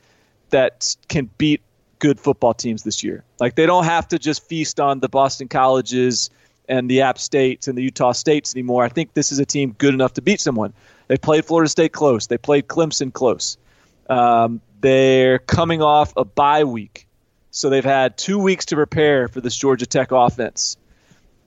that 0.49 0.95
can 1.09 1.29
beat 1.37 1.61
good 1.99 2.19
football 2.19 2.53
teams 2.53 2.83
this 2.83 3.03
year. 3.03 3.23
Like 3.39 3.55
they 3.55 3.65
don't 3.65 3.85
have 3.85 4.07
to 4.09 4.19
just 4.19 4.47
feast 4.47 4.79
on 4.79 4.99
the 4.99 5.09
Boston 5.09 5.47
Colleges 5.47 6.29
and 6.67 6.89
the 6.89 7.01
App 7.01 7.17
States 7.17 7.67
and 7.67 7.77
the 7.77 7.83
Utah 7.83 8.11
States 8.11 8.53
anymore. 8.55 8.83
I 8.83 8.89
think 8.89 9.13
this 9.13 9.31
is 9.31 9.39
a 9.39 9.45
team 9.45 9.75
good 9.77 9.93
enough 9.93 10.13
to 10.13 10.21
beat 10.21 10.39
someone. 10.39 10.73
They 11.07 11.17
played 11.17 11.45
Florida 11.45 11.69
State 11.69 11.93
close. 11.93 12.27
They 12.27 12.37
played 12.37 12.67
Clemson 12.67 13.13
close. 13.13 13.57
Um, 14.09 14.61
they're 14.81 15.39
coming 15.39 15.81
off 15.81 16.13
a 16.17 16.25
bye 16.25 16.63
week, 16.63 17.07
so 17.51 17.69
they've 17.69 17.83
had 17.85 18.17
two 18.17 18.37
weeks 18.39 18.65
to 18.65 18.75
prepare 18.75 19.27
for 19.27 19.41
this 19.41 19.55
Georgia 19.55 19.85
Tech 19.85 20.11
offense. 20.11 20.77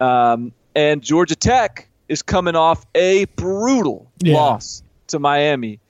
Um, 0.00 0.52
and 0.74 1.02
Georgia 1.02 1.36
Tech 1.36 1.88
is 2.08 2.22
coming 2.22 2.56
off 2.56 2.86
a 2.94 3.24
brutal 3.36 4.10
Yeah. 4.20 4.34
loss 4.36 4.82
to 5.08 5.18
Miami. 5.18 5.80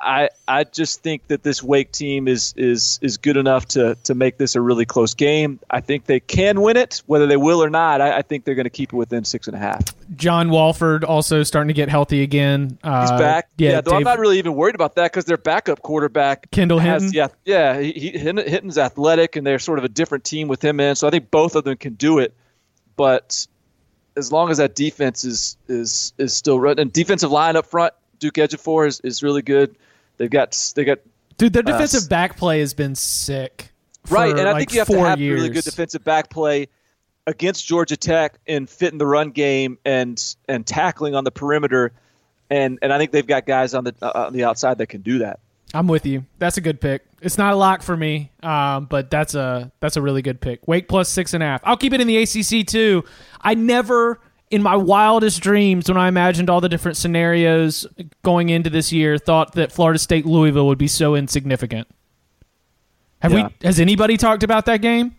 I 0.00 0.28
I 0.46 0.64
just 0.64 1.02
think 1.02 1.26
that 1.26 1.42
this 1.42 1.60
Wake 1.60 1.90
team 1.90 2.28
is 2.28 2.54
is 2.56 3.00
is 3.02 3.16
good 3.16 3.36
enough 3.36 3.66
to 3.68 3.96
to 4.04 4.14
make 4.14 4.38
this 4.38 4.54
a 4.54 4.60
really 4.60 4.86
close 4.86 5.14
game. 5.14 5.58
I 5.70 5.80
think 5.80 6.04
they 6.04 6.20
can 6.20 6.60
win 6.60 6.76
it, 6.76 7.02
whether 7.06 7.26
they 7.26 7.36
will 7.36 7.62
or 7.62 7.68
not. 7.68 8.00
I, 8.00 8.18
I 8.18 8.22
think 8.22 8.44
they're 8.44 8.54
going 8.54 8.64
to 8.64 8.70
keep 8.70 8.92
it 8.92 8.96
within 8.96 9.24
six 9.24 9.48
and 9.48 9.56
a 9.56 9.58
half. 9.58 9.82
John 10.14 10.50
Wolford 10.50 11.02
also 11.02 11.42
starting 11.42 11.68
to 11.68 11.74
get 11.74 11.88
healthy 11.88 12.22
again. 12.22 12.78
Uh, 12.84 13.00
He's 13.00 13.10
back. 13.10 13.48
Yeah, 13.58 13.80
though 13.80 13.96
I'm 13.96 14.04
not 14.04 14.20
really 14.20 14.38
even 14.38 14.54
worried 14.54 14.76
about 14.76 14.94
that 14.94 15.10
because 15.10 15.24
their 15.24 15.36
backup 15.36 15.82
quarterback 15.82 16.48
Kendall 16.52 16.78
has, 16.78 17.02
Hinton? 17.02 17.16
Yeah, 17.16 17.28
yeah, 17.44 17.80
he, 17.80 17.92
he, 17.92 18.10
Hinton's 18.18 18.78
athletic, 18.78 19.34
and 19.34 19.44
they're 19.44 19.58
sort 19.58 19.80
of 19.80 19.84
a 19.84 19.88
different 19.88 20.22
team 20.22 20.46
with 20.46 20.64
him 20.64 20.78
in. 20.78 20.94
So 20.94 21.08
I 21.08 21.10
think 21.10 21.30
both 21.30 21.56
of 21.56 21.64
them 21.64 21.76
can 21.76 21.94
do 21.94 22.20
it. 22.20 22.34
But 22.96 23.46
as 24.16 24.30
long 24.30 24.50
as 24.50 24.58
that 24.58 24.76
defense 24.76 25.24
is 25.24 25.56
is 25.66 26.12
is 26.18 26.34
still 26.34 26.60
running, 26.60 26.82
and 26.82 26.92
defensive 26.92 27.32
line 27.32 27.56
up 27.56 27.66
front, 27.66 27.94
Duke 28.18 28.34
Ejiofor 28.34 28.86
is, 28.86 29.00
is 29.00 29.22
really 29.22 29.42
good. 29.42 29.76
They've 30.16 30.30
got 30.30 30.72
they 30.74 30.84
got 30.84 30.98
Dude, 31.36 31.52
their 31.52 31.62
Uh, 31.62 31.72
defensive 31.72 32.02
s- 32.02 32.08
back 32.08 32.36
play 32.36 32.60
has 32.60 32.74
been 32.74 32.94
sick. 32.94 33.70
for, 34.04 34.14
right, 34.14 34.30
and 34.36 34.48
I 34.48 34.52
like, 34.52 34.60
think 34.60 34.72
you 34.72 34.78
have 34.80 34.88
to 34.88 34.98
have 35.00 35.20
years. 35.20 35.40
really 35.40 35.50
good 35.54 35.64
defensive 35.64 36.02
back 36.04 36.30
play 36.30 36.68
against 37.26 37.66
Georgia 37.66 37.96
Tech 37.96 38.38
and 38.46 38.68
fit 38.68 38.92
in 38.92 38.98
the 38.98 39.06
run 39.06 39.30
game 39.30 39.78
and 39.84 40.22
and 40.48 40.66
tackling 40.66 41.14
on 41.14 41.24
the 41.24 41.30
perimeter, 41.30 41.92
and 42.50 42.78
and 42.82 42.92
I 42.92 42.98
think 42.98 43.12
they've 43.12 43.26
got 43.26 43.46
guys 43.46 43.74
on 43.74 43.84
the 43.84 43.94
uh, 44.02 44.26
on 44.26 44.32
the 44.32 44.44
outside 44.44 44.78
that 44.78 44.86
can 44.88 45.02
do 45.02 45.18
that. 45.18 45.40
I'm 45.74 45.86
with 45.86 46.06
you. 46.06 46.24
That's 46.38 46.56
a 46.56 46.62
good 46.62 46.80
pick. 46.80 47.04
It's 47.20 47.36
not 47.36 47.52
a 47.52 47.56
lock 47.56 47.82
for 47.82 47.94
me, 47.96 48.32
um, 48.42 48.86
but 48.86 49.10
that's 49.10 49.34
a 49.34 49.70
that's 49.80 49.96
a 49.98 50.02
really 50.02 50.22
good 50.22 50.40
pick. 50.40 50.66
Wake 50.66 50.88
plus 50.88 51.08
six 51.10 51.34
and 51.34 51.42
a 51.42 51.46
half. 51.46 51.60
I'll 51.64 51.76
keep 51.76 51.92
it 51.92 52.00
in 52.00 52.06
the 52.06 52.16
ACC 52.16 52.66
too. 52.66 53.04
I 53.40 53.54
never, 53.54 54.18
in 54.50 54.62
my 54.62 54.76
wildest 54.76 55.40
dreams, 55.42 55.88
when 55.88 55.96
I 55.98 56.08
imagined 56.08 56.48
all 56.50 56.60
the 56.60 56.68
different 56.68 56.96
scenarios 56.96 57.86
going 58.22 58.48
into 58.48 58.70
this 58.70 58.92
year, 58.92 59.18
thought 59.18 59.52
that 59.54 59.72
Florida 59.72 59.98
State 59.98 60.24
Louisville 60.26 60.66
would 60.66 60.78
be 60.78 60.88
so 60.88 61.14
insignificant. 61.14 61.86
Have 63.20 63.32
Yeah. 63.32 63.48
we? 63.60 63.66
Has 63.66 63.80
anybody 63.80 64.16
talked 64.16 64.42
about 64.42 64.66
that 64.66 64.80
game? 64.80 65.14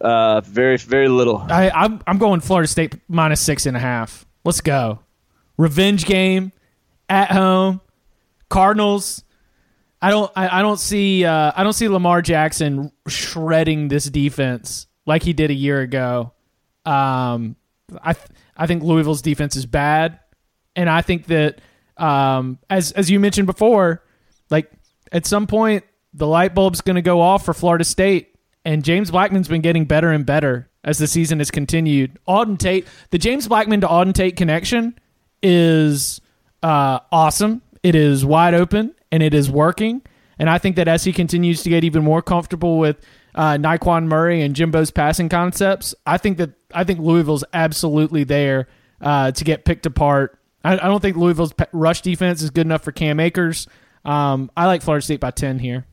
Uh, 0.00 0.40
very 0.42 0.76
very 0.76 1.08
little. 1.08 1.44
I, 1.50 1.70
I'm 1.70 2.00
I'm 2.06 2.18
going 2.18 2.40
Florida 2.40 2.68
State 2.68 2.94
minus 3.08 3.40
six 3.40 3.66
and 3.66 3.76
a 3.76 3.80
half. 3.80 4.24
Let's 4.44 4.60
go. 4.60 5.00
Revenge 5.56 6.04
game 6.04 6.52
at 7.08 7.30
home. 7.32 7.80
Cardinals. 8.48 9.24
I 10.00 10.10
don't 10.10 10.30
I, 10.36 10.58
I 10.60 10.62
don't 10.62 10.78
see 10.78 11.24
uh, 11.24 11.52
I 11.56 11.64
don't 11.64 11.72
see 11.72 11.88
Lamar 11.88 12.22
Jackson 12.22 12.92
shredding 13.08 13.88
this 13.88 14.04
defense 14.04 14.86
like 15.04 15.22
he 15.24 15.32
did 15.32 15.50
a 15.50 15.54
year 15.54 15.80
ago. 15.80 16.31
Um, 16.84 17.56
I 18.02 18.12
th- 18.14 18.26
I 18.56 18.66
think 18.66 18.82
Louisville's 18.82 19.22
defense 19.22 19.56
is 19.56 19.66
bad, 19.66 20.18
and 20.76 20.88
I 20.88 21.02
think 21.02 21.26
that 21.26 21.60
um, 21.96 22.58
as 22.70 22.92
as 22.92 23.10
you 23.10 23.20
mentioned 23.20 23.46
before, 23.46 24.02
like 24.50 24.70
at 25.10 25.26
some 25.26 25.46
point 25.46 25.84
the 26.14 26.26
light 26.26 26.54
bulb's 26.54 26.80
going 26.80 26.96
to 26.96 27.02
go 27.02 27.20
off 27.20 27.44
for 27.44 27.54
Florida 27.54 27.84
State, 27.84 28.34
and 28.64 28.84
James 28.84 29.10
Blackman's 29.10 29.48
been 29.48 29.62
getting 29.62 29.84
better 29.84 30.10
and 30.10 30.26
better 30.26 30.68
as 30.84 30.98
the 30.98 31.06
season 31.06 31.38
has 31.38 31.50
continued. 31.50 32.18
Auden 32.28 32.58
Tate, 32.58 32.86
the 33.10 33.18
James 33.18 33.48
Blackman 33.48 33.80
to 33.82 33.86
Auden 33.86 34.12
Tate 34.12 34.36
connection 34.36 34.98
is 35.42 36.20
uh, 36.62 37.00
awesome. 37.10 37.62
It 37.82 37.94
is 37.94 38.24
wide 38.24 38.54
open 38.54 38.94
and 39.10 39.22
it 39.22 39.34
is 39.34 39.50
working. 39.50 40.02
And 40.38 40.50
I 40.50 40.58
think 40.58 40.76
that 40.76 40.88
as 40.88 41.04
he 41.04 41.12
continues 41.12 41.62
to 41.62 41.70
get 41.70 41.84
even 41.84 42.02
more 42.02 42.22
comfortable 42.22 42.78
with 42.78 43.04
uh, 43.34 43.52
Nyqwan 43.52 44.06
Murray 44.06 44.42
and 44.42 44.54
Jimbo's 44.54 44.90
passing 44.90 45.28
concepts, 45.28 45.94
I 46.06 46.18
think 46.18 46.38
that 46.38 46.50
I 46.74 46.84
think 46.84 47.00
Louisville's 47.00 47.44
absolutely 47.52 48.24
there 48.24 48.68
uh, 49.00 49.32
to 49.32 49.44
get 49.44 49.64
picked 49.64 49.86
apart. 49.86 50.38
I, 50.64 50.74
I 50.74 50.88
don't 50.88 51.00
think 51.00 51.16
Louisville's 51.16 51.52
rush 51.72 52.02
defense 52.02 52.42
is 52.42 52.50
good 52.50 52.66
enough 52.66 52.82
for 52.82 52.92
Cam 52.92 53.20
Akers. 53.20 53.66
Um, 54.04 54.50
I 54.56 54.66
like 54.66 54.82
Florida 54.82 55.02
State 55.02 55.20
by 55.20 55.30
ten 55.30 55.58
here. 55.58 55.86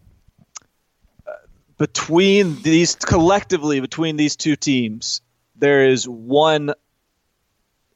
between 1.77 2.61
these 2.61 2.95
collectively 2.95 3.79
between 3.79 4.17
these 4.17 4.35
two 4.35 4.55
teams, 4.55 5.21
there 5.55 5.87
is 5.87 6.07
one 6.07 6.73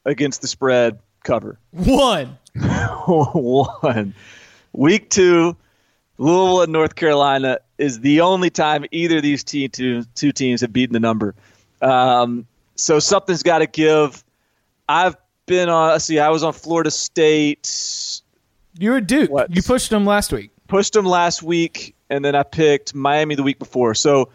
against 0.05 0.41
the 0.41 0.47
spread 0.47 0.99
cover. 1.23 1.59
One. 1.71 2.37
one. 3.05 4.13
Week 4.71 5.09
two, 5.09 5.55
Louisville 6.17 6.61
and 6.63 6.73
North 6.73 6.95
Carolina 6.95 7.59
is 7.77 7.99
the 7.99 8.21
only 8.21 8.49
time 8.49 8.85
either 8.91 9.17
of 9.17 9.23
these 9.23 9.43
te- 9.43 9.67
two, 9.67 10.03
two 10.15 10.31
teams 10.31 10.61
have 10.61 10.71
beaten 10.71 10.93
the 10.93 10.99
number. 10.99 11.35
Um, 11.81 12.45
so 12.75 12.99
something's 12.99 13.43
got 13.43 13.59
to 13.59 13.67
give. 13.67 14.23
I've 14.87 15.15
been 15.45 15.69
on. 15.69 15.89
Let's 15.89 16.05
see. 16.05 16.19
I 16.19 16.29
was 16.29 16.43
on 16.43 16.53
Florida 16.53 16.91
State. 16.91 18.21
You're 18.77 18.97
a 18.97 19.01
Duke. 19.01 19.29
What? 19.29 19.55
You 19.55 19.61
pushed 19.61 19.89
them 19.89 20.05
last 20.05 20.31
week. 20.31 20.51
Pushed 20.67 20.93
them 20.93 21.05
last 21.05 21.43
week, 21.43 21.95
and 22.09 22.23
then 22.23 22.35
I 22.35 22.43
picked 22.43 22.95
Miami 22.95 23.35
the 23.35 23.43
week 23.43 23.59
before. 23.59 23.93
So 23.95 24.29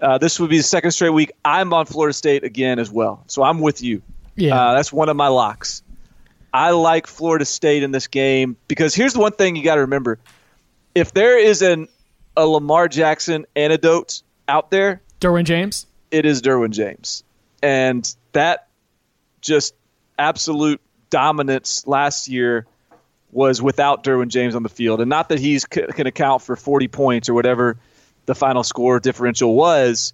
uh, 0.00 0.18
this 0.18 0.40
would 0.40 0.50
be 0.50 0.56
the 0.56 0.64
second 0.64 0.90
straight 0.90 1.10
week. 1.10 1.32
I'm 1.44 1.72
on 1.72 1.86
Florida 1.86 2.12
State 2.12 2.42
again 2.42 2.78
as 2.78 2.90
well. 2.90 3.22
So 3.26 3.42
I'm 3.42 3.60
with 3.60 3.82
you. 3.82 4.02
Yeah. 4.36 4.58
Uh, 4.58 4.74
that's 4.74 4.92
one 4.92 5.08
of 5.08 5.16
my 5.16 5.28
locks. 5.28 5.82
I 6.52 6.70
like 6.70 7.06
Florida 7.06 7.44
State 7.44 7.82
in 7.82 7.90
this 7.90 8.06
game 8.06 8.56
because 8.68 8.94
here's 8.94 9.12
the 9.12 9.20
one 9.20 9.32
thing 9.32 9.56
you 9.56 9.64
got 9.64 9.74
to 9.76 9.82
remember: 9.82 10.18
if 10.94 11.12
there 11.12 11.38
is 11.38 11.62
an 11.62 11.88
a 12.36 12.46
Lamar 12.46 12.88
Jackson 12.88 13.46
antidote 13.56 14.22
out 14.48 14.70
there, 14.70 15.02
Derwin 15.20 15.44
James. 15.44 15.86
it 16.10 16.24
is 16.26 16.42
Derwin 16.42 16.70
James, 16.70 17.24
and 17.62 18.14
that 18.32 18.68
just 19.40 19.74
absolute 20.18 20.80
dominance 21.10 21.86
last 21.86 22.28
year 22.28 22.66
was 23.32 23.60
without 23.60 24.04
Derwin 24.04 24.28
James 24.28 24.54
on 24.54 24.62
the 24.62 24.68
field, 24.68 25.00
and 25.00 25.10
not 25.10 25.28
that 25.28 25.38
he's 25.38 25.66
c- 25.72 25.86
can 25.94 26.06
account 26.06 26.42
for 26.42 26.56
40 26.56 26.88
points 26.88 27.28
or 27.28 27.34
whatever 27.34 27.76
the 28.26 28.34
final 28.34 28.62
score 28.62 29.00
differential 29.00 29.54
was, 29.54 30.12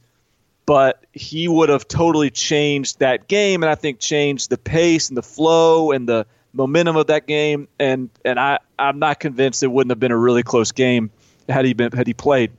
but 0.67 1.05
he 1.13 1.49
would 1.49 1.69
have 1.69 1.87
totally 1.87 2.31
changed 2.31 2.99
that 3.01 3.29
game, 3.29 3.63
and 3.63 3.71
I 3.71 3.75
think 3.75 3.99
changed 4.01 4.51
the 4.51 4.59
pace 4.59 5.09
and 5.09 5.17
the 5.17 5.23
flow 5.23 5.93
and 5.93 6.09
the 6.09 6.27
momentum 6.53 6.97
of 6.97 7.07
that 7.09 7.27
game. 7.27 7.69
And 7.79 8.11
and 8.25 8.39
I 8.41 8.59
I'm 8.79 8.99
not 8.99 9.21
convinced 9.21 9.63
it 9.63 9.69
wouldn't 9.69 9.91
have 9.91 10.01
been 10.01 10.13
a 10.13 10.17
really 10.17 10.43
close 10.43 10.73
game 10.73 11.11
had 11.51 11.65
he 11.65 11.73
been 11.73 11.93
had 11.93 12.07
he 12.07 12.15
played. 12.15 12.53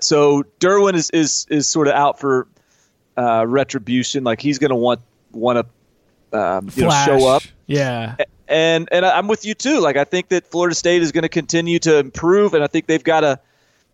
So 0.00 0.44
Derwin 0.60 0.94
is 0.94 1.10
is 1.10 1.46
is 1.50 1.66
sort 1.66 1.88
of 1.88 1.94
out 1.94 2.18
for 2.18 2.46
uh, 3.16 3.44
retribution. 3.46 4.24
Like 4.24 4.40
he's 4.40 4.58
going 4.58 4.70
to 4.70 4.76
want 4.76 5.00
want 5.32 5.66
to 6.32 6.38
um, 6.38 6.70
you 6.74 6.84
know 6.84 6.90
show 7.04 7.28
up. 7.28 7.42
Yeah. 7.66 8.16
And 8.48 8.88
and 8.90 9.04
I'm 9.06 9.28
with 9.28 9.44
you 9.44 9.54
too. 9.54 9.80
Like 9.80 9.96
I 9.96 10.04
think 10.04 10.28
that 10.30 10.46
Florida 10.46 10.74
State 10.74 11.02
is 11.02 11.12
going 11.12 11.22
to 11.22 11.28
continue 11.28 11.78
to 11.80 11.98
improve, 11.98 12.54
and 12.54 12.64
I 12.64 12.66
think 12.66 12.86
they've 12.86 13.04
got 13.04 13.20
to. 13.20 13.38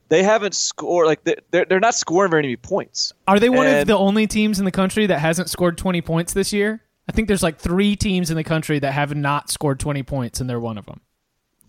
They 0.08 0.22
haven't 0.22 0.54
scored 0.54 1.06
like 1.06 1.24
they're 1.50 1.64
they're 1.64 1.80
not 1.80 1.94
scoring 1.94 2.30
very 2.30 2.42
many 2.42 2.56
points. 2.56 3.12
Are 3.26 3.40
they 3.40 3.48
one 3.48 3.66
And- 3.66 3.80
of 3.80 3.86
the 3.88 3.98
only 3.98 4.26
teams 4.26 4.58
in 4.58 4.64
the 4.64 4.70
country 4.70 5.06
that 5.06 5.18
hasn't 5.18 5.50
scored 5.50 5.76
20 5.76 6.00
points 6.00 6.32
this 6.32 6.52
year? 6.52 6.80
I 7.08 7.12
think 7.12 7.28
there's 7.28 7.42
like 7.42 7.58
three 7.58 7.96
teams 7.96 8.30
in 8.30 8.36
the 8.36 8.44
country 8.44 8.78
that 8.78 8.92
have 8.92 9.14
not 9.14 9.50
scored 9.50 9.78
20 9.80 10.02
points, 10.04 10.40
and 10.40 10.48
they're 10.48 10.60
one 10.60 10.78
of 10.78 10.86
them. 10.86 11.00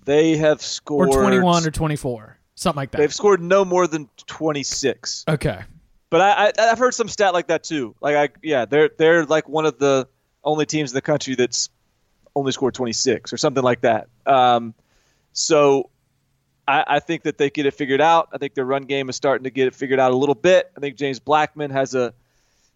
They 0.08 0.38
have 0.38 0.62
scored 0.62 1.10
Or 1.10 1.22
21 1.22 1.68
or 1.68 1.70
24. 1.72 2.38
Something 2.56 2.78
like 2.78 2.92
that. 2.92 2.98
They've 2.98 3.14
scored 3.14 3.42
no 3.42 3.66
more 3.66 3.88
than 3.88 4.10
26. 4.26 5.26
okay. 5.28 5.62
But 6.10 6.22
I, 6.22 6.48
I 6.48 6.72
I've 6.72 6.80
heard 6.80 6.94
some 6.94 7.10
stat 7.10 7.34
like 7.34 7.48
that 7.48 7.66
too. 7.66 7.94
Like 8.00 8.16
I 8.16 8.34
yeah, 8.42 8.64
they're 8.64 8.90
they're 8.98 9.26
like 9.26 9.50
one 9.50 9.66
of 9.66 9.78
the 9.78 10.08
only 10.46 10.66
teams 10.66 10.92
in 10.92 10.96
the 10.96 11.02
country 11.02 11.36
that's 11.36 11.70
only 12.34 12.54
scored 12.54 12.74
26 12.74 13.34
or 13.34 13.38
something 13.38 13.62
like 13.64 13.82
that. 13.82 14.08
Um, 14.26 14.74
so 15.34 15.90
I, 16.66 16.86
I 16.88 17.00
think 17.02 17.24
that 17.24 17.38
they 17.38 17.50
get 17.50 17.66
it 17.66 17.74
figured 17.74 18.00
out. 18.00 18.30
I 18.32 18.38
think 18.38 18.54
their 18.54 18.64
run 18.64 18.84
game 18.84 19.10
is 19.10 19.18
starting 19.18 19.44
to 19.44 19.50
get 19.50 19.68
it 19.68 19.76
figured 19.76 20.00
out 20.00 20.14
a 20.14 20.16
little 20.16 20.34
bit. 20.34 20.72
I 20.78 20.80
think 20.80 20.96
James 20.96 21.20
Blackman 21.20 21.72
has 21.72 21.94
a 21.94 22.14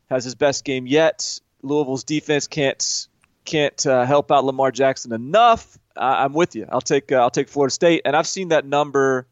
has 0.09 0.25
his 0.25 0.35
best 0.35 0.65
game 0.65 0.85
yet. 0.85 1.39
Louisville's 1.61 2.03
defense 2.03 2.47
can't 2.47 3.07
can't 3.45 3.85
uh, 3.85 4.03
help 4.03 4.33
out 4.33 4.43
Lamar 4.43 4.71
Jackson 4.71 5.13
enough. 5.13 5.77
I, 5.97 6.23
I'm 6.23 6.33
with 6.33 6.55
you. 6.55 6.65
I'll 6.69 6.81
take 6.81 7.11
uh, 7.11 7.15
I'll 7.15 7.29
take 7.29 7.49
Florida 7.49 7.71
State, 7.71 8.01
and 8.05 8.15
I've 8.15 8.27
seen 8.27 8.49
that 8.49 8.65
number 8.65 9.27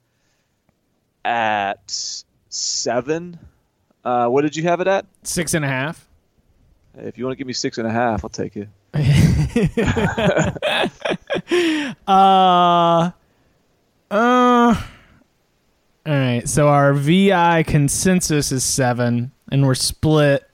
at 1.24 2.24
seven. 2.50 3.40
Uh, 4.04 4.28
what 4.28 4.42
did 4.42 4.56
you 4.56 4.64
have 4.64 4.82
it 4.82 4.88
at? 4.88 5.06
Six 5.24 5.54
and 5.54 5.64
a 5.64 5.68
half. 5.68 6.08
If 6.98 7.18
you 7.18 7.26
want 7.26 7.34
to 7.34 7.38
give 7.38 7.48
me 7.48 7.54
six 7.54 7.78
and 7.78 7.88
a 7.88 7.92
half, 7.92 8.24
I'll 8.24 8.30
take 8.30 8.58
it. 8.58 8.70
Uh, 12.08 13.12
uh. 14.12 14.12
All 14.12 14.76
right. 16.06 16.48
So 16.48 16.68
our 16.68 16.94
VI 16.94 17.64
consensus 17.64 18.52
is 18.52 18.64
seven, 18.64 19.32
and 19.52 19.66
we're 19.66 19.76
split. 19.76 20.50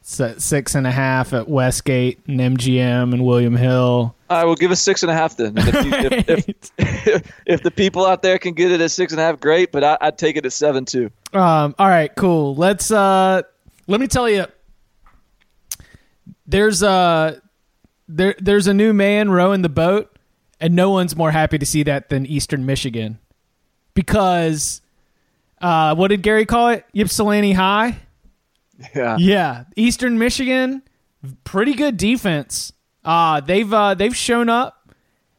It's 0.00 0.20
at 0.20 0.42
six 0.42 0.74
and 0.74 0.86
a 0.86 0.90
half 0.90 1.32
at 1.32 1.48
Westgate 1.48 2.20
and 2.26 2.40
MGM 2.40 3.12
and 3.12 3.24
William 3.24 3.56
Hill. 3.56 4.16
All 4.32 4.38
right, 4.38 4.44
will 4.46 4.54
give 4.54 4.70
us 4.70 4.80
six 4.80 5.02
and 5.02 5.10
a 5.10 5.14
half 5.14 5.36
then. 5.36 5.52
If, 5.58 5.84
you, 5.84 5.92
if, 5.94 6.48
if, 6.78 7.32
if 7.46 7.62
the 7.62 7.70
people 7.70 8.06
out 8.06 8.22
there 8.22 8.38
can 8.38 8.54
get 8.54 8.72
it 8.72 8.80
at 8.80 8.90
six 8.90 9.12
and 9.12 9.20
a 9.20 9.24
half, 9.24 9.38
great. 9.38 9.72
But 9.72 9.84
I, 9.84 9.98
I'd 10.00 10.16
take 10.16 10.36
it 10.36 10.46
at 10.46 10.54
seven 10.54 10.86
too. 10.86 11.10
Um, 11.34 11.74
all 11.78 11.88
right, 11.88 12.10
cool. 12.16 12.54
Let's 12.54 12.90
uh 12.90 13.42
let 13.86 14.00
me 14.00 14.06
tell 14.06 14.30
you 14.30 14.46
there's 16.46 16.82
a 16.82 17.42
there 18.08 18.34
there's 18.38 18.66
a 18.68 18.72
new 18.72 18.94
man 18.94 19.30
rowing 19.30 19.60
the 19.60 19.68
boat 19.68 20.16
and 20.60 20.74
no 20.74 20.88
one's 20.88 21.14
more 21.14 21.30
happy 21.30 21.58
to 21.58 21.66
see 21.66 21.82
that 21.82 22.08
than 22.08 22.24
Eastern 22.24 22.64
Michigan. 22.64 23.18
Because 23.92 24.80
uh 25.60 25.94
what 25.94 26.08
did 26.08 26.22
Gary 26.22 26.46
call 26.46 26.68
it? 26.68 26.86
Ypsilanti 26.94 27.52
High? 27.52 27.98
Yeah. 28.94 29.16
Yeah, 29.18 29.64
Eastern 29.76 30.18
Michigan, 30.18 30.82
pretty 31.44 31.74
good 31.74 31.98
defense. 31.98 32.72
Uh 33.04 33.40
they've 33.40 33.72
uh 33.72 33.94
they've 33.94 34.16
shown 34.16 34.48
up 34.48 34.90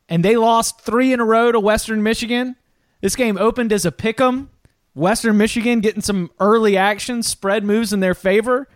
and 0.10 0.24
they 0.24 0.36
lost 0.36 0.82
3 0.82 1.14
in 1.14 1.20
a 1.20 1.26
row 1.26 1.52
to 1.52 1.60
Western 1.60 2.04
Michigan. 2.04 2.56
This 3.02 3.16
game 3.16 3.38
opened 3.38 3.72
as 3.72 3.86
a 3.86 3.92
pick 3.92 4.20
'em. 4.20 4.50
Western 4.96 5.38
Michigan 5.38 5.80
getting 5.80 6.02
some 6.02 6.30
early 6.40 6.78
action, 6.78 7.24
spread 7.24 7.64
moves 7.64 7.94
in 7.94 8.00
their 8.00 8.14
favor. 8.14 8.68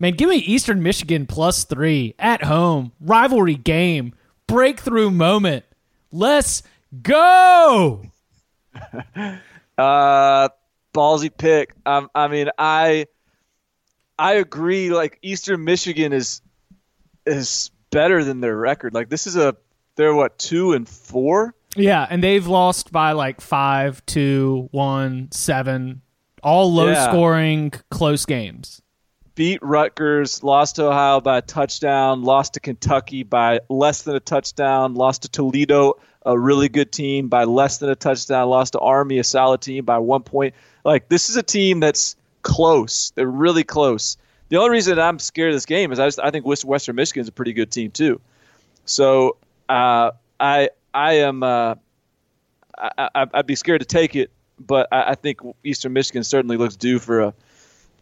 Man, 0.00 0.14
give 0.14 0.28
me 0.28 0.36
Eastern 0.36 0.82
Michigan 0.82 1.26
plus 1.26 1.64
3 1.64 2.14
at 2.18 2.42
home. 2.44 2.92
Rivalry 3.00 3.54
game, 3.54 4.14
breakthrough 4.46 5.10
moment. 5.10 5.64
Let's 6.10 6.62
go. 7.02 8.02
Uh, 9.76 10.48
ballsy 10.94 11.36
pick. 11.36 11.74
Um, 11.84 12.08
I 12.14 12.28
mean, 12.28 12.48
I 12.58 13.06
I 14.16 14.34
agree. 14.34 14.90
Like 14.90 15.18
Eastern 15.20 15.64
Michigan 15.64 16.12
is 16.12 16.40
is 17.26 17.72
better 17.94 18.22
than 18.24 18.40
their 18.40 18.56
record. 18.56 18.92
Like 18.92 19.08
this 19.08 19.26
is 19.26 19.36
a 19.36 19.56
they're 19.96 20.14
what 20.14 20.38
two 20.38 20.72
and 20.74 20.86
four. 20.88 21.54
Yeah, 21.76 22.06
and 22.08 22.22
they've 22.22 22.46
lost 22.46 22.92
by 22.92 23.12
like 23.12 23.40
five, 23.40 24.04
two, 24.06 24.68
one, 24.70 25.28
seven, 25.32 26.02
all 26.42 26.72
low 26.72 26.90
Yeah. 26.90 27.08
scoring, 27.08 27.72
close 27.90 28.26
games. 28.26 28.80
beat 29.36 29.58
Rutgers, 29.62 30.44
lost 30.44 30.76
to 30.76 30.86
Ohio 30.86 31.20
by 31.20 31.38
a 31.38 31.42
touchdown, 31.42 32.22
lost 32.22 32.54
to 32.54 32.60
Kentucky 32.60 33.24
by 33.24 33.58
less 33.68 34.02
than 34.02 34.14
a 34.14 34.20
touchdown, 34.20 34.94
lost 34.94 35.22
to 35.22 35.28
Toledo, 35.28 35.94
a 36.24 36.38
really 36.38 36.68
good 36.68 36.92
team, 36.92 37.28
by 37.28 37.42
less 37.42 37.78
than 37.78 37.90
a 37.90 37.96
touchdown, 37.96 38.48
lost 38.48 38.74
to 38.74 38.78
Army, 38.78 39.18
a 39.18 39.24
solid 39.24 39.60
team, 39.60 39.84
by 39.84 39.98
one 39.98 40.22
point. 40.22 40.54
Like, 40.84 41.08
this 41.08 41.30
is 41.30 41.36
a 41.36 41.42
team 41.42 41.80
that's 41.80 42.14
close. 42.42 43.10
They're 43.16 43.26
really 43.26 43.64
close. 43.64 44.16
The 44.48 44.56
only 44.56 44.70
reason 44.70 44.98
I'm 44.98 45.18
scared 45.18 45.50
of 45.50 45.56
this 45.56 45.66
game 45.66 45.90
is 45.92 45.98
I, 45.98 46.06
just, 46.06 46.20
I 46.20 46.30
think 46.30 46.44
Western 46.46 46.96
Michigan 46.96 47.22
is 47.22 47.28
a 47.28 47.32
pretty 47.32 47.52
good 47.52 47.70
team, 47.70 47.90
too. 47.90 48.20
So 48.84 49.36
uh, 49.68 50.10
I 50.38 50.70
I 50.92 51.14
am 51.14 51.42
uh, 51.42 51.74
I, 52.78 53.26
I'd 53.32 53.46
be 53.46 53.54
scared 53.54 53.80
to 53.80 53.86
take 53.86 54.14
it, 54.14 54.30
but 54.58 54.88
I, 54.92 55.10
I 55.10 55.14
think 55.14 55.40
Eastern 55.64 55.92
Michigan 55.92 56.24
certainly 56.24 56.56
looks 56.56 56.76
due 56.76 56.98
for 56.98 57.20
a 57.20 57.34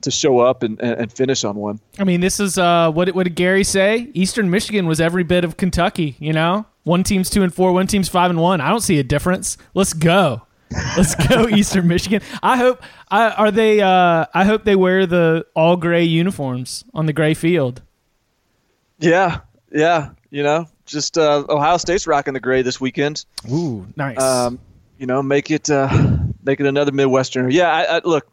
to 0.02 0.10
show 0.10 0.40
up 0.40 0.62
and, 0.62 0.80
and, 0.80 1.00
and 1.00 1.12
finish 1.12 1.44
on 1.44 1.54
one. 1.56 1.78
I 1.98 2.04
mean, 2.04 2.20
this 2.20 2.40
is 2.40 2.58
uh, 2.58 2.90
what 2.90 3.08
what 3.14 3.24
did 3.24 3.36
Gary 3.36 3.64
say? 3.64 4.10
Eastern 4.14 4.50
Michigan 4.50 4.86
was 4.86 5.00
every 5.00 5.22
bit 5.22 5.44
of 5.44 5.56
Kentucky. 5.56 6.16
You 6.18 6.32
know, 6.32 6.66
one 6.82 7.04
team's 7.04 7.30
two 7.30 7.42
and 7.42 7.54
four, 7.54 7.72
one 7.72 7.86
team's 7.86 8.08
five 8.08 8.30
and 8.30 8.40
one. 8.40 8.60
I 8.60 8.68
don't 8.68 8.80
see 8.80 8.98
a 8.98 9.04
difference. 9.04 9.56
Let's 9.74 9.92
go. 9.92 10.42
Let's 10.96 11.14
go, 11.14 11.48
Eastern 11.48 11.88
Michigan. 11.88 12.22
I 12.42 12.56
hope. 12.56 12.82
I, 13.10 13.30
are 13.30 13.50
they? 13.50 13.80
Uh, 13.80 14.26
I 14.32 14.44
hope 14.44 14.64
they 14.64 14.76
wear 14.76 15.06
the 15.06 15.46
all 15.54 15.76
gray 15.76 16.04
uniforms 16.04 16.84
on 16.94 17.06
the 17.06 17.12
gray 17.12 17.34
field. 17.34 17.82
Yeah, 18.98 19.40
yeah. 19.72 20.10
You 20.30 20.42
know, 20.42 20.66
just 20.86 21.18
uh, 21.18 21.44
Ohio 21.48 21.76
State's 21.76 22.06
rocking 22.06 22.34
the 22.34 22.40
gray 22.40 22.62
this 22.62 22.80
weekend. 22.80 23.24
Ooh, 23.50 23.86
nice. 23.96 24.20
Um, 24.20 24.58
you 24.98 25.06
know, 25.06 25.22
make 25.22 25.50
it 25.50 25.68
uh, 25.68 25.88
make 26.42 26.60
it 26.60 26.66
another 26.66 26.92
Midwesterner. 26.92 27.52
Yeah, 27.52 27.70
I, 27.70 27.96
I, 27.96 28.00
look. 28.04 28.28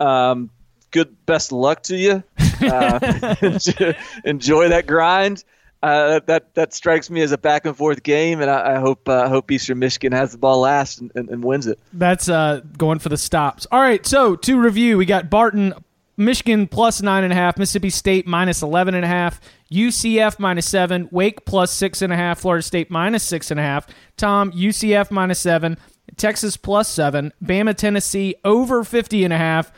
Um, 0.00 0.50
good, 0.90 1.14
best 1.26 1.52
luck 1.52 1.82
to 1.84 1.96
you. 1.96 2.22
Uh, 2.60 3.34
enjoy, 3.42 3.96
enjoy 4.24 4.68
that 4.68 4.86
grind. 4.86 5.44
Uh, 5.82 6.20
that 6.26 6.54
that 6.54 6.74
strikes 6.74 7.08
me 7.08 7.22
as 7.22 7.32
a 7.32 7.38
back 7.38 7.64
and 7.64 7.74
forth 7.74 8.02
game, 8.02 8.42
and 8.42 8.50
I, 8.50 8.76
I 8.76 8.78
hope 8.80 9.08
uh, 9.08 9.26
hope 9.28 9.50
Eastern 9.50 9.78
Michigan 9.78 10.12
has 10.12 10.32
the 10.32 10.38
ball 10.38 10.60
last 10.60 11.00
and, 11.00 11.10
and, 11.14 11.30
and 11.30 11.42
wins 11.42 11.66
it. 11.66 11.78
That's 11.94 12.28
uh, 12.28 12.60
going 12.76 12.98
for 12.98 13.08
the 13.08 13.16
stops. 13.16 13.66
All 13.72 13.80
right, 13.80 14.04
so 14.04 14.36
to 14.36 14.60
review, 14.60 14.98
we 14.98 15.06
got 15.06 15.30
Barton, 15.30 15.72
Michigan 16.18 16.66
plus 16.66 17.00
nine 17.00 17.24
and 17.24 17.32
a 17.32 17.36
half, 17.36 17.56
Mississippi 17.56 17.88
State 17.88 18.26
minus 18.26 18.60
eleven 18.60 18.94
and 18.94 19.06
a 19.06 19.08
half, 19.08 19.40
UCF 19.72 20.38
minus 20.38 20.68
seven, 20.68 21.08
Wake 21.10 21.46
plus 21.46 21.70
six 21.70 22.02
and 22.02 22.12
a 22.12 22.16
half, 22.16 22.40
Florida 22.40 22.62
State 22.62 22.90
minus 22.90 23.22
six 23.22 23.50
and 23.50 23.58
a 23.58 23.62
half, 23.62 23.86
Tom 24.18 24.52
UCF 24.52 25.10
minus 25.10 25.38
seven, 25.38 25.78
Texas 26.16 26.58
plus 26.58 26.88
seven, 26.88 27.32
Bama 27.42 27.74
Tennessee 27.74 28.34
over 28.44 28.84
fifty 28.84 29.24
and 29.24 29.32
a 29.32 29.38
half, 29.38 29.72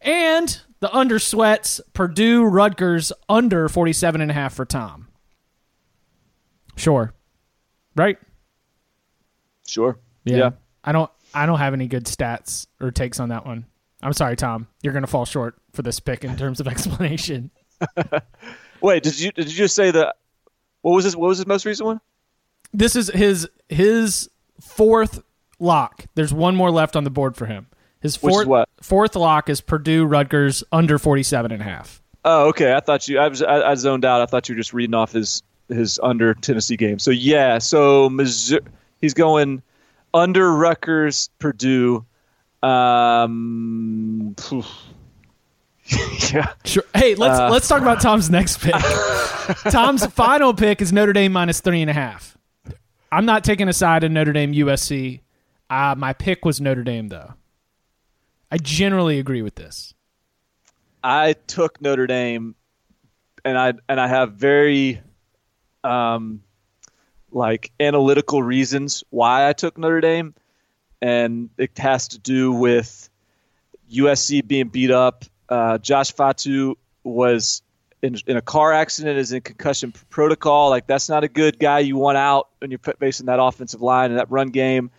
and 0.00 0.60
the 0.78 0.94
under 0.94 1.18
sweats 1.18 1.80
Purdue 1.92 2.44
Rutgers 2.44 3.10
under 3.28 3.68
forty 3.68 3.92
seven 3.92 4.20
and 4.20 4.30
a 4.30 4.34
half 4.34 4.54
for 4.54 4.64
Tom. 4.64 5.08
Sure, 6.80 7.12
right? 7.96 8.18
Sure. 9.66 9.98
yeah. 10.24 10.50
I 10.82 10.92
don't 10.92 11.10
I 11.34 11.46
don't 11.46 11.58
have 11.58 11.74
any 11.74 11.86
good 11.86 12.06
stats 12.06 12.66
or 12.80 12.90
takes 12.90 13.20
on 13.20 13.28
that 13.28 13.46
one. 13.46 13.66
I'm 14.02 14.12
sorry, 14.12 14.36
Tom. 14.36 14.66
You're 14.82 14.92
going 14.92 15.02
to 15.02 15.10
fall 15.10 15.24
short 15.24 15.56
for 15.72 15.82
this 15.82 16.00
pick 16.00 16.24
in 16.24 16.36
terms 16.36 16.60
of 16.60 16.66
explanation. 16.68 17.50
Wait, 18.80 19.02
did 19.02 19.18
you 19.20 19.30
did 19.32 19.46
you 19.46 19.56
just 19.56 19.76
say 19.76 19.90
that? 19.90 20.16
What 20.82 20.92
was 20.92 21.04
this? 21.04 21.14
What 21.14 21.28
was 21.28 21.38
his 21.38 21.46
most 21.46 21.66
recent 21.66 21.86
one? 21.86 22.00
This 22.72 22.96
is 22.96 23.08
his 23.08 23.48
his 23.68 24.30
fourth 24.60 25.22
lock. 25.58 26.06
There's 26.14 26.32
one 26.32 26.56
more 26.56 26.70
left 26.70 26.96
on 26.96 27.04
the 27.04 27.10
board 27.10 27.36
for 27.36 27.46
him. 27.46 27.66
His 28.00 28.16
fourth 28.16 28.46
what? 28.46 28.68
fourth 28.80 29.14
lock 29.14 29.50
is 29.50 29.60
Purdue 29.60 30.06
Rutgers 30.06 30.64
under 30.72 30.98
47 30.98 31.52
and 31.52 31.60
a 31.60 31.64
half. 31.64 32.00
Oh, 32.24 32.48
okay. 32.48 32.72
I 32.72 32.80
thought 32.80 33.06
you. 33.08 33.18
I 33.18 33.28
was. 33.28 33.42
I, 33.42 33.70
I 33.70 33.74
zoned 33.74 34.04
out. 34.04 34.22
I 34.22 34.26
thought 34.26 34.48
you 34.48 34.54
were 34.54 34.60
just 34.60 34.72
reading 34.72 34.94
off 34.94 35.12
his 35.12 35.42
his 35.70 35.98
under 36.02 36.34
Tennessee 36.34 36.76
game. 36.76 36.98
So 36.98 37.10
yeah. 37.10 37.58
So 37.58 38.10
Missouri, 38.10 38.60
he's 39.00 39.14
going 39.14 39.62
under 40.12 40.52
Rutgers, 40.52 41.30
Purdue, 41.38 42.04
Um, 42.62 44.34
yeah. 46.32 46.52
Sure. 46.64 46.82
Hey, 46.94 47.14
let's 47.14 47.38
uh, 47.38 47.50
let's 47.50 47.68
talk 47.68 47.80
about 47.82 48.00
Tom's 48.00 48.30
next 48.30 48.60
pick. 48.60 48.74
Tom's 49.70 50.04
final 50.06 50.54
pick 50.54 50.80
is 50.80 50.92
Notre 50.92 51.12
Dame 51.12 51.32
minus 51.32 51.60
three 51.60 51.80
and 51.80 51.90
a 51.90 51.94
half. 51.94 52.36
I'm 53.12 53.24
not 53.24 53.42
taking 53.44 53.68
a 53.68 53.72
side 53.72 54.04
in 54.04 54.12
Notre 54.12 54.32
Dame 54.32 54.52
USC. 54.52 55.20
Uh, 55.68 55.94
my 55.96 56.12
pick 56.12 56.44
was 56.44 56.60
Notre 56.60 56.84
Dame 56.84 57.08
though. 57.08 57.34
I 58.52 58.58
generally 58.58 59.18
agree 59.18 59.42
with 59.42 59.54
this. 59.54 59.94
I 61.02 61.34
took 61.46 61.80
Notre 61.80 62.06
Dame, 62.06 62.54
and 63.44 63.56
I 63.56 63.74
and 63.88 64.00
I 64.00 64.06
have 64.08 64.32
very, 64.32 65.00
um, 65.84 66.42
like 67.30 67.72
analytical 67.80 68.42
reasons 68.42 69.04
why 69.10 69.48
I 69.48 69.52
took 69.52 69.78
Notre 69.78 70.00
Dame, 70.00 70.34
and 71.00 71.50
it 71.58 71.76
has 71.78 72.08
to 72.08 72.18
do 72.18 72.52
with 72.52 73.08
USC 73.92 74.46
being 74.46 74.68
beat 74.68 74.90
up. 74.90 75.24
Uh, 75.48 75.78
Josh 75.78 76.12
Fatu 76.12 76.76
was 77.02 77.62
in, 78.02 78.16
in 78.26 78.36
a 78.36 78.42
car 78.42 78.72
accident, 78.72 79.18
is 79.18 79.32
in 79.32 79.40
concussion 79.40 79.92
protocol. 80.10 80.70
Like 80.70 80.86
that's 80.86 81.08
not 81.08 81.24
a 81.24 81.28
good 81.28 81.58
guy 81.58 81.80
you 81.80 81.96
want 81.96 82.18
out 82.18 82.48
when 82.58 82.70
you're 82.70 82.78
facing 82.78 83.26
that 83.26 83.40
offensive 83.40 83.82
line 83.82 84.10
and 84.10 84.18
that 84.18 84.30
run 84.30 84.48
game. 84.48 84.90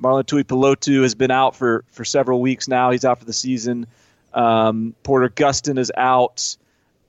Marlon 0.00 0.24
Tuipulotu 0.24 1.02
has 1.02 1.14
been 1.14 1.32
out 1.32 1.56
for, 1.56 1.84
for 1.90 2.04
several 2.04 2.40
weeks 2.40 2.68
now. 2.68 2.90
He's 2.90 3.04
out 3.04 3.18
for 3.18 3.24
the 3.24 3.32
season. 3.32 3.86
Um, 4.32 4.94
Porter 5.02 5.28
Gustin 5.28 5.78
is 5.78 5.90
out. 5.96 6.56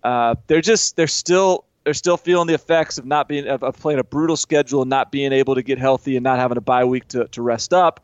Uh, 0.04 0.36
they're 0.48 0.62
just 0.62 0.96
they're 0.96 1.08
still 1.08 1.66
they're 1.90 1.96
still 1.96 2.18
feeling 2.18 2.46
the 2.46 2.54
effects 2.54 3.00
of 3.00 3.06
not 3.08 3.28
being 3.28 3.48
of, 3.48 3.64
of, 3.64 3.76
playing 3.80 4.00
a 4.00 4.04
brutal 4.04 4.38
schedule 4.38 4.84
and 4.84 4.92
not 4.92 5.12
being 5.12 5.34
able 5.34 5.56
to 5.56 5.64
get 5.64 5.80
healthy 5.80 6.16
and 6.18 6.24
not 6.24 6.38
having 6.38 6.56
a 6.56 6.62
bye 6.62 6.86
week 6.86 7.08
to, 7.08 7.28
to 7.30 7.42
rest 7.42 7.74
up. 7.74 8.00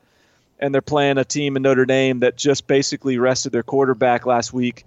And 0.57 0.73
they're 0.73 0.81
playing 0.81 1.19
a 1.19 1.23
team 1.23 1.55
in 1.55 1.61
Notre 1.61 1.86
Dame 1.86 2.21
that 2.21 2.36
just 2.36 2.65
basically 2.65 3.19
rested 3.19 3.51
their 3.51 3.61
quarterback 3.61 4.25
last 4.25 4.53
week 4.53 4.86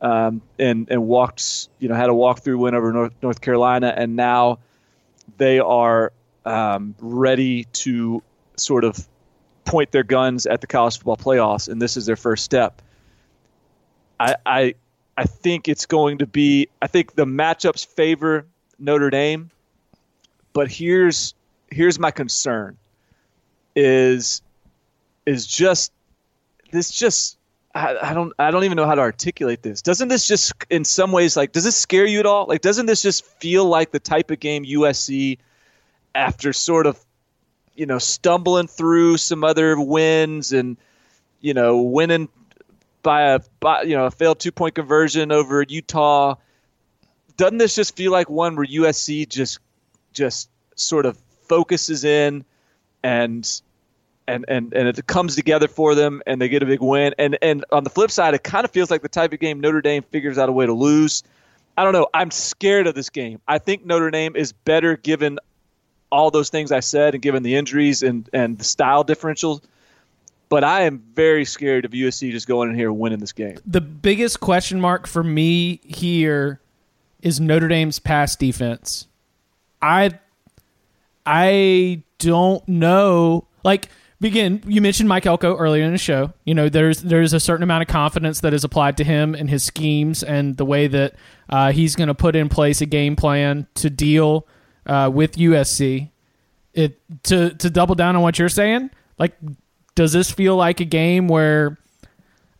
um, 0.00 0.42
and 0.58 0.90
and 0.90 1.04
walked 1.04 1.68
you 1.78 1.88
know 1.88 1.94
had 1.94 2.10
a 2.10 2.12
walkthrough 2.12 2.58
win 2.58 2.74
over 2.74 2.92
North, 2.92 3.12
North 3.22 3.40
Carolina 3.40 3.94
and 3.96 4.16
now 4.16 4.58
they 5.38 5.60
are 5.60 6.12
um, 6.44 6.96
ready 6.98 7.62
to 7.74 8.24
sort 8.56 8.82
of 8.82 9.06
point 9.66 9.92
their 9.92 10.02
guns 10.02 10.46
at 10.46 10.62
the 10.62 10.66
college 10.66 10.98
football 10.98 11.16
playoffs, 11.16 11.68
and 11.68 11.80
this 11.80 11.96
is 11.96 12.06
their 12.06 12.16
first 12.16 12.44
step. 12.44 12.82
I, 14.18 14.34
I, 14.44 14.74
I 15.16 15.24
think 15.24 15.68
it's 15.68 15.86
going 15.86 16.18
to 16.18 16.26
be. 16.26 16.68
I 16.80 16.86
think 16.86 17.14
the 17.14 17.26
matchups 17.26 17.86
favor 17.86 18.46
Notre 18.78 19.10
Dame, 19.10 19.50
but 20.52 20.70
here's 20.70 21.34
here's 21.70 21.98
my 21.98 22.10
concern. 22.10 22.76
Is 23.76 24.42
is 25.26 25.46
just 25.46 25.92
this 26.70 26.90
just 26.90 27.38
I, 27.74 27.96
I, 28.02 28.14
don't 28.14 28.32
I 28.38 28.50
don't 28.50 28.64
even 28.64 28.76
know 28.76 28.86
how 28.86 28.94
to 28.94 29.00
articulate 29.00 29.62
this. 29.62 29.82
Doesn't 29.82 30.08
this 30.08 30.26
just 30.26 30.52
in 30.70 30.84
some 30.84 31.12
ways 31.12 31.36
like 31.36 31.52
does 31.52 31.64
this 31.64 31.76
scare 31.76 32.06
you 32.06 32.20
at 32.20 32.26
all? 32.26 32.46
Like 32.46 32.60
doesn't 32.60 32.86
this 32.86 33.02
just 33.02 33.24
feel 33.24 33.66
like 33.66 33.90
the 33.90 34.00
type 34.00 34.30
of 34.30 34.40
game 34.40 34.64
USC 34.64 35.38
after 36.14 36.52
sort 36.52 36.86
of 36.86 37.02
you 37.74 37.86
know, 37.86 37.98
stumbling 37.98 38.66
through 38.66 39.16
some 39.16 39.44
other 39.44 39.80
wins 39.80 40.52
and, 40.52 40.76
you 41.40 41.54
know, 41.54 41.80
winning 41.80 42.28
by 43.02 43.22
a, 43.22 43.40
by, 43.60 43.82
you 43.82 43.96
know, 43.96 44.06
a 44.06 44.10
failed 44.10 44.38
two 44.38 44.52
point 44.52 44.74
conversion 44.74 45.32
over 45.32 45.62
Utah. 45.62 46.36
Doesn't 47.36 47.58
this 47.58 47.74
just 47.74 47.96
feel 47.96 48.12
like 48.12 48.28
one 48.28 48.56
where 48.56 48.66
USC 48.66 49.28
just, 49.28 49.58
just 50.12 50.48
sort 50.76 51.06
of 51.06 51.18
focuses 51.48 52.04
in 52.04 52.44
and, 53.02 53.60
and, 54.28 54.44
and, 54.48 54.72
and 54.72 54.88
it 54.88 55.06
comes 55.06 55.34
together 55.34 55.68
for 55.68 55.94
them 55.94 56.22
and 56.26 56.40
they 56.40 56.48
get 56.48 56.62
a 56.62 56.66
big 56.66 56.80
win. 56.80 57.14
And, 57.18 57.38
and 57.42 57.64
on 57.72 57.84
the 57.84 57.90
flip 57.90 58.10
side, 58.10 58.34
it 58.34 58.44
kind 58.44 58.64
of 58.64 58.70
feels 58.70 58.90
like 58.90 59.02
the 59.02 59.08
type 59.08 59.32
of 59.32 59.40
game 59.40 59.60
Notre 59.60 59.80
Dame 59.80 60.02
figures 60.02 60.38
out 60.38 60.48
a 60.48 60.52
way 60.52 60.66
to 60.66 60.72
lose. 60.72 61.22
I 61.76 61.84
don't 61.84 61.92
know. 61.94 62.06
I'm 62.12 62.30
scared 62.30 62.86
of 62.86 62.94
this 62.94 63.10
game. 63.10 63.40
I 63.48 63.58
think 63.58 63.86
Notre 63.86 64.10
Dame 64.10 64.36
is 64.36 64.52
better 64.52 64.96
given 64.96 65.38
all 66.12 66.30
those 66.30 66.50
things 66.50 66.70
I 66.70 66.80
said, 66.80 67.14
and 67.14 67.22
given 67.22 67.42
the 67.42 67.56
injuries 67.56 68.02
and 68.02 68.28
and 68.32 68.58
the 68.58 68.64
style 68.64 69.02
differential. 69.02 69.62
But 70.52 70.64
I 70.64 70.82
am 70.82 71.02
very 71.14 71.46
scared 71.46 71.86
of 71.86 71.92
USC 71.92 72.30
just 72.30 72.46
going 72.46 72.68
in 72.68 72.76
here 72.76 72.90
and 72.90 72.98
winning 72.98 73.20
this 73.20 73.32
game. 73.32 73.56
The 73.64 73.80
biggest 73.80 74.40
question 74.40 74.82
mark 74.82 75.06
for 75.06 75.24
me 75.24 75.80
here 75.82 76.60
is 77.22 77.40
Notre 77.40 77.68
Dame's 77.68 77.98
pass 77.98 78.36
defense. 78.36 79.06
I 79.80 80.10
I 81.24 82.02
don't 82.18 82.68
know. 82.68 83.46
Like 83.64 83.88
begin 84.20 84.62
you 84.66 84.82
mentioned 84.82 85.08
Mike 85.08 85.24
Elko 85.24 85.56
earlier 85.56 85.84
in 85.84 85.92
the 85.92 85.96
show. 85.96 86.34
You 86.44 86.52
know, 86.52 86.68
there's 86.68 87.00
there's 87.00 87.32
a 87.32 87.40
certain 87.40 87.62
amount 87.62 87.80
of 87.80 87.88
confidence 87.88 88.40
that 88.40 88.52
is 88.52 88.62
applied 88.62 88.98
to 88.98 89.04
him 89.04 89.34
and 89.34 89.48
his 89.48 89.62
schemes 89.62 90.22
and 90.22 90.58
the 90.58 90.66
way 90.66 90.86
that 90.86 91.14
uh, 91.48 91.72
he's 91.72 91.96
going 91.96 92.08
to 92.08 92.14
put 92.14 92.36
in 92.36 92.50
place 92.50 92.82
a 92.82 92.86
game 92.86 93.16
plan 93.16 93.68
to 93.76 93.88
deal 93.88 94.46
uh, 94.84 95.10
with 95.10 95.36
USC. 95.36 96.10
It 96.74 97.00
to 97.22 97.54
to 97.54 97.70
double 97.70 97.94
down 97.94 98.16
on 98.16 98.20
what 98.20 98.38
you're 98.38 98.50
saying. 98.50 98.90
Like, 99.18 99.36
does 99.94 100.12
this 100.12 100.30
feel 100.30 100.56
like 100.56 100.80
a 100.80 100.84
game 100.84 101.28
where 101.28 101.78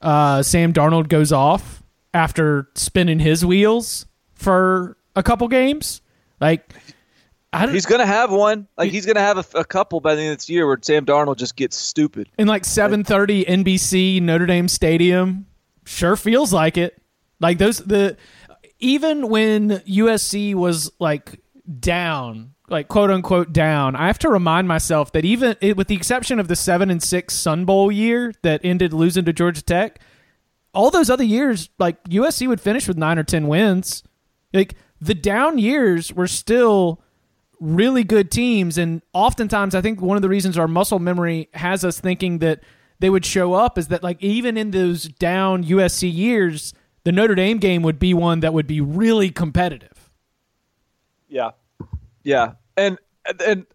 uh, 0.00 0.42
Sam 0.42 0.72
Darnold 0.72 1.08
goes 1.08 1.32
off 1.32 1.82
after 2.12 2.68
spinning 2.74 3.18
his 3.18 3.44
wheels 3.44 4.06
for 4.34 4.96
a 5.16 5.22
couple 5.22 5.48
games? 5.48 6.00
Like, 6.40 6.74
he's 7.70 7.86
gonna 7.86 8.06
have 8.06 8.30
one. 8.30 8.66
Like 8.76 8.90
he's 8.90 9.06
gonna 9.06 9.20
have 9.20 9.38
a, 9.38 9.58
a, 9.58 9.64
couple 9.64 10.00
by 10.00 10.14
the 10.14 10.22
end 10.22 10.32
of 10.32 10.38
this 10.38 10.50
year 10.50 10.66
where 10.66 10.78
Sam 10.80 11.04
Darnold 11.04 11.36
just 11.36 11.56
gets 11.56 11.76
stupid. 11.76 12.28
In 12.38 12.48
like 12.48 12.64
seven 12.64 13.04
thirty 13.04 13.44
NBC 13.44 14.20
Notre 14.20 14.46
Dame 14.46 14.68
Stadium, 14.68 15.46
sure 15.84 16.16
feels 16.16 16.52
like 16.52 16.76
it. 16.76 17.00
Like 17.40 17.58
those 17.58 17.78
the 17.78 18.16
even 18.80 19.28
when 19.28 19.70
USC 19.70 20.54
was 20.54 20.90
like 20.98 21.40
down, 21.78 22.54
like 22.72 22.88
quote 22.88 23.10
unquote 23.10 23.52
down, 23.52 23.94
I 23.94 24.06
have 24.06 24.18
to 24.20 24.28
remind 24.28 24.66
myself 24.66 25.12
that 25.12 25.24
even 25.24 25.56
with 25.76 25.86
the 25.86 25.94
exception 25.94 26.40
of 26.40 26.48
the 26.48 26.56
seven 26.56 26.90
and 26.90 27.02
six 27.02 27.34
Sun 27.34 27.66
Bowl 27.66 27.92
year 27.92 28.32
that 28.42 28.62
ended 28.64 28.92
losing 28.92 29.24
to 29.26 29.32
Georgia 29.32 29.62
Tech, 29.62 30.00
all 30.74 30.90
those 30.90 31.10
other 31.10 31.22
years, 31.22 31.68
like 31.78 32.02
USC 32.04 32.48
would 32.48 32.60
finish 32.60 32.88
with 32.88 32.96
nine 32.96 33.18
or 33.18 33.24
ten 33.24 33.46
wins. 33.46 34.02
Like 34.52 34.74
the 35.00 35.14
down 35.14 35.58
years 35.58 36.12
were 36.12 36.26
still 36.26 37.02
really 37.60 38.02
good 38.02 38.30
teams, 38.30 38.78
and 38.78 39.02
oftentimes 39.12 39.74
I 39.74 39.82
think 39.82 40.00
one 40.00 40.16
of 40.16 40.22
the 40.22 40.28
reasons 40.28 40.58
our 40.58 40.66
muscle 40.66 40.98
memory 40.98 41.48
has 41.54 41.84
us 41.84 42.00
thinking 42.00 42.38
that 42.38 42.60
they 42.98 43.10
would 43.10 43.24
show 43.24 43.52
up 43.52 43.78
is 43.78 43.88
that 43.88 44.02
like 44.02 44.22
even 44.22 44.56
in 44.56 44.70
those 44.70 45.04
down 45.04 45.64
USC 45.64 46.12
years, 46.12 46.72
the 47.04 47.12
Notre 47.12 47.34
Dame 47.34 47.58
game 47.58 47.82
would 47.82 47.98
be 47.98 48.14
one 48.14 48.40
that 48.40 48.54
would 48.54 48.66
be 48.66 48.80
really 48.80 49.30
competitive. 49.30 50.10
Yeah, 51.28 51.50
yeah, 52.22 52.52
and 52.76 52.98
and 53.44 53.66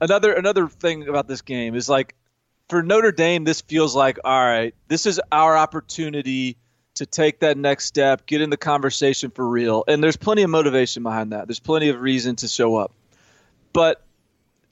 another 0.00 0.32
another 0.32 0.68
thing 0.68 1.08
about 1.08 1.28
this 1.28 1.42
game 1.42 1.74
is 1.74 1.88
like 1.88 2.14
for 2.68 2.82
Notre 2.82 3.12
Dame, 3.12 3.44
this 3.44 3.60
feels 3.60 3.94
like 3.94 4.18
all 4.24 4.44
right. 4.44 4.74
This 4.88 5.06
is 5.06 5.20
our 5.30 5.56
opportunity 5.56 6.56
to 6.94 7.06
take 7.06 7.40
that 7.40 7.56
next 7.56 7.86
step, 7.86 8.26
get 8.26 8.40
in 8.40 8.50
the 8.50 8.56
conversation 8.56 9.30
for 9.30 9.48
real, 9.48 9.84
and 9.88 10.02
there's 10.02 10.16
plenty 10.16 10.42
of 10.42 10.50
motivation 10.50 11.02
behind 11.02 11.32
that. 11.32 11.48
There's 11.48 11.60
plenty 11.60 11.88
of 11.88 12.00
reason 12.00 12.36
to 12.36 12.48
show 12.48 12.76
up, 12.76 12.92
but 13.72 14.02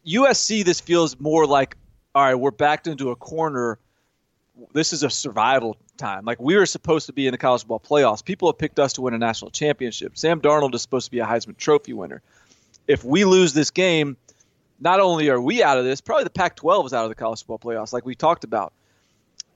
USC, 0.07 0.65
this 0.65 0.81
feels 0.81 1.19
more 1.19 1.47
like 1.47 1.77
all 2.15 2.25
right. 2.25 2.35
We're 2.35 2.51
backed 2.51 2.87
into 2.87 3.11
a 3.11 3.17
corner. 3.17 3.79
This 4.73 4.93
is 4.93 5.03
a 5.03 5.11
survival 5.11 5.77
time. 5.97 6.25
Like 6.25 6.41
we 6.41 6.57
were 6.57 6.67
supposed 6.67 7.07
to 7.07 7.13
be 7.13 7.27
in 7.27 7.33
the 7.33 7.39
college 7.39 7.63
football 7.63 7.81
playoffs. 7.81 8.25
People 8.25 8.49
have 8.49 8.59
picked 8.59 8.79
us 8.79 8.95
to 8.95 9.03
win 9.03 9.15
a 9.15 9.19
national 9.19 9.51
championship. 9.51 10.19
Sam 10.19 10.41
Darnold 10.41 10.75
is 10.75 10.83
supposed 10.83 11.07
to 11.07 11.11
be 11.11 11.21
a 11.21 11.27
Heisman 11.27 11.57
Trophy 11.57 11.93
winner. 11.93 12.23
If 12.91 13.05
we 13.05 13.25
lose 13.25 13.53
this 13.53 13.71
game, 13.71 14.17
not 14.81 14.99
only 14.99 15.29
are 15.29 15.41
we 15.41 15.63
out 15.63 15.79
of 15.79 15.85
this, 15.85 16.01
probably 16.01 16.25
the 16.25 16.31
Pac-12 16.31 16.87
is 16.87 16.93
out 16.93 17.05
of 17.05 17.09
the 17.09 17.15
college 17.15 17.45
football 17.45 17.73
playoffs, 17.73 17.93
like 17.93 18.05
we 18.05 18.15
talked 18.15 18.45
about. 18.45 18.73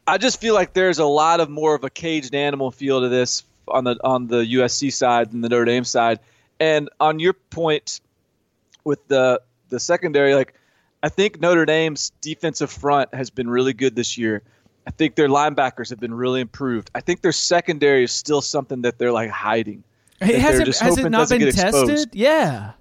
I 0.07 0.19
just 0.19 0.41
feel 0.41 0.55
like 0.55 0.75
there's 0.75 0.99
a 0.99 1.05
lot 1.05 1.41
of 1.41 1.49
more 1.49 1.75
of 1.75 1.83
a 1.83 1.91
caged 1.91 2.35
animal 2.35 2.71
feel 2.71 3.01
to 3.01 3.09
this 3.09 3.43
on 3.67 3.85
the 3.85 3.97
on 4.05 4.27
the 4.27 4.45
USC 4.45 4.93
side 4.93 5.33
than 5.33 5.41
the 5.41 5.49
Notre 5.49 5.65
Dame 5.65 5.85
side. 5.85 6.21
And 6.61 6.91
on 7.01 7.19
your 7.19 7.33
point 7.33 8.01
with 8.85 9.07
the 9.09 9.41
the 9.71 9.81
secondary, 9.81 10.35
like 10.35 10.55
I 11.03 11.09
think 11.09 11.41
Notre 11.41 11.65
Dame's 11.65 12.13
defensive 12.21 12.71
front 12.71 13.15
has 13.15 13.31
been 13.31 13.49
really 13.49 13.73
good 13.73 13.97
this 13.97 14.17
year. 14.17 14.43
I 14.87 14.91
think 14.91 15.15
their 15.15 15.29
linebackers 15.29 15.89
have 15.91 16.01
been 16.01 16.15
really 16.15 16.43
improved. 16.43 16.91
I 16.95 17.01
think 17.01 17.23
their 17.23 17.33
secondary 17.33 18.05
is 18.05 18.13
still 18.13 18.43
something 18.43 18.83
that 18.83 18.99
they're 18.99 19.13
like 19.13 19.31
hiding. 19.31 19.83
It 20.21 20.39
has, 20.39 20.61
it, 20.61 20.67
has 20.79 20.99
it 20.99 21.11
not 21.11 21.29
been 21.29 21.41
tested? 21.41 21.65
Exposed. 21.65 22.15
Yeah. 22.15 22.73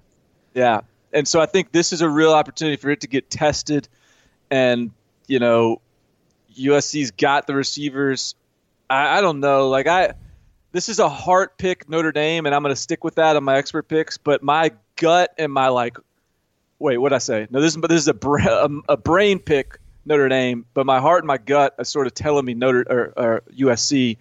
Yeah. 0.54 0.80
And 1.12 1.28
so 1.28 1.40
I 1.40 1.46
think 1.46 1.72
this 1.72 1.92
is 1.92 2.00
a 2.00 2.08
real 2.08 2.32
opportunity 2.32 2.76
for 2.76 2.90
it 2.90 3.02
to 3.02 3.06
get 3.06 3.30
tested. 3.30 3.88
And, 4.50 4.90
you 5.26 5.38
know, 5.38 5.80
USC's 6.56 7.10
got 7.12 7.46
the 7.46 7.54
receivers. 7.54 8.34
I, 8.88 9.18
I 9.18 9.20
don't 9.20 9.40
know. 9.40 9.68
Like, 9.68 9.86
I. 9.86 10.14
This 10.72 10.88
is 10.88 10.98
a 10.98 11.08
heart 11.08 11.56
pick, 11.56 11.88
Notre 11.88 12.10
Dame, 12.10 12.46
and 12.46 12.54
I'm 12.54 12.62
going 12.62 12.74
to 12.74 12.80
stick 12.80 13.04
with 13.04 13.14
that 13.14 13.36
on 13.36 13.44
my 13.44 13.58
expert 13.58 13.86
picks. 13.86 14.18
But 14.18 14.42
my 14.42 14.72
gut 14.96 15.32
and 15.38 15.52
my 15.52 15.68
like, 15.68 15.98
wait, 16.80 16.98
what 16.98 17.10
did 17.10 17.14
I 17.14 17.18
say? 17.18 17.46
No, 17.48 17.60
this 17.60 17.72
is 17.72 17.76
but 17.76 17.90
this 17.90 18.00
is 18.00 18.08
a, 18.08 18.28
a, 18.28 18.64
um, 18.64 18.82
a 18.88 18.96
brain 18.96 19.38
pick 19.38 19.78
Notre 20.04 20.28
Dame, 20.28 20.66
but 20.74 20.84
my 20.84 21.00
heart 21.00 21.22
and 21.22 21.28
my 21.28 21.38
gut 21.38 21.74
are 21.78 21.84
sort 21.84 22.06
of 22.06 22.14
telling 22.14 22.44
me 22.44 22.54
Notre 22.54 22.84
or, 22.88 23.12
or 23.16 23.42
USC. 23.56 24.16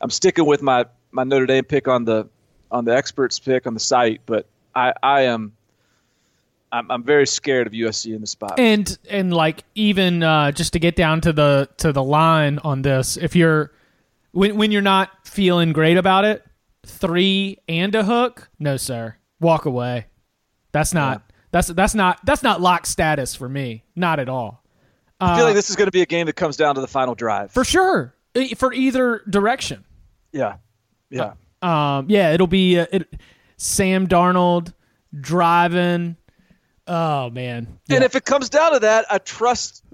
I'm 0.00 0.10
sticking 0.10 0.46
with 0.46 0.62
my 0.62 0.86
my 1.10 1.24
Notre 1.24 1.46
Dame 1.46 1.64
pick 1.64 1.88
on 1.88 2.04
the 2.04 2.28
on 2.70 2.84
the 2.84 2.96
experts 2.96 3.38
pick 3.38 3.66
on 3.66 3.74
the 3.74 3.80
site, 3.80 4.20
but 4.24 4.46
I 4.74 4.92
I 5.02 5.22
am 5.22 5.52
I'm, 6.72 6.90
I'm 6.90 7.02
very 7.02 7.26
scared 7.26 7.66
of 7.66 7.72
USC 7.72 8.14
in 8.14 8.20
the 8.20 8.26
spot. 8.26 8.58
And 8.58 8.96
and 9.08 9.32
like 9.32 9.64
even 9.74 10.22
uh, 10.22 10.52
just 10.52 10.72
to 10.74 10.78
get 10.78 10.96
down 10.96 11.20
to 11.22 11.32
the 11.32 11.68
to 11.78 11.92
the 11.92 12.02
line 12.02 12.58
on 12.58 12.82
this, 12.82 13.16
if 13.16 13.34
you're 13.34 13.72
when 14.32 14.56
when 14.56 14.72
you're 14.72 14.82
not 14.82 15.10
feeling 15.26 15.72
great 15.72 15.96
about 15.96 16.24
it, 16.24 16.44
three 16.86 17.58
and 17.68 17.94
a 17.94 18.04
hook, 18.04 18.48
no 18.58 18.76
sir, 18.76 19.16
walk 19.40 19.64
away. 19.64 20.06
That's 20.72 20.92
not 20.92 21.22
yeah. 21.28 21.34
that's 21.52 21.68
that's 21.68 21.94
not 21.94 22.24
that's 22.24 22.42
not 22.42 22.60
lock 22.60 22.86
status 22.86 23.34
for 23.34 23.48
me, 23.48 23.84
not 23.96 24.20
at 24.20 24.28
all. 24.28 24.62
I 25.20 25.36
feel 25.36 25.44
uh, 25.44 25.48
like 25.48 25.54
this 25.56 25.70
is 25.70 25.76
going 25.76 25.86
to 25.86 25.92
be 25.92 26.02
a 26.02 26.06
game 26.06 26.26
that 26.26 26.36
comes 26.36 26.56
down 26.56 26.76
to 26.76 26.80
the 26.80 26.86
final 26.86 27.14
drive 27.14 27.50
for 27.50 27.64
sure, 27.64 28.14
for 28.56 28.72
either 28.72 29.22
direction. 29.28 29.84
Yeah, 30.32 30.56
yeah, 31.10 31.32
uh, 31.62 31.66
um, 31.66 32.06
yeah. 32.08 32.32
It'll 32.32 32.46
be 32.46 32.78
uh, 32.78 32.86
it, 32.92 33.08
Sam 33.56 34.06
Darnold 34.06 34.74
driving 35.18 36.16
Oh 36.88 37.30
man! 37.30 37.78
Yeah. 37.86 37.96
And 37.96 38.04
if 38.04 38.16
it 38.16 38.24
comes 38.24 38.48
down 38.48 38.72
to 38.72 38.80
that, 38.80 39.06
I 39.10 39.18
trust 39.18 39.84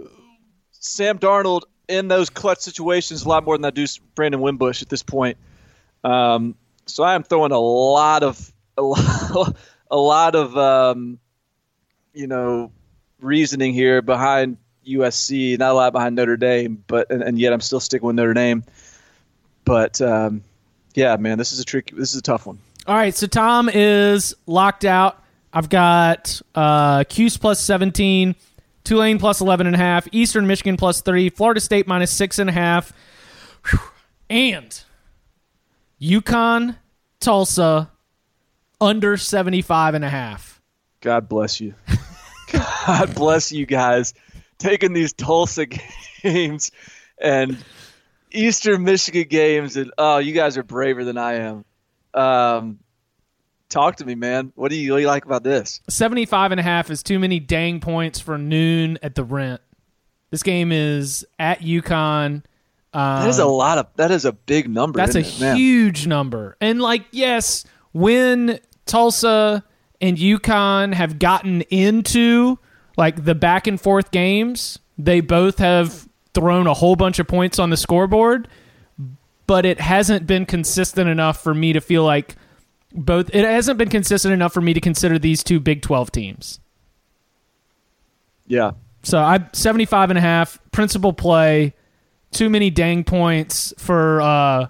Sam 0.70 1.18
Darnold 1.18 1.62
in 1.88 2.09
those 2.09 2.30
clutch 2.30 2.61
situations 2.61 3.24
a 3.24 3.28
lot 3.28 3.45
more 3.45 3.59
than 3.59 3.64
I 3.64 3.70
do 3.70 3.86
Brandon 4.14 4.40
Wimbush 4.40 4.80
at 4.80 4.88
this 4.88 5.03
point. 5.03 5.36
Um, 6.03 6.55
so 6.86 7.03
I 7.03 7.14
am 7.14 7.22
throwing 7.22 7.53
a 7.53 7.59
lot 7.59 8.22
of 8.22 8.53
a 8.78 8.82
lot, 8.82 9.57
a 9.90 9.97
lot 9.97 10.34
of 10.34 10.57
um, 10.57 11.18
you 12.12 12.26
know 12.26 12.70
reasoning 13.20 13.72
here 13.72 14.03
behind 14.03 14.59
USC, 14.86 15.59
not 15.59 15.72
a 15.72 15.74
lot 15.74 15.92
behind 15.92 16.16
Notre 16.16 16.36
Dame, 16.36 16.82
but 16.86 17.11
and, 17.11 17.22
and 17.22 17.38
yet 17.38 17.53
I'm 17.53 17.61
still 17.61 17.80
sticking 17.80 18.07
with 18.07 18.16
Notre 18.16 18.34
Dame. 18.34 18.64
But 19.64 20.01
um, 20.01 20.42
yeah, 20.95 21.16
man, 21.16 21.38
this 21.38 21.53
is 21.53 21.61
a 21.61 21.64
tricky. 21.64 21.97
This 21.97 22.12
is 22.12 22.18
a 22.18 22.22
tough 22.22 22.47
one. 22.47 22.59
All 22.86 22.95
right, 22.95 23.14
so 23.14 23.26
Tom 23.26 23.70
is 23.72 24.36
locked 24.47 24.84
out. 24.84 25.24
I've 25.55 25.69
got 25.69 26.43
uh, 26.57 27.05
Cuse 27.05 27.37
plus 27.37 27.61
17, 27.61 28.35
Tulane 28.83 29.19
plus 29.21 29.41
11.5, 29.41 30.09
Eastern 30.11 30.49
Michigan 30.49 30.77
plus 30.77 31.01
3, 31.01 31.31
Florida 31.31 31.61
State 31.61 31.87
minus 31.87 32.13
6.5, 32.19 32.93
and 34.29 34.83
UConn, 36.03 36.77
Tulsa 37.21 37.89
under 38.81 39.17
75.5. 39.17 40.59
God 41.01 41.29
bless 41.29 41.61
you. 41.61 41.75
God 42.53 43.15
bless 43.15 43.53
you 43.53 43.65
guys 43.65 44.13
taking 44.59 44.93
these 44.93 45.13
Tulsa 45.13 45.67
games 46.23 46.73
and 47.21 47.57
Eastern 48.33 48.83
Michigan 48.83 49.27
games, 49.29 49.77
and 49.77 49.93
oh, 49.99 50.19
you 50.19 50.33
guys 50.33 50.59
are 50.59 50.65
braver 50.65 51.05
than 51.05 51.17
I 51.17 51.35
am. 51.35 51.65
Um, 52.13 52.81
Talk 53.69 53.97
to 53.97 54.05
me, 54.05 54.15
man. 54.15 54.53
What 54.55 54.71
do 54.71 54.77
you, 54.77 54.97
you 54.97 55.07
like 55.07 55.25
about 55.25 55.43
this? 55.43 55.81
75 55.89 56.53
and 56.53 56.61
a 56.61 56.62
half 56.62 56.91
is 56.91 57.03
too 57.03 57.19
many 57.19 57.41
dang 57.41 57.81
points 57.81 58.21
for 58.21 58.39
noon 58.39 58.99
at 59.03 59.15
the 59.15 59.25
rent. 59.25 59.61
This 60.31 60.43
game 60.43 60.73
is 60.73 61.25
at 61.39 61.61
UConn. 61.61 62.43
Um, 62.93 63.23
that 63.23 63.29
is 63.29 63.39
a 63.39 63.47
lot 63.47 63.79
of. 63.79 63.89
That 63.97 64.11
is 64.11 64.25
a 64.25 64.33
big 64.33 64.69
number. 64.69 64.97
That's 64.99 65.17
a 65.17 65.21
it, 65.21 65.57
huge 65.57 66.07
number. 66.07 66.57
And 66.61 66.81
like, 66.81 67.05
yes, 67.11 67.65
when 67.93 68.61
Tulsa 68.87 69.65
and 70.01 70.17
UConn 70.17 70.95
have 70.95 71.19
gotten 71.19 71.62
into 71.62 72.59
like 72.97 73.25
the 73.25 73.35
back 73.35 73.67
and 73.67 73.81
forth 73.81 74.11
games, 74.11 74.79
they 74.99 75.21
both 75.21 75.59
have 75.59 76.09
thrown 76.35 76.67
a 76.67 76.75
whole 76.75 76.97
bunch 76.97 77.19
of 77.19 77.27
points 77.27 77.59
on 77.59 77.71
the 77.71 77.77
scoreboard, 77.77 78.49
but 79.47 79.65
it 79.65 79.81
hasn't 79.81 80.27
been 80.27 80.47
consistent 80.47 81.09
enough 81.09 81.43
for 81.43 81.55
me 81.55 81.73
to 81.73 81.81
feel 81.81 82.05
like 82.05 82.37
both 82.95 83.34
it 83.34 83.45
hasn't 83.45 83.78
been 83.78 83.88
consistent 83.88 84.32
enough 84.32 84.53
for 84.55 84.61
me 84.61 84.72
to 84.72 84.80
consider 84.80 85.18
these 85.18 85.42
two 85.42 85.61
Big 85.61 85.82
12 85.82 86.12
teams. 86.12 86.61
Yeah. 88.47 88.72
So 89.03 89.18
I 89.18 89.49
75 89.53 90.11
and 90.11 90.18
a 90.18 90.22
half 90.22 90.59
principle 90.72 91.12
play, 91.12 91.74
too 92.30 92.49
many 92.49 92.70
dang 92.70 93.05
points 93.05 93.74
for 93.78 94.20
uh 94.20 94.66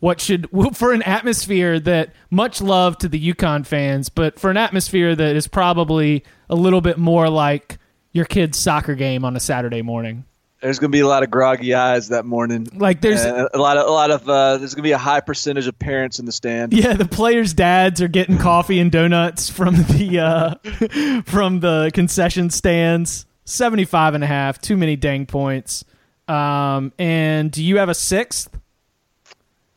what 0.00 0.20
should 0.20 0.48
for 0.74 0.92
an 0.92 1.02
atmosphere 1.02 1.78
that 1.80 2.12
much 2.30 2.60
love 2.60 2.98
to 2.98 3.08
the 3.08 3.32
UConn 3.32 3.66
fans, 3.66 4.08
but 4.08 4.38
for 4.38 4.50
an 4.50 4.56
atmosphere 4.56 5.14
that 5.14 5.36
is 5.36 5.46
probably 5.46 6.24
a 6.48 6.56
little 6.56 6.80
bit 6.80 6.98
more 6.98 7.28
like 7.28 7.78
your 8.12 8.24
kid's 8.24 8.58
soccer 8.58 8.94
game 8.94 9.24
on 9.24 9.36
a 9.36 9.40
Saturday 9.40 9.82
morning 9.82 10.24
there's 10.60 10.78
going 10.78 10.90
to 10.90 10.96
be 10.96 11.00
a 11.00 11.06
lot 11.06 11.22
of 11.22 11.30
groggy 11.30 11.74
eyes 11.74 12.08
that 12.08 12.24
morning. 12.24 12.66
Like 12.74 13.00
there's 13.00 13.24
a 13.24 13.48
lot 13.54 13.76
of 13.76 13.86
a 13.86 13.90
lot 13.90 14.10
of 14.10 14.28
uh, 14.28 14.56
there's 14.58 14.74
going 14.74 14.82
to 14.82 14.88
be 14.88 14.92
a 14.92 14.98
high 14.98 15.20
percentage 15.20 15.66
of 15.66 15.78
parents 15.78 16.18
in 16.18 16.26
the 16.26 16.32
stand. 16.32 16.72
Yeah, 16.72 16.94
the 16.94 17.06
players' 17.06 17.52
dads 17.54 18.00
are 18.00 18.08
getting 18.08 18.38
coffee 18.38 18.80
and 18.80 18.90
donuts 18.90 19.50
from 19.50 19.76
the 19.76 20.20
uh, 21.22 21.22
from 21.22 21.60
the 21.60 21.90
concession 21.94 22.50
stands. 22.50 23.26
75 23.48 24.14
and 24.14 24.24
a 24.24 24.26
half, 24.26 24.60
too 24.60 24.76
many 24.76 24.96
dang 24.96 25.24
points. 25.24 25.84
Um, 26.26 26.92
and 26.98 27.50
do 27.50 27.62
you 27.62 27.78
have 27.78 27.88
a 27.88 27.94
sixth? 27.94 28.58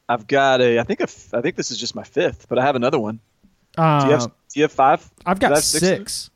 I've 0.08 0.26
got 0.26 0.60
a. 0.62 0.80
I 0.80 0.84
think 0.84 1.02
a, 1.02 1.08
I 1.34 1.42
think 1.42 1.56
this 1.56 1.70
is 1.70 1.78
just 1.78 1.94
my 1.94 2.04
fifth, 2.04 2.48
but 2.50 2.58
I 2.58 2.64
have 2.64 2.76
another 2.76 3.00
one. 3.00 3.20
Uh, 3.78 4.02
do, 4.02 4.06
you 4.08 4.12
have, 4.14 4.24
do 4.26 4.60
you 4.60 4.64
have 4.64 4.72
five? 4.72 5.08
I've 5.26 5.40
got 5.40 5.52
have 5.52 5.64
six. 5.64 5.86
six 5.86 6.30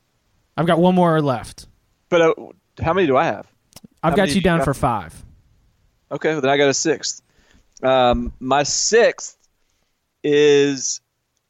I've 0.55 0.67
got 0.67 0.79
one 0.79 0.93
more 0.93 1.19
left. 1.21 1.65
But 2.09 2.21
uh, 2.21 2.33
how 2.79 2.93
many 2.93 3.07
do 3.07 3.17
I 3.17 3.25
have? 3.25 3.47
I've 4.03 4.15
got 4.15 4.35
you 4.35 4.41
down 4.41 4.59
got? 4.59 4.65
for 4.65 4.73
five. 4.73 5.13
Okay, 6.11 6.33
well, 6.33 6.41
then 6.41 6.51
I 6.51 6.57
got 6.57 6.69
a 6.69 6.73
sixth. 6.73 7.21
Um, 7.81 8.33
my 8.39 8.63
sixth 8.63 9.37
is 10.23 11.01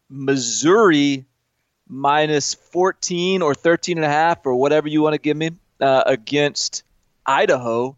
Missouri 0.09 1.25
minus 1.87 2.53
14 2.53 3.41
or 3.41 3.53
13 3.53 3.97
and 3.97 4.05
a 4.05 4.09
half 4.09 4.45
or 4.45 4.55
whatever 4.55 4.87
you 4.87 5.01
want 5.01 5.13
to 5.13 5.19
give 5.19 5.35
me 5.35 5.51
uh, 5.81 6.03
against 6.05 6.83
Idaho. 7.25 7.95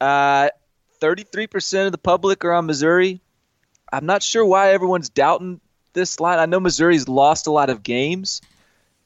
Uh, 0.00 0.48
33% 1.00 1.86
of 1.86 1.92
the 1.92 1.98
public 1.98 2.44
are 2.44 2.52
on 2.52 2.66
Missouri. 2.66 3.20
I'm 3.92 4.06
not 4.06 4.22
sure 4.22 4.44
why 4.44 4.72
everyone's 4.72 5.08
doubting 5.08 5.60
this 5.92 6.20
line. 6.20 6.38
I 6.38 6.46
know 6.46 6.60
Missouri's 6.60 7.08
lost 7.08 7.46
a 7.46 7.50
lot 7.50 7.70
of 7.70 7.82
games, 7.82 8.40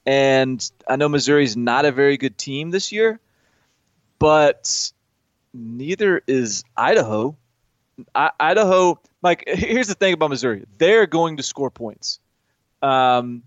and 0.06 0.70
I 0.88 0.96
know 0.96 1.08
Missouri's 1.08 1.56
not 1.56 1.84
a 1.84 1.92
very 1.92 2.16
good 2.16 2.36
team 2.36 2.70
this 2.70 2.92
year 2.92 3.20
but 4.22 4.92
neither 5.52 6.22
is 6.28 6.62
Idaho. 6.76 7.36
I, 8.14 8.30
Idaho, 8.38 9.00
like, 9.20 9.42
here's 9.48 9.88
the 9.88 9.94
thing 9.94 10.14
about 10.14 10.30
Missouri: 10.30 10.64
they're 10.78 11.06
going 11.08 11.38
to 11.38 11.42
score 11.42 11.70
points. 11.70 12.20
Um, 12.82 13.42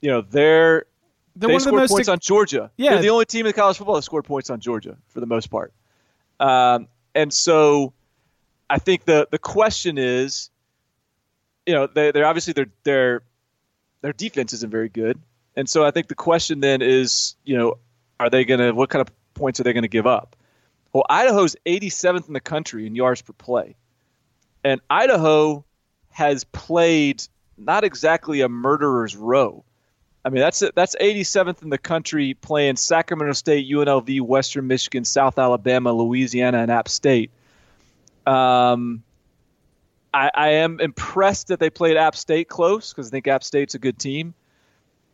you 0.00 0.10
know, 0.10 0.20
they're, 0.20 0.86
they're 1.34 1.48
they 1.48 1.58
scored 1.58 1.88
points 1.88 2.08
on 2.08 2.20
Georgia. 2.20 2.70
Yeah, 2.76 2.92
they're 2.92 3.02
the 3.02 3.10
only 3.10 3.24
team 3.24 3.46
in 3.46 3.52
college 3.52 3.78
football 3.78 3.96
that 3.96 4.02
scored 4.02 4.24
points 4.24 4.48
on 4.48 4.60
Georgia 4.60 4.96
for 5.08 5.18
the 5.18 5.26
most 5.26 5.48
part. 5.50 5.72
Um, 6.38 6.86
and 7.16 7.32
so, 7.32 7.92
I 8.70 8.78
think 8.78 9.06
the 9.06 9.26
the 9.30 9.38
question 9.38 9.98
is, 9.98 10.50
you 11.66 11.74
know, 11.74 11.88
they, 11.88 12.12
they're 12.12 12.26
obviously 12.26 12.52
their 12.52 12.66
their 12.84 13.22
their 14.02 14.12
defense 14.12 14.52
isn't 14.52 14.70
very 14.70 14.88
good, 14.88 15.20
and 15.56 15.68
so 15.68 15.84
I 15.84 15.90
think 15.90 16.06
the 16.06 16.14
question 16.14 16.60
then 16.60 16.80
is, 16.80 17.34
you 17.44 17.58
know, 17.58 17.78
are 18.20 18.30
they 18.30 18.44
going 18.44 18.60
to 18.60 18.70
what 18.70 18.88
kind 18.88 19.00
of 19.00 19.12
points 19.36 19.60
are 19.60 19.62
they 19.62 19.72
going 19.72 19.82
to 19.82 19.88
give 19.88 20.06
up? 20.06 20.34
Well, 20.92 21.04
Idaho's 21.08 21.56
87th 21.66 22.26
in 22.26 22.32
the 22.32 22.40
country 22.40 22.86
in 22.86 22.94
yards 22.94 23.22
per 23.22 23.32
play. 23.32 23.76
And 24.64 24.80
Idaho 24.90 25.64
has 26.10 26.44
played 26.44 27.22
not 27.58 27.84
exactly 27.84 28.40
a 28.40 28.48
murderer's 28.48 29.16
row. 29.16 29.64
I 30.24 30.28
mean, 30.30 30.40
that's 30.40 30.62
that's 30.74 30.96
87th 30.96 31.62
in 31.62 31.70
the 31.70 31.78
country 31.78 32.34
playing 32.34 32.76
Sacramento 32.76 33.34
State, 33.34 33.70
UNLV, 33.70 34.22
Western 34.22 34.66
Michigan, 34.66 35.04
South 35.04 35.38
Alabama, 35.38 35.92
Louisiana, 35.92 36.58
and 36.58 36.70
App 36.70 36.88
State. 36.88 37.30
Um, 38.26 39.04
I, 40.12 40.30
I 40.34 40.48
am 40.48 40.80
impressed 40.80 41.48
that 41.48 41.60
they 41.60 41.70
played 41.70 41.96
App 41.96 42.16
State 42.16 42.48
close 42.48 42.92
because 42.92 43.08
I 43.08 43.10
think 43.10 43.28
App 43.28 43.44
State's 43.44 43.74
a 43.74 43.78
good 43.78 43.98
team. 43.98 44.34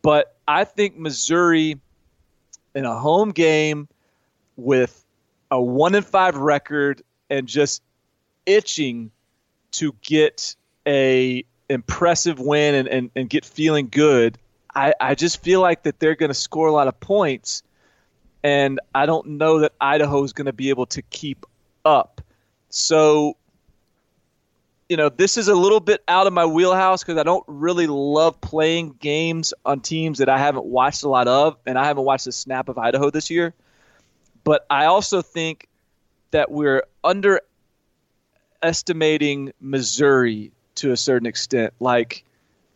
But 0.01 0.35
I 0.47 0.63
think 0.63 0.97
Missouri 0.97 1.79
in 2.73 2.85
a 2.85 2.97
home 2.97 3.31
game 3.31 3.87
with 4.55 5.05
a 5.51 5.61
one 5.61 5.95
in 5.95 6.03
five 6.03 6.35
record 6.35 7.01
and 7.29 7.47
just 7.47 7.81
itching 8.45 9.11
to 9.71 9.95
get 10.01 10.55
a 10.87 11.43
impressive 11.69 12.39
win 12.39 12.75
and, 12.75 12.87
and, 12.87 13.11
and 13.15 13.29
get 13.29 13.45
feeling 13.45 13.89
good, 13.89 14.37
I, 14.75 14.93
I 14.99 15.15
just 15.15 15.41
feel 15.41 15.61
like 15.61 15.83
that 15.83 15.99
they're 15.99 16.15
going 16.15 16.29
to 16.29 16.35
score 16.35 16.67
a 16.67 16.71
lot 16.71 16.87
of 16.87 16.99
points. 16.99 17.63
And 18.43 18.79
I 18.93 19.05
don't 19.05 19.27
know 19.27 19.59
that 19.59 19.73
Idaho 19.79 20.23
is 20.23 20.33
going 20.33 20.47
to 20.47 20.53
be 20.53 20.69
able 20.69 20.85
to 20.87 21.01
keep 21.01 21.45
up. 21.85 22.21
So, 22.69 23.37
you 24.89 24.97
know, 24.97 25.09
this 25.09 25.37
is 25.37 25.47
a 25.47 25.55
little 25.55 25.79
bit 25.79 26.03
out 26.07 26.27
of 26.27 26.33
my 26.33 26.45
wheelhouse 26.45 27.03
because 27.03 27.17
I 27.17 27.23
don't 27.23 27.43
really 27.47 27.87
love 27.87 28.39
playing 28.41 28.95
games 28.99 29.53
on 29.65 29.79
teams 29.79 30.17
that 30.19 30.27
I 30.27 30.37
haven't 30.37 30.65
watched 30.65 31.03
a 31.03 31.09
lot 31.09 31.27
of. 31.27 31.57
And 31.65 31.77
I 31.77 31.85
haven't 31.85 32.03
watched 32.03 32.27
a 32.27 32.31
snap 32.31 32.67
of 32.67 32.77
Idaho 32.77 33.09
this 33.09 33.29
year. 33.29 33.53
But 34.43 34.65
I 34.69 34.85
also 34.85 35.21
think 35.21 35.67
that 36.31 36.51
we're 36.51 36.83
underestimating 37.03 39.53
Missouri 39.59 40.51
to 40.75 40.91
a 40.91 40.97
certain 40.97 41.27
extent. 41.27 41.73
Like 41.79 42.23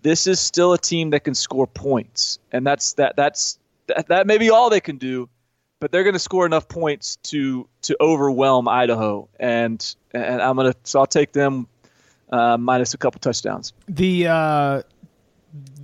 this 0.02 0.28
is 0.28 0.40
still 0.40 0.74
a 0.74 0.78
team 0.78 1.10
that 1.12 1.24
can 1.24 1.36
score 1.36 1.68
points, 1.68 2.40
and 2.52 2.66
that's 2.66 2.94
that 2.94 3.16
that's 3.16 3.60
that, 3.88 4.08
that 4.08 4.28
may 4.28 4.38
be 4.38 4.50
all 4.50 4.70
they 4.70 4.82
can 4.82 4.98
do, 4.98 5.30
but 5.80 5.92
they're 5.92 6.04
going 6.04 6.14
to 6.14 6.20
score 6.20 6.46
enough 6.46 6.68
points 6.68 7.18
to 7.24 7.68
to 7.84 7.98
overwhelm 8.00 8.68
Idaho, 8.68 9.28
and 9.40 9.96
and 10.12 10.42
I'm 10.42 10.56
gonna 10.56 10.76
so 10.84 11.00
I'll 11.00 11.08
take 11.08 11.34
them 11.34 11.68
uh, 12.30 12.58
minus 12.58 12.94
a 12.94 12.98
couple 12.98 13.20
touchdowns. 13.20 13.74
The 13.88 14.28
uh, 14.28 14.82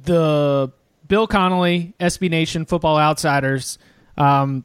the 0.04 0.72
Bill 1.08 1.28
Connolly 1.28 1.94
SB 2.00 2.30
Nation 2.30 2.66
Football 2.66 2.98
Outsiders 2.98 3.78
um, 4.18 4.64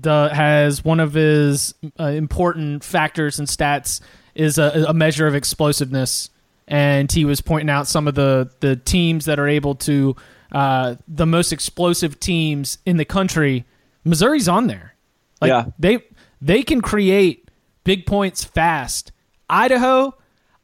the 0.00 0.30
has 0.32 0.84
one 0.84 1.00
of 1.00 1.12
his 1.14 1.74
uh, 2.00 2.04
important 2.04 2.82
factors 2.84 3.38
and 3.38 3.46
stats 3.46 4.00
is 4.34 4.58
a, 4.58 4.86
a 4.88 4.94
measure 4.94 5.26
of 5.26 5.34
explosiveness, 5.34 6.30
and 6.66 7.10
he 7.10 7.24
was 7.24 7.40
pointing 7.40 7.70
out 7.70 7.86
some 7.86 8.08
of 8.08 8.14
the 8.14 8.50
the 8.60 8.76
teams 8.76 9.26
that 9.26 9.38
are 9.38 9.48
able 9.48 9.74
to 9.76 10.16
uh, 10.52 10.96
the 11.06 11.26
most 11.26 11.52
explosive 11.52 12.18
teams 12.18 12.78
in 12.86 12.96
the 12.96 13.04
country. 13.04 13.64
Missouri's 14.04 14.48
on 14.48 14.66
there. 14.66 14.94
Like 15.40 15.50
Yeah. 15.50 15.66
they 15.78 16.00
they 16.40 16.62
can 16.62 16.80
create 16.80 17.48
big 17.84 18.06
points 18.06 18.44
fast. 18.44 19.12
Idaho, 19.48 20.14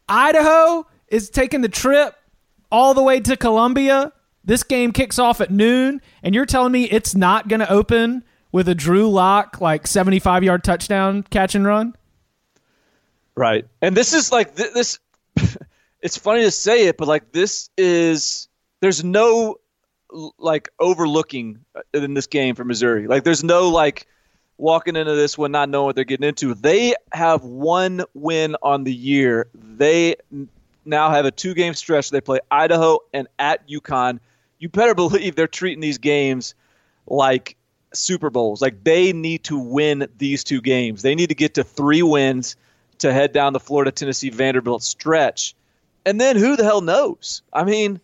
Idaho 0.09 0.87
is 1.09 1.31
taking 1.31 1.61
the 1.61 1.69
trip 1.69 2.15
all 2.71 2.95
the 2.95 3.03
way 3.03 3.21
to 3.21 3.37
Columbia. 3.37 4.13
This 4.45 4.63
game 4.63 4.93
kicks 4.93 5.19
off 5.19 5.41
at 5.41 5.51
noon, 5.51 6.01
and 6.23 6.35
you're 6.35 6.47
telling 6.47 6.73
me 6.73 6.85
it's 6.85 7.15
not 7.15 7.49
going 7.49 7.61
to 7.61 7.71
open 7.71 8.25
with 8.53 8.69
a 8.69 8.75
Drew 8.75 9.09
Lock 9.09 9.61
like 9.61 9.87
75 9.87 10.45
yard 10.45 10.65
touchdown 10.65 11.23
catch 11.23 11.55
and 11.55 11.67
run? 11.67 11.95
Right. 13.35 13.67
And 13.81 13.97
this 13.97 14.13
is 14.13 14.33
like 14.33 14.57
th- 14.57 14.73
this. 14.75 14.99
it's 16.03 16.17
funny 16.17 16.43
to 16.43 16.51
say 16.51 16.87
it, 16.87 16.97
but 16.97 17.09
like 17.09 17.33
this 17.33 17.71
is 17.77 18.49
there's 18.81 19.05
no 19.05 19.57
like 20.39 20.69
overlooking 20.79 21.65
uh, 21.75 21.83
in 21.95 22.15
this 22.15 22.27
game 22.27 22.55
for 22.55 22.65
Missouri. 22.65 23.07
Like 23.07 23.25
there's 23.25 23.45
no 23.45 23.69
like 23.69 24.07
walking 24.59 24.97
into 24.97 25.15
this 25.15 25.39
one 25.39 25.53
not 25.53 25.69
knowing 25.69 25.87
what 25.87 25.95
they're 25.95 26.05
getting 26.05 26.29
into. 26.29 26.55
They 26.55 26.95
have 27.13 27.45
one 27.45 28.05
win 28.15 28.57
on 28.63 28.85
the 28.85 28.95
year. 28.95 29.49
They 29.55 30.17
now 30.85 31.11
have 31.11 31.25
a 31.25 31.31
two 31.31 31.55
game 31.55 31.75
stretch. 31.75 32.11
They 32.11 32.21
play 32.21 32.41
Idaho 32.51 33.01
and 33.13 33.29
at 33.39 33.69
UConn. 33.69 34.21
You 34.59 34.69
better 34.69 34.95
believe 34.97 35.37
they're 35.37 35.47
treating 35.49 35.81
these 35.81 35.99
games 35.99 36.55
like 37.07 37.57
Super 37.93 38.31
Bowls. 38.31 38.61
Like 38.61 38.85
they 38.85 39.13
need 39.13 39.45
to 39.45 39.59
win 39.59 40.09
these 40.19 40.45
two 40.45 40.61
games. 40.61 41.03
They 41.03 41.15
need 41.15 41.29
to 41.29 41.35
get 41.35 41.55
to 41.55 41.65
three 41.65 42.03
wins 42.03 42.57
to 42.99 43.13
head 43.13 43.33
down 43.33 43.53
the 43.53 43.61
Florida, 43.61 43.91
Tennessee, 43.91 44.31
Vanderbilt 44.31 44.83
stretch. 44.83 45.55
And 46.07 46.21
then 46.21 46.37
who 46.37 46.57
the 46.57 46.65
hell 46.65 46.81
knows? 46.81 47.43
I 47.53 47.65
mean, 47.65 48.01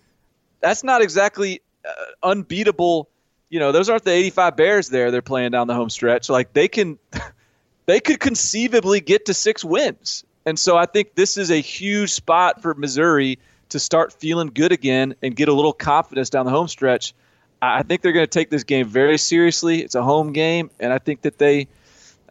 that's 0.61 0.85
not 0.85 1.03
exactly 1.03 1.63
uh, 1.87 1.91
unbeatable. 2.23 3.09
You 3.49 3.61
know, 3.61 3.73
those 3.73 3.89
aren't 3.89 4.05
the 4.05 4.13
85 4.13 4.57
Bears 4.57 4.89
there 4.89 5.11
they're 5.11 5.23
playing 5.23 5.53
down 5.53 5.67
the 5.67 5.75
home 5.75 5.91
stretch. 5.91 6.29
Like 6.29 6.53
they 6.53 6.69
can 6.69 6.99
they 7.87 8.01
could 8.01 8.21
conceivably 8.21 9.01
get 9.01 9.27
to 9.27 9.35
6 9.35 9.65
wins. 9.65 10.25
And 10.45 10.59
so 10.59 10.77
I 10.77 10.87
think 10.87 11.15
this 11.15 11.37
is 11.37 11.51
a 11.51 11.61
huge 11.61 12.13
spot 12.13 12.63
for 12.63 12.75
Missouri 12.75 13.39
to 13.71 13.81
start 13.81 14.13
feeling 14.13 14.49
good 14.49 14.73
again 14.73 15.15
and 15.23 15.35
get 15.35 15.49
a 15.49 15.53
little 15.53 15.73
confidence 15.73 16.31
down 16.31 16.47
the 16.47 16.53
home 16.53 16.69
stretch. 16.69 17.15
I 17.63 17.83
think 17.83 18.03
they're 18.03 18.13
going 18.13 18.27
to 18.27 18.31
take 18.31 18.51
this 18.51 18.65
game 18.65 18.87
very 18.87 19.19
seriously. 19.19 19.83
It's 19.83 19.95
a 19.95 20.03
home 20.03 20.33
game, 20.33 20.71
and 20.79 20.93
I 20.93 20.99
think 20.99 21.23
that 21.23 21.39
they, 21.39 21.69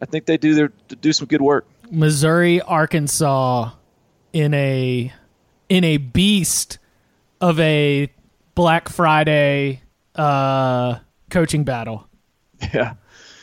I 0.00 0.06
think 0.06 0.26
they 0.26 0.36
do 0.36 0.54
their 0.54 0.72
do 1.00 1.12
some 1.12 1.26
good 1.26 1.42
work. 1.42 1.66
Missouri, 1.90 2.60
Arkansas 2.62 3.70
in 4.32 4.54
a 4.54 5.12
in 5.68 5.84
a 5.84 5.96
beast 5.96 6.78
of 7.40 7.58
a 7.60 8.10
Black 8.54 8.88
Friday 8.88 9.82
uh, 10.14 10.98
coaching 11.30 11.64
battle 11.64 12.08
Yeah. 12.72 12.94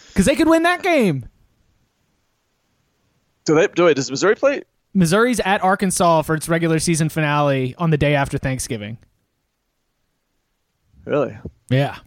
because 0.09 0.25
they 0.25 0.35
could 0.35 0.47
win 0.47 0.63
that 0.63 0.81
game. 0.83 1.27
Do 3.45 3.55
they? 3.55 3.67
Do 3.67 3.87
it? 3.87 3.95
Does 3.95 4.09
Missouri 4.09 4.35
play? 4.35 4.63
Missouri's 4.93 5.39
at 5.41 5.61
Arkansas 5.63 6.21
for 6.21 6.35
its 6.35 6.47
regular 6.47 6.79
season 6.79 7.09
finale 7.09 7.75
on 7.77 7.89
the 7.89 7.97
day 7.97 8.15
after 8.15 8.37
Thanksgiving. 8.37 8.97
Really? 11.05 11.35
Yeah. 11.69 11.97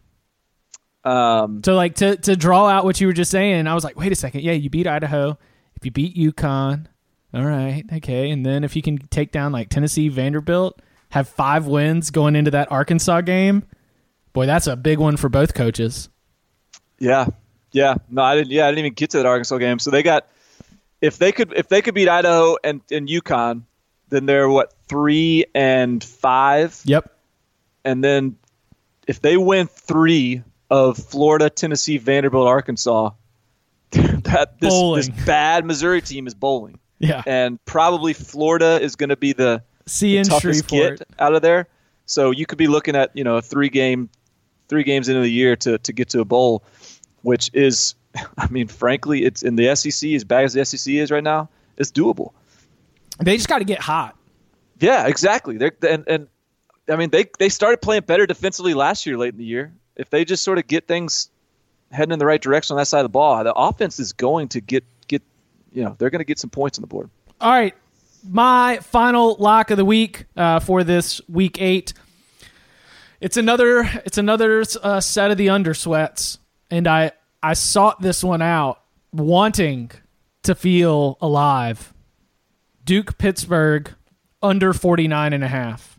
Um, 1.05 1.63
So 1.65 1.75
like 1.75 1.95
to 1.97 2.17
to 2.17 2.37
draw 2.37 2.67
out 2.67 2.85
what 2.85 3.01
you 3.01 3.07
were 3.07 3.13
just 3.13 3.31
saying, 3.31 3.67
I 3.67 3.75
was 3.75 3.85
like, 3.85 3.97
wait 3.99 4.13
a 4.13 4.17
second, 4.17 4.43
yeah, 4.43 4.53
you 4.53 4.71
beat 4.71 4.87
Idaho. 4.87 5.39
If 5.77 5.85
you 5.85 5.91
beat 5.91 6.17
UConn, 6.17 6.87
all 7.35 7.45
right, 7.45 7.85
okay, 7.97 8.31
and 8.31 8.45
then 8.45 8.65
if 8.65 8.75
you 8.75 8.83
can 8.83 8.99
take 8.99 9.31
down 9.31 9.53
like 9.53 9.69
Tennessee, 9.69 10.09
Vanderbilt, 10.09 10.81
have 11.11 11.29
five 11.29 11.67
wins 11.67 12.11
going 12.11 12.35
into 12.35 12.51
that 12.53 12.73
Arkansas 12.73 13.21
game, 13.21 13.63
boy, 14.33 14.47
that's 14.47 14.67
a 14.67 14.75
big 14.75 14.99
one 14.99 15.17
for 15.17 15.29
both 15.29 15.55
coaches. 15.55 16.09
yeah. 16.99 17.27
Yeah. 17.73 17.97
No, 18.09 18.23
I 18.23 18.37
didn't. 18.37 18.51
Yeah, 18.53 18.65
I 18.67 18.71
didn't 18.71 18.79
even 18.79 18.95
get 18.95 19.11
to 19.11 19.19
that 19.19 19.27
Arkansas 19.27 19.59
game. 19.59 19.79
So 19.79 19.91
they 19.91 20.03
got 20.03 20.27
if 21.03 21.19
they 21.19 21.31
could 21.31 21.53
if 21.55 21.69
they 21.69 21.83
could 21.83 21.95
beat 21.95 22.09
Idaho 22.09 22.57
and 22.65 22.81
and 22.91 23.07
UConn, 23.07 23.63
then 24.09 24.25
they're 24.25 24.49
what 24.49 24.73
three 24.89 25.45
and 25.55 26.03
five, 26.03 26.81
Yep. 26.87 27.13
and 27.85 28.03
then 28.03 28.37
if 29.07 29.21
they 29.21 29.37
win 29.37 29.67
three 29.67 30.43
of 30.71 30.99
Florida, 30.99 31.49
Tennessee, 31.51 31.99
Vanderbilt, 31.99 32.47
Arkansas, 32.47 33.11
that 33.91 34.61
this, 34.61 34.75
this 35.07 35.25
bad 35.25 35.65
Missouri 35.65 36.03
team 36.03 36.27
is 36.27 36.35
bowling. 36.35 36.79
Yeah. 36.99 37.23
and 37.27 37.63
probably 37.67 38.15
Florida 38.15 38.81
is 38.81 38.97
going 38.97 39.11
to 39.11 39.17
be 39.17 39.35
the 39.35 39.63
in 40.01 40.25
toughest 40.25 40.67
get 40.69 41.03
out 41.19 41.35
of 41.35 41.43
there. 41.43 41.69
So 42.07 42.31
you 42.31 42.47
could 42.47 42.59
be 42.59 42.69
looking 42.69 42.97
at 42.97 43.11
you 43.15 43.25
know 43.25 43.37
a 43.37 43.43
three 43.43 43.69
game, 43.69 44.09
three 44.69 44.85
games 44.85 45.09
into 45.09 45.21
the 45.21 45.31
year 45.31 45.57
to 45.57 45.79
to 45.79 45.93
get 45.93 46.09
to 46.11 46.21
a 46.21 46.25
bowl, 46.25 46.63
which 47.23 47.51
is, 47.53 47.95
I 48.39 48.49
mean, 48.49 48.69
frankly, 48.69 49.25
it's 49.25 49.43
in 49.43 49.57
the 49.57 49.75
SEC 49.75 50.11
as 50.11 50.25
bad 50.25 50.45
as 50.45 50.55
the 50.55 50.65
SEC 50.65 50.95
is 50.95 51.11
right 51.11 51.25
now. 51.25 51.49
It's 51.77 51.91
doable. 51.93 52.33
They 53.21 53.37
just 53.37 53.49
got 53.49 53.59
to 53.59 53.65
get 53.65 53.81
hot. 53.81 54.17
Yeah, 54.79 55.07
exactly. 55.07 55.57
They're, 55.59 55.73
and 55.89 56.05
and 56.07 56.29
I 56.89 56.97
mean 56.97 57.11
they 57.11 57.27
they 57.39 57.49
started 57.49 57.83
playing 57.83 58.03
better 58.03 58.27
defensively 58.27 58.75
last 58.75 59.07
year 59.07 59.17
late 59.17 59.33
in 59.33 59.39
the 59.39 59.45
year. 59.45 59.73
If 59.97 60.11
they 60.11 60.25
just 60.25 60.45
sort 60.45 60.59
of 60.59 60.67
get 60.67 60.87
things 60.87 61.31
heading 61.91 62.13
in 62.13 62.19
the 62.19 62.27
right 62.27 62.41
direction 62.41 62.75
on 62.75 62.79
that 62.79 62.87
side 62.87 63.01
of 63.01 63.05
the 63.05 63.11
ball, 63.11 63.43
the 63.45 63.55
offense 63.55 63.99
is 63.99 64.13
going 64.13 64.49
to 64.49 64.61
get 64.61 64.85
get 65.09 65.23
you 65.73 65.85
know 65.85 65.97
they're 65.99 66.11
going 66.11 66.21
to 66.21 66.25
get 66.25 66.39
some 66.39 66.51
points 66.51 66.79
on 66.79 66.83
the 66.83 66.87
board. 66.87 67.11
All 67.41 67.51
right, 67.51 67.75
my 68.29 68.79
final 68.79 69.37
lock 69.39 69.71
of 69.71 69.77
the 69.77 69.85
week 69.85 70.27
uh, 70.37 70.61
for 70.61 70.85
this 70.85 71.21
week 71.29 71.61
eight. 71.61 71.93
It's 73.21 73.37
another. 73.37 73.89
It's 74.05 74.19
another 74.19 74.65
uh, 74.83 75.01
set 75.01 75.31
of 75.31 75.39
the 75.39 75.49
undersweats, 75.49 76.39
and 76.71 76.87
I 76.87 77.13
I 77.43 77.55
sought 77.55 78.03
this 78.03 78.23
one 78.23 78.43
out, 78.43 78.83
wanting 79.13 79.91
to 80.43 80.55
feel 80.55 81.19
alive. 81.21 81.93
Duke 82.85 83.19
Pittsburgh 83.19 83.93
under 84.43 84.73
49 84.73 85.33
and 85.33 85.43
a 85.43 85.49
half. 85.49 85.96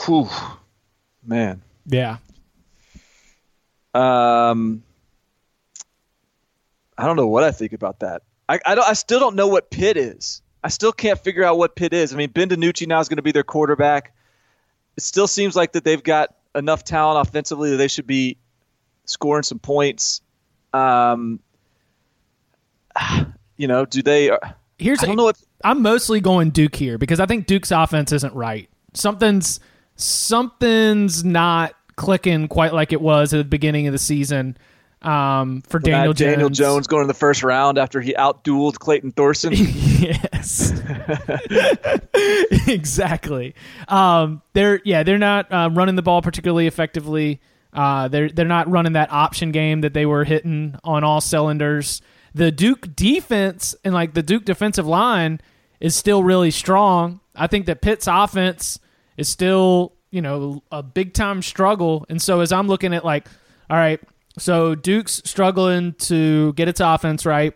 Whew, 0.00 0.28
man. 1.24 1.62
Yeah. 1.86 2.16
Um, 3.94 4.82
I 6.98 7.06
don't 7.06 7.16
know 7.16 7.28
what 7.28 7.44
I 7.44 7.52
think 7.52 7.72
about 7.72 8.00
that. 8.00 8.22
I, 8.48 8.60
I, 8.66 8.74
don't, 8.74 8.88
I 8.88 8.94
still 8.94 9.20
don't 9.20 9.36
know 9.36 9.48
what 9.48 9.70
Pitt 9.70 9.96
is. 9.96 10.42
I 10.62 10.68
still 10.68 10.92
can't 10.92 11.18
figure 11.18 11.44
out 11.44 11.58
what 11.58 11.76
Pitt 11.76 11.92
is. 11.92 12.12
I 12.12 12.16
mean, 12.16 12.30
Ben 12.30 12.48
DiNucci 12.48 12.86
now 12.86 13.00
is 13.00 13.08
going 13.08 13.16
to 13.16 13.22
be 13.22 13.32
their 13.32 13.42
quarterback. 13.42 14.14
It 14.96 15.02
still 15.02 15.26
seems 15.26 15.54
like 15.54 15.72
that 15.72 15.84
they've 15.84 16.02
got 16.02 16.34
enough 16.54 16.84
talent 16.84 17.26
offensively 17.28 17.70
that 17.70 17.76
they 17.76 17.88
should 17.88 18.06
be 18.06 18.36
scoring 19.04 19.42
some 19.42 19.58
points. 19.58 20.22
Um, 20.72 21.40
you 23.56 23.68
know, 23.68 23.84
do 23.84 24.02
they? 24.02 24.30
uh, 24.30 24.38
Here's 24.78 25.02
I 25.02 25.06
don't 25.06 25.16
know 25.16 25.24
what. 25.24 25.40
I'm 25.62 25.82
mostly 25.82 26.20
going 26.20 26.50
Duke 26.50 26.74
here 26.74 26.98
because 26.98 27.20
I 27.20 27.26
think 27.26 27.46
Duke's 27.46 27.70
offense 27.70 28.12
isn't 28.12 28.34
right. 28.34 28.68
Something's 28.92 29.60
something's 29.96 31.24
not 31.24 31.74
clicking 31.96 32.48
quite 32.48 32.74
like 32.74 32.92
it 32.92 33.00
was 33.00 33.32
at 33.32 33.38
the 33.38 33.44
beginning 33.44 33.86
of 33.86 33.92
the 33.92 33.98
season. 33.98 34.56
Um, 35.02 35.60
for 35.68 35.78
Daniel 35.80 36.08
Matt 36.08 36.16
Daniel 36.16 36.48
Jones. 36.48 36.58
Jones 36.58 36.86
going 36.86 37.02
in 37.02 37.08
the 37.08 37.14
first 37.14 37.42
round 37.42 37.76
after 37.76 38.00
he 38.00 38.14
outdueled 38.14 38.78
Clayton 38.78 39.12
Thorson. 39.12 39.52
yes, 39.56 40.72
exactly. 42.68 43.54
Um, 43.88 44.40
they're 44.54 44.80
yeah, 44.84 45.02
they're 45.02 45.18
not 45.18 45.52
uh, 45.52 45.68
running 45.70 45.96
the 45.96 46.02
ball 46.02 46.22
particularly 46.22 46.66
effectively. 46.66 47.42
Uh, 47.74 48.08
they're 48.08 48.30
they're 48.30 48.46
not 48.46 48.70
running 48.70 48.94
that 48.94 49.12
option 49.12 49.52
game 49.52 49.82
that 49.82 49.92
they 49.92 50.06
were 50.06 50.24
hitting 50.24 50.78
on 50.84 51.04
all 51.04 51.20
cylinders. 51.20 52.00
The 52.34 52.50
Duke 52.50 52.96
defense 52.96 53.76
and 53.84 53.92
like 53.92 54.14
the 54.14 54.22
Duke 54.22 54.46
defensive 54.46 54.86
line 54.86 55.38
is 55.80 55.94
still 55.94 56.22
really 56.22 56.50
strong. 56.50 57.20
I 57.34 57.46
think 57.46 57.66
that 57.66 57.82
Pitt's 57.82 58.06
offense 58.06 58.78
is 59.16 59.28
still 59.28 59.92
you 60.10 60.22
know 60.22 60.62
a 60.70 60.82
big 60.82 61.12
time 61.14 61.42
struggle. 61.42 62.06
And 62.08 62.20
so 62.20 62.40
as 62.40 62.52
I'm 62.52 62.68
looking 62.68 62.94
at 62.94 63.04
like, 63.04 63.28
all 63.68 63.76
right, 63.76 64.00
So 64.38 64.74
Duke's 64.74 65.22
struggling 65.24 65.94
to 65.94 66.52
get 66.54 66.68
its 66.68 66.80
offense 66.80 67.24
right. 67.26 67.54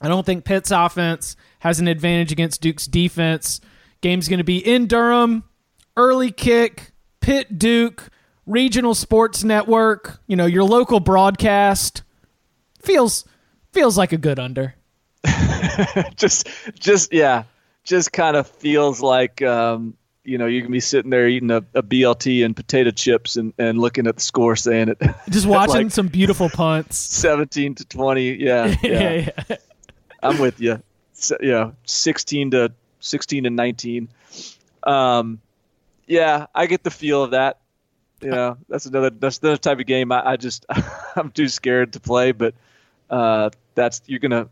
I 0.00 0.08
don't 0.08 0.24
think 0.24 0.44
Pitt's 0.44 0.70
offense 0.70 1.36
has 1.60 1.80
an 1.80 1.88
advantage 1.88 2.30
against 2.32 2.60
Duke's 2.60 2.86
defense. 2.86 3.60
Game's 4.00 4.28
going 4.28 4.38
to 4.38 4.44
be 4.44 4.58
in 4.58 4.86
Durham, 4.86 5.42
early 5.96 6.30
kick, 6.30 6.92
Pitt 7.20 7.58
Duke, 7.58 8.10
regional 8.46 8.94
sports 8.94 9.42
network, 9.42 10.20
you 10.28 10.36
know, 10.36 10.46
your 10.46 10.62
local 10.64 11.00
broadcast. 11.00 12.02
Feels 12.80 13.24
feels 13.72 13.98
like 13.98 14.12
a 14.12 14.18
good 14.18 14.38
under. 14.38 14.74
just 16.14 16.48
just 16.78 17.12
yeah, 17.12 17.42
just 17.82 18.12
kind 18.12 18.36
of 18.36 18.46
feels 18.46 19.00
like 19.00 19.42
um, 19.42 19.94
you 20.28 20.36
know 20.36 20.46
you 20.46 20.60
can 20.60 20.70
be 20.70 20.80
sitting 20.80 21.10
there 21.10 21.26
eating 21.26 21.50
a, 21.50 21.64
a, 21.74 21.82
BLT 21.82 22.44
and 22.44 22.54
potato 22.54 22.90
chips 22.90 23.36
and, 23.36 23.54
and 23.58 23.78
looking 23.78 24.06
at 24.06 24.16
the 24.16 24.20
score, 24.20 24.54
saying 24.56 24.90
it. 24.90 25.00
Just 25.30 25.46
watching 25.46 25.84
like 25.84 25.90
some 25.90 26.08
beautiful 26.08 26.50
punts. 26.50 26.96
Seventeen 26.98 27.74
to 27.76 27.84
twenty, 27.86 28.34
yeah, 28.34 28.66
yeah. 28.82 29.12
yeah, 29.12 29.30
yeah. 29.48 29.56
I'm 30.22 30.38
with 30.38 30.60
you. 30.60 30.82
So, 31.14 31.38
yeah, 31.40 31.70
sixteen 31.84 32.50
to 32.50 32.72
sixteen 33.00 33.44
to 33.44 33.50
nineteen. 33.50 34.08
Um, 34.82 35.40
yeah, 36.06 36.46
I 36.54 36.66
get 36.66 36.84
the 36.84 36.90
feel 36.90 37.24
of 37.24 37.30
that. 37.30 37.58
You 38.20 38.30
know, 38.30 38.58
that's 38.68 38.84
another 38.84 39.10
that's 39.10 39.38
another 39.38 39.56
type 39.56 39.80
of 39.80 39.86
game. 39.86 40.12
I, 40.12 40.32
I 40.32 40.36
just 40.36 40.66
I'm 41.16 41.30
too 41.30 41.48
scared 41.48 41.94
to 41.94 42.00
play, 42.00 42.32
but 42.32 42.54
uh, 43.08 43.48
that's 43.74 44.02
you're 44.06 44.20
gonna 44.20 44.48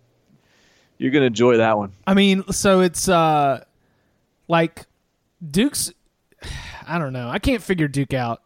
you're 0.97 1.11
gonna 1.11 1.27
enjoy 1.27 1.59
that 1.59 1.77
one. 1.77 1.93
I 2.07 2.15
mean, 2.15 2.45
so 2.51 2.81
it's 2.81 3.09
uh, 3.09 3.65
like 4.49 4.87
Duke's. 5.45 5.93
I 6.89 6.99
don't 6.99 7.13
know. 7.13 7.29
I 7.29 7.39
can't 7.39 7.63
figure 7.63 7.89
Duke 7.89 8.15
out. 8.15 8.43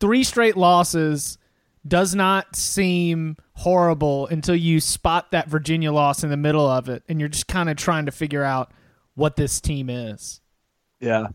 Three 0.00 0.24
straight 0.24 0.56
losses 0.56 1.38
does 1.86 2.14
not 2.14 2.56
seem 2.56 3.36
horrible 3.54 4.26
until 4.26 4.54
you 4.54 4.80
spot 4.80 5.30
that 5.32 5.48
Virginia 5.48 5.92
loss 5.92 6.22
in 6.22 6.30
the 6.30 6.36
middle 6.36 6.66
of 6.66 6.88
it, 6.88 7.02
and 7.08 7.20
you're 7.20 7.28
just 7.28 7.48
kind 7.48 7.68
of 7.68 7.76
trying 7.76 8.06
to 8.06 8.12
figure 8.12 8.44
out 8.44 8.72
what 9.14 9.36
this 9.36 9.60
team 9.60 9.90
is. 9.90 10.40
Yeah. 11.00 11.28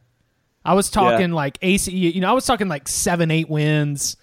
I 0.66 0.74
was 0.74 0.90
talking 0.90 1.30
yeah. 1.30 1.36
like 1.36 1.58
AC, 1.62 1.92
you 1.92 2.22
know, 2.22 2.30
I 2.30 2.34
was 2.34 2.46
talking 2.46 2.68
like 2.70 2.88
seven, 2.88 3.32
eight 3.32 3.50
wins, 3.50 4.16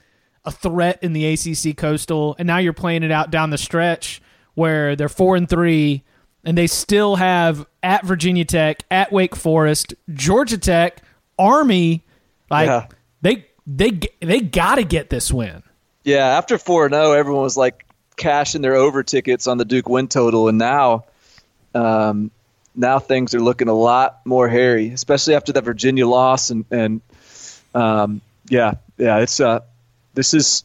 a 0.44 0.50
threat 0.50 0.98
in 1.02 1.12
the 1.12 1.26
ACC 1.26 1.76
Coastal, 1.76 2.34
and 2.38 2.46
now 2.46 2.58
you're 2.58 2.72
playing 2.72 3.02
it 3.02 3.12
out 3.12 3.30
down 3.30 3.50
the 3.50 3.58
stretch 3.58 4.22
where 4.54 4.96
they're 4.96 5.08
four 5.08 5.36
and 5.36 5.48
three, 5.48 6.04
and 6.44 6.56
they 6.56 6.66
still 6.66 7.16
have 7.16 7.66
at 7.82 8.04
Virginia 8.04 8.44
Tech, 8.44 8.82
at 8.90 9.12
Wake 9.12 9.36
Forest, 9.36 9.94
Georgia 10.12 10.58
Tech, 10.58 11.02
Army. 11.38 12.02
Like 12.50 12.68
yeah. 12.68 12.86
they 13.22 13.46
they 13.66 14.00
they 14.20 14.40
got 14.40 14.76
to 14.76 14.84
get 14.84 15.10
this 15.10 15.32
win. 15.32 15.62
Yeah, 16.04 16.26
after 16.26 16.58
four 16.58 16.86
and 16.86 16.94
zero, 16.94 17.08
oh, 17.08 17.12
everyone 17.12 17.42
was 17.42 17.56
like 17.56 17.84
cashing 18.16 18.62
their 18.62 18.74
over 18.74 19.02
tickets 19.02 19.46
on 19.46 19.58
the 19.58 19.64
Duke 19.64 19.88
win 19.88 20.08
total, 20.08 20.48
and 20.48 20.58
now, 20.58 21.04
um, 21.74 22.30
now 22.74 22.98
things 22.98 23.34
are 23.34 23.40
looking 23.40 23.68
a 23.68 23.74
lot 23.74 24.20
more 24.24 24.48
hairy, 24.48 24.88
especially 24.88 25.34
after 25.34 25.52
that 25.52 25.64
Virginia 25.64 26.06
loss, 26.06 26.50
and 26.50 26.64
and 26.70 27.00
um, 27.74 28.20
yeah, 28.48 28.74
yeah, 28.98 29.18
it's 29.18 29.40
uh, 29.40 29.60
this 30.14 30.34
is 30.34 30.64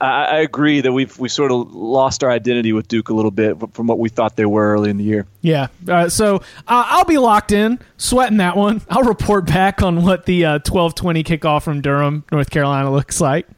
I, 0.00 0.24
I, 0.24 0.36
agree 0.38 0.80
that 0.80 0.92
we've 0.92 1.18
we 1.18 1.28
sort 1.28 1.50
of 1.50 1.74
lost 1.74 2.22
our 2.22 2.30
identity 2.30 2.72
with 2.72 2.88
Duke 2.88 3.08
a 3.08 3.14
little 3.14 3.30
bit 3.30 3.56
from 3.74 3.86
what 3.88 3.98
we 3.98 4.08
thought 4.08 4.36
they 4.36 4.46
were 4.46 4.74
early 4.74 4.90
in 4.90 4.96
the 4.96 5.04
year. 5.04 5.26
Yeah, 5.40 5.68
uh, 5.88 6.08
so 6.08 6.36
uh, 6.36 6.84
I'll 6.86 7.04
be 7.04 7.18
locked 7.18 7.52
in, 7.52 7.80
sweating 7.96 8.36
that 8.38 8.56
one. 8.56 8.80
I'll 8.88 9.02
report 9.02 9.46
back 9.46 9.82
on 9.82 10.04
what 10.04 10.26
the 10.26 10.44
uh, 10.44 10.58
twelve 10.60 10.94
twenty 10.94 11.24
kickoff 11.24 11.62
from 11.62 11.80
Durham, 11.80 12.24
North 12.30 12.50
Carolina, 12.50 12.92
looks 12.92 13.20
like 13.20 13.48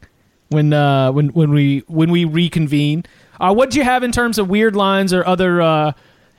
when 0.49 0.73
uh, 0.73 1.11
when 1.11 1.29
when 1.29 1.51
we 1.51 1.83
when 1.87 2.11
we 2.11 2.25
reconvene. 2.25 3.05
Uh, 3.39 3.53
what 3.53 3.71
do 3.71 3.79
you 3.79 3.83
have 3.83 4.03
in 4.03 4.11
terms 4.11 4.37
of 4.37 4.49
weird 4.49 4.75
lines 4.75 5.13
or 5.13 5.25
other 5.25 5.61
uh, 5.61 5.93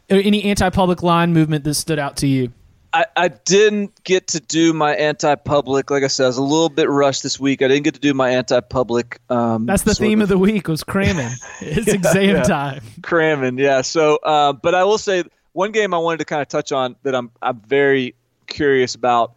any 0.09 0.44
anti-public 0.44 1.03
line 1.03 1.32
movement 1.32 1.64
that 1.64 1.74
stood 1.74 1.98
out 1.98 2.16
to 2.18 2.26
you? 2.26 2.53
I, 2.95 3.07
I 3.16 3.28
didn't 3.28 4.05
get 4.05 4.28
to 4.28 4.40
do 4.40 4.72
my 4.74 4.95
anti-public. 4.95 5.90
Like 5.90 6.03
I 6.03 6.09
said, 6.09 6.24
I 6.24 6.26
was 6.26 6.36
a 6.36 6.43
little 6.43 6.68
bit 6.68 6.90
rushed 6.90 7.22
this 7.22 7.40
week. 7.40 7.62
I 7.62 7.68
didn't 7.68 7.84
get 7.84 7.95
to 7.95 8.01
do 8.01 8.12
my 8.12 8.30
anti-public. 8.30 9.18
Um, 9.30 9.64
That's 9.64 9.82
the 9.82 9.95
theme 9.95 10.20
of, 10.20 10.24
of, 10.24 10.28
the 10.28 10.38
week 10.38 10.68
was 10.68 10.84
cramming. 10.84 11.30
it's 11.61 11.86
yeah, 11.86 11.95
exam 11.95 12.36
yeah. 12.36 12.43
time. 12.43 12.82
Cramming, 13.03 13.59
yeah. 13.59 13.80
So, 13.80 14.16
uh, 14.16 14.53
but 14.53 14.74
I 14.74 14.84
will 14.84 14.99
say 14.99 15.24
one 15.53 15.72
game 15.72 15.95
I 15.95 15.99
wanted 15.99 16.18
to 16.18 16.24
kind 16.24 16.43
of 16.43 16.49
touch 16.49 16.72
on 16.72 16.97
that 17.03 17.14
I'm 17.14 17.30
I'm 17.40 17.61
very 17.61 18.14
curious 18.47 18.95
about 18.95 19.34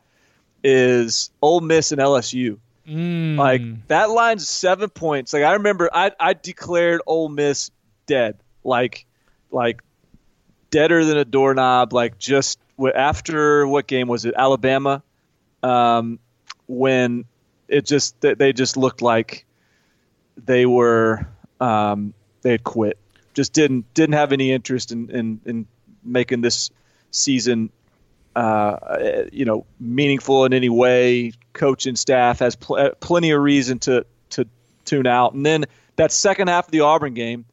is 0.64 1.32
Ole 1.42 1.62
Miss 1.62 1.92
and 1.92 2.02
LSU. 2.02 2.58
Mm. 2.88 3.38
Like 3.38 3.88
that 3.88 4.10
line's 4.10 4.48
seven 4.48 4.90
points. 4.90 5.34
Like 5.34 5.44
I 5.44 5.54
remember, 5.54 5.90
I 5.94 6.12
I 6.20 6.34
declared 6.34 7.02
Ole 7.06 7.30
Miss 7.30 7.72
dead. 8.06 8.38
Like 8.64 9.06
like 9.52 9.82
deader 10.72 11.06
than 11.06 11.18
a 11.18 11.26
doorknob. 11.26 11.94
Like 11.94 12.18
just 12.18 12.60
after 12.94 13.68
what 13.68 13.88
game 13.88 14.08
was 14.08 14.26
it? 14.26 14.34
Alabama, 14.38 15.04
um, 15.64 16.20
when 16.68 17.26
it 17.68 17.86
just 17.86 18.20
they 18.22 18.54
just 18.54 18.78
looked 18.78 19.02
like 19.02 19.46
they 20.38 20.66
were 20.66 21.28
um, 21.60 22.14
they 22.42 22.52
had 22.52 22.64
quit. 22.64 22.98
Just 23.34 23.54
didn't 23.54 23.92
didn't 23.94 24.14
have 24.14 24.32
any 24.32 24.52
interest 24.52 24.92
in 24.92 25.10
in, 25.10 25.42
in 25.46 25.68
making 26.04 26.42
this 26.42 26.70
season 27.12 27.70
uh, 28.36 29.24
you 29.32 29.46
know 29.46 29.66
meaningful 29.80 30.46
in 30.46 30.54
any 30.54 30.70
way. 30.70 31.32
Coaching 31.54 31.96
staff 31.96 32.40
has 32.40 32.56
pl- 32.56 32.92
plenty 33.00 33.32
of 33.32 33.42
reason 33.42 33.80
to 33.80 34.06
to 34.32 34.46
tune 34.84 35.08
out. 35.08 35.34
And 35.34 35.46
then 35.46 35.66
that 35.96 36.12
second 36.12 36.50
half 36.50 36.66
of 36.66 36.72
the 36.72 36.82
Auburn 36.82 37.14
game, 37.14 37.46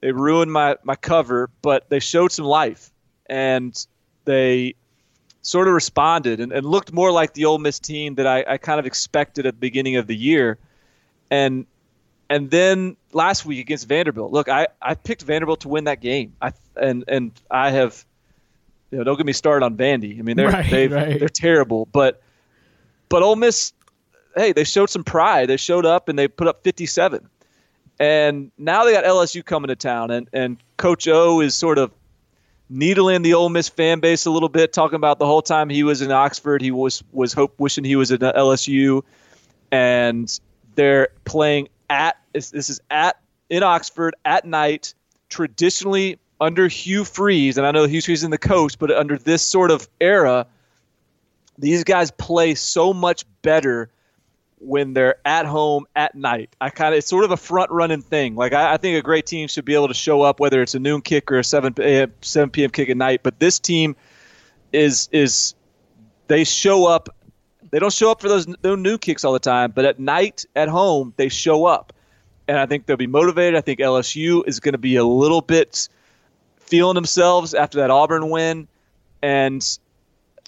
they 0.00 0.12
ruined 0.12 0.52
my 0.52 0.76
my 0.82 0.96
cover, 0.96 1.50
but 1.62 1.88
they 1.90 2.00
showed 2.00 2.32
some 2.32 2.44
life 2.44 2.92
and 3.26 3.86
they 4.28 4.74
sort 5.40 5.66
of 5.66 5.74
responded 5.74 6.38
and, 6.38 6.52
and 6.52 6.66
looked 6.66 6.92
more 6.92 7.10
like 7.10 7.32
the 7.32 7.46
Ole 7.46 7.58
Miss 7.58 7.78
team 7.78 8.16
that 8.16 8.26
I, 8.26 8.44
I 8.46 8.58
kind 8.58 8.78
of 8.78 8.84
expected 8.84 9.46
at 9.46 9.54
the 9.54 9.58
beginning 9.58 9.96
of 9.96 10.06
the 10.06 10.14
year. 10.14 10.58
And 11.30 11.66
and 12.30 12.50
then 12.50 12.98
last 13.14 13.46
week 13.46 13.58
against 13.58 13.88
Vanderbilt, 13.88 14.30
look, 14.30 14.50
I, 14.50 14.68
I 14.82 14.94
picked 14.94 15.22
Vanderbilt 15.22 15.60
to 15.60 15.68
win 15.68 15.84
that 15.84 16.02
game. 16.02 16.34
I 16.42 16.52
and 16.76 17.04
and 17.08 17.32
I 17.50 17.70
have 17.70 18.04
you 18.90 18.98
know, 18.98 19.04
don't 19.04 19.16
get 19.16 19.26
me 19.26 19.32
started 19.32 19.64
on 19.64 19.76
Vandy. 19.76 20.18
I 20.18 20.22
mean, 20.22 20.36
they're 20.36 20.50
right, 20.50 20.90
right. 20.90 21.18
they're 21.18 21.28
terrible, 21.28 21.86
but 21.86 22.22
but 23.08 23.22
Ole 23.22 23.36
Miss, 23.36 23.72
hey, 24.36 24.52
they 24.52 24.64
showed 24.64 24.90
some 24.90 25.04
pride. 25.04 25.48
They 25.48 25.56
showed 25.56 25.86
up 25.86 26.08
and 26.10 26.18
they 26.18 26.28
put 26.28 26.48
up 26.48 26.62
57, 26.64 27.26
and 27.98 28.50
now 28.58 28.84
they 28.84 28.92
got 28.92 29.04
LSU 29.04 29.42
coming 29.42 29.68
to 29.68 29.76
town, 29.76 30.10
and 30.10 30.28
and 30.34 30.58
Coach 30.76 31.08
O 31.08 31.40
is 31.40 31.54
sort 31.54 31.78
of 31.78 31.90
needling 32.70 33.22
the 33.22 33.34
Ole 33.34 33.48
Miss 33.48 33.68
fan 33.68 34.00
base 34.00 34.26
a 34.26 34.30
little 34.30 34.48
bit, 34.48 34.72
talking 34.72 34.96
about 34.96 35.18
the 35.18 35.26
whole 35.26 35.42
time 35.42 35.68
he 35.68 35.82
was 35.82 36.02
in 36.02 36.10
Oxford, 36.10 36.62
he 36.62 36.70
was 36.70 37.02
was 37.12 37.32
hope 37.32 37.58
wishing 37.58 37.84
he 37.84 37.96
was 37.96 38.12
at 38.12 38.20
LSU, 38.20 39.02
and 39.70 40.38
they're 40.74 41.08
playing 41.24 41.68
at 41.90 42.18
this 42.32 42.52
is 42.52 42.80
at 42.90 43.18
in 43.48 43.62
Oxford 43.62 44.14
at 44.24 44.44
night, 44.44 44.94
traditionally 45.28 46.18
under 46.40 46.68
Hugh 46.68 47.04
Freeze, 47.04 47.58
and 47.58 47.66
I 47.66 47.70
know 47.70 47.86
Hugh 47.86 48.02
Freeze 48.02 48.22
in 48.22 48.30
the 48.30 48.38
coach, 48.38 48.78
but 48.78 48.90
under 48.90 49.18
this 49.18 49.42
sort 49.42 49.70
of 49.70 49.88
era, 50.00 50.46
these 51.58 51.84
guys 51.84 52.10
play 52.12 52.54
so 52.54 52.92
much 52.92 53.24
better 53.42 53.90
when 54.60 54.92
they're 54.92 55.16
at 55.24 55.46
home 55.46 55.86
at 55.94 56.14
night. 56.14 56.54
I 56.60 56.70
kind 56.70 56.94
of 56.94 56.98
it's 56.98 57.06
sort 57.06 57.24
of 57.24 57.30
a 57.30 57.36
front 57.36 57.70
running 57.70 58.02
thing. 58.02 58.34
Like 58.34 58.52
I, 58.52 58.74
I, 58.74 58.76
think 58.76 58.98
a 58.98 59.02
great 59.02 59.26
team 59.26 59.48
should 59.48 59.64
be 59.64 59.74
able 59.74 59.88
to 59.88 59.94
show 59.94 60.22
up 60.22 60.40
whether 60.40 60.62
it's 60.62 60.74
a 60.74 60.78
noon 60.78 61.00
kick 61.00 61.30
or 61.30 61.38
a 61.38 61.44
seven 61.44 61.74
a.m. 61.78 62.10
Eh, 62.10 62.12
seven 62.22 62.50
p.m. 62.50 62.70
kick 62.70 62.88
at 62.88 62.96
night. 62.96 63.20
But 63.22 63.38
this 63.38 63.58
team 63.58 63.96
is 64.72 65.08
is 65.12 65.54
they 66.26 66.44
show 66.44 66.86
up. 66.86 67.08
They 67.70 67.78
don't 67.78 67.92
show 67.92 68.10
up 68.10 68.20
for 68.20 68.28
those 68.28 68.46
those 68.62 68.78
noon 68.78 68.98
kicks 68.98 69.24
all 69.24 69.32
the 69.32 69.38
time, 69.38 69.72
but 69.72 69.84
at 69.84 69.98
night 69.98 70.46
at 70.56 70.68
home 70.68 71.12
they 71.16 71.28
show 71.28 71.66
up, 71.66 71.92
and 72.46 72.58
I 72.58 72.66
think 72.66 72.86
they'll 72.86 72.96
be 72.96 73.06
motivated. 73.06 73.56
I 73.56 73.60
think 73.60 73.80
LSU 73.80 74.46
is 74.46 74.60
going 74.60 74.72
to 74.72 74.78
be 74.78 74.96
a 74.96 75.04
little 75.04 75.40
bit 75.40 75.88
feeling 76.56 76.94
themselves 76.94 77.54
after 77.54 77.78
that 77.78 77.90
Auburn 77.90 78.30
win, 78.30 78.68
and 79.22 79.78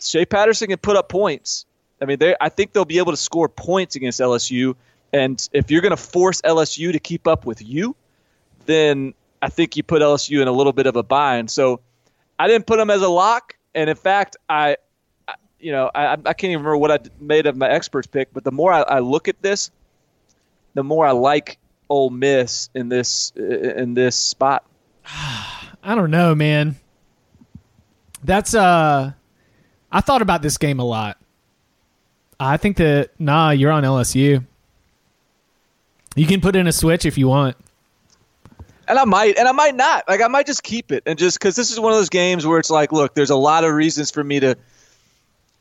Shea 0.00 0.24
Patterson 0.24 0.68
can 0.68 0.78
put 0.78 0.96
up 0.96 1.08
points 1.08 1.66
I 2.00 2.04
mean, 2.06 2.18
they 2.18 2.34
I 2.40 2.48
think 2.48 2.72
they'll 2.72 2.84
be 2.84 2.98
able 2.98 3.12
to 3.12 3.16
score 3.16 3.48
points 3.48 3.96
against 3.96 4.20
LSU. 4.20 4.74
And 5.12 5.46
if 5.52 5.70
you're 5.70 5.82
going 5.82 5.90
to 5.90 5.96
force 5.96 6.40
LSU 6.42 6.92
to 6.92 6.98
keep 6.98 7.26
up 7.26 7.44
with 7.44 7.62
you, 7.62 7.96
then 8.66 9.14
I 9.42 9.48
think 9.48 9.76
you 9.76 9.82
put 9.82 10.02
LSU 10.02 10.40
in 10.40 10.48
a 10.48 10.52
little 10.52 10.72
bit 10.72 10.86
of 10.86 10.96
a 10.96 11.02
bind. 11.02 11.50
So 11.50 11.80
I 12.38 12.46
didn't 12.46 12.66
put 12.66 12.76
them 12.76 12.90
as 12.90 13.02
a 13.02 13.08
lock. 13.08 13.56
And 13.74 13.90
in 13.90 13.96
fact, 13.96 14.36
I, 14.48 14.76
you 15.58 15.72
know, 15.72 15.90
I, 15.94 16.12
I 16.12 16.16
can't 16.16 16.44
even 16.44 16.58
remember 16.64 16.76
what 16.76 16.90
I 16.90 16.98
made 17.20 17.46
of 17.46 17.56
my 17.56 17.68
experts 17.68 18.06
pick. 18.06 18.32
But 18.32 18.44
the 18.44 18.52
more 18.52 18.72
I, 18.72 18.82
I 18.82 18.98
look 19.00 19.28
at 19.28 19.40
this, 19.42 19.70
the 20.74 20.84
more 20.84 21.06
I 21.06 21.10
like 21.10 21.58
Ole 21.88 22.10
Miss 22.10 22.70
in 22.74 22.88
this 22.88 23.32
in 23.36 23.94
this 23.94 24.16
spot. 24.16 24.64
I 25.82 25.94
don't 25.94 26.10
know, 26.10 26.34
man. 26.34 26.76
That's 28.22 28.54
uh, 28.54 29.12
I 29.90 30.00
thought 30.00 30.22
about 30.22 30.42
this 30.42 30.58
game 30.58 30.78
a 30.78 30.84
lot. 30.84 31.19
I 32.40 32.56
think 32.56 32.78
that 32.78 33.10
nah, 33.18 33.50
you're 33.50 33.70
on 33.70 33.84
LSU. 33.84 34.44
You 36.16 36.26
can 36.26 36.40
put 36.40 36.56
in 36.56 36.66
a 36.66 36.72
switch 36.72 37.04
if 37.04 37.18
you 37.18 37.28
want. 37.28 37.56
and 38.88 38.98
I 38.98 39.04
might, 39.04 39.38
and 39.38 39.46
I 39.46 39.52
might 39.52 39.76
not. 39.76 40.08
Like 40.08 40.22
I 40.22 40.28
might 40.28 40.46
just 40.46 40.62
keep 40.62 40.90
it, 40.90 41.02
and 41.06 41.18
just 41.18 41.38
because 41.38 41.54
this 41.54 41.70
is 41.70 41.78
one 41.78 41.92
of 41.92 41.98
those 41.98 42.08
games 42.08 42.46
where 42.46 42.58
it's 42.58 42.70
like, 42.70 42.92
look, 42.92 43.14
there's 43.14 43.30
a 43.30 43.36
lot 43.36 43.64
of 43.64 43.72
reasons 43.74 44.10
for 44.10 44.24
me 44.24 44.40
to 44.40 44.56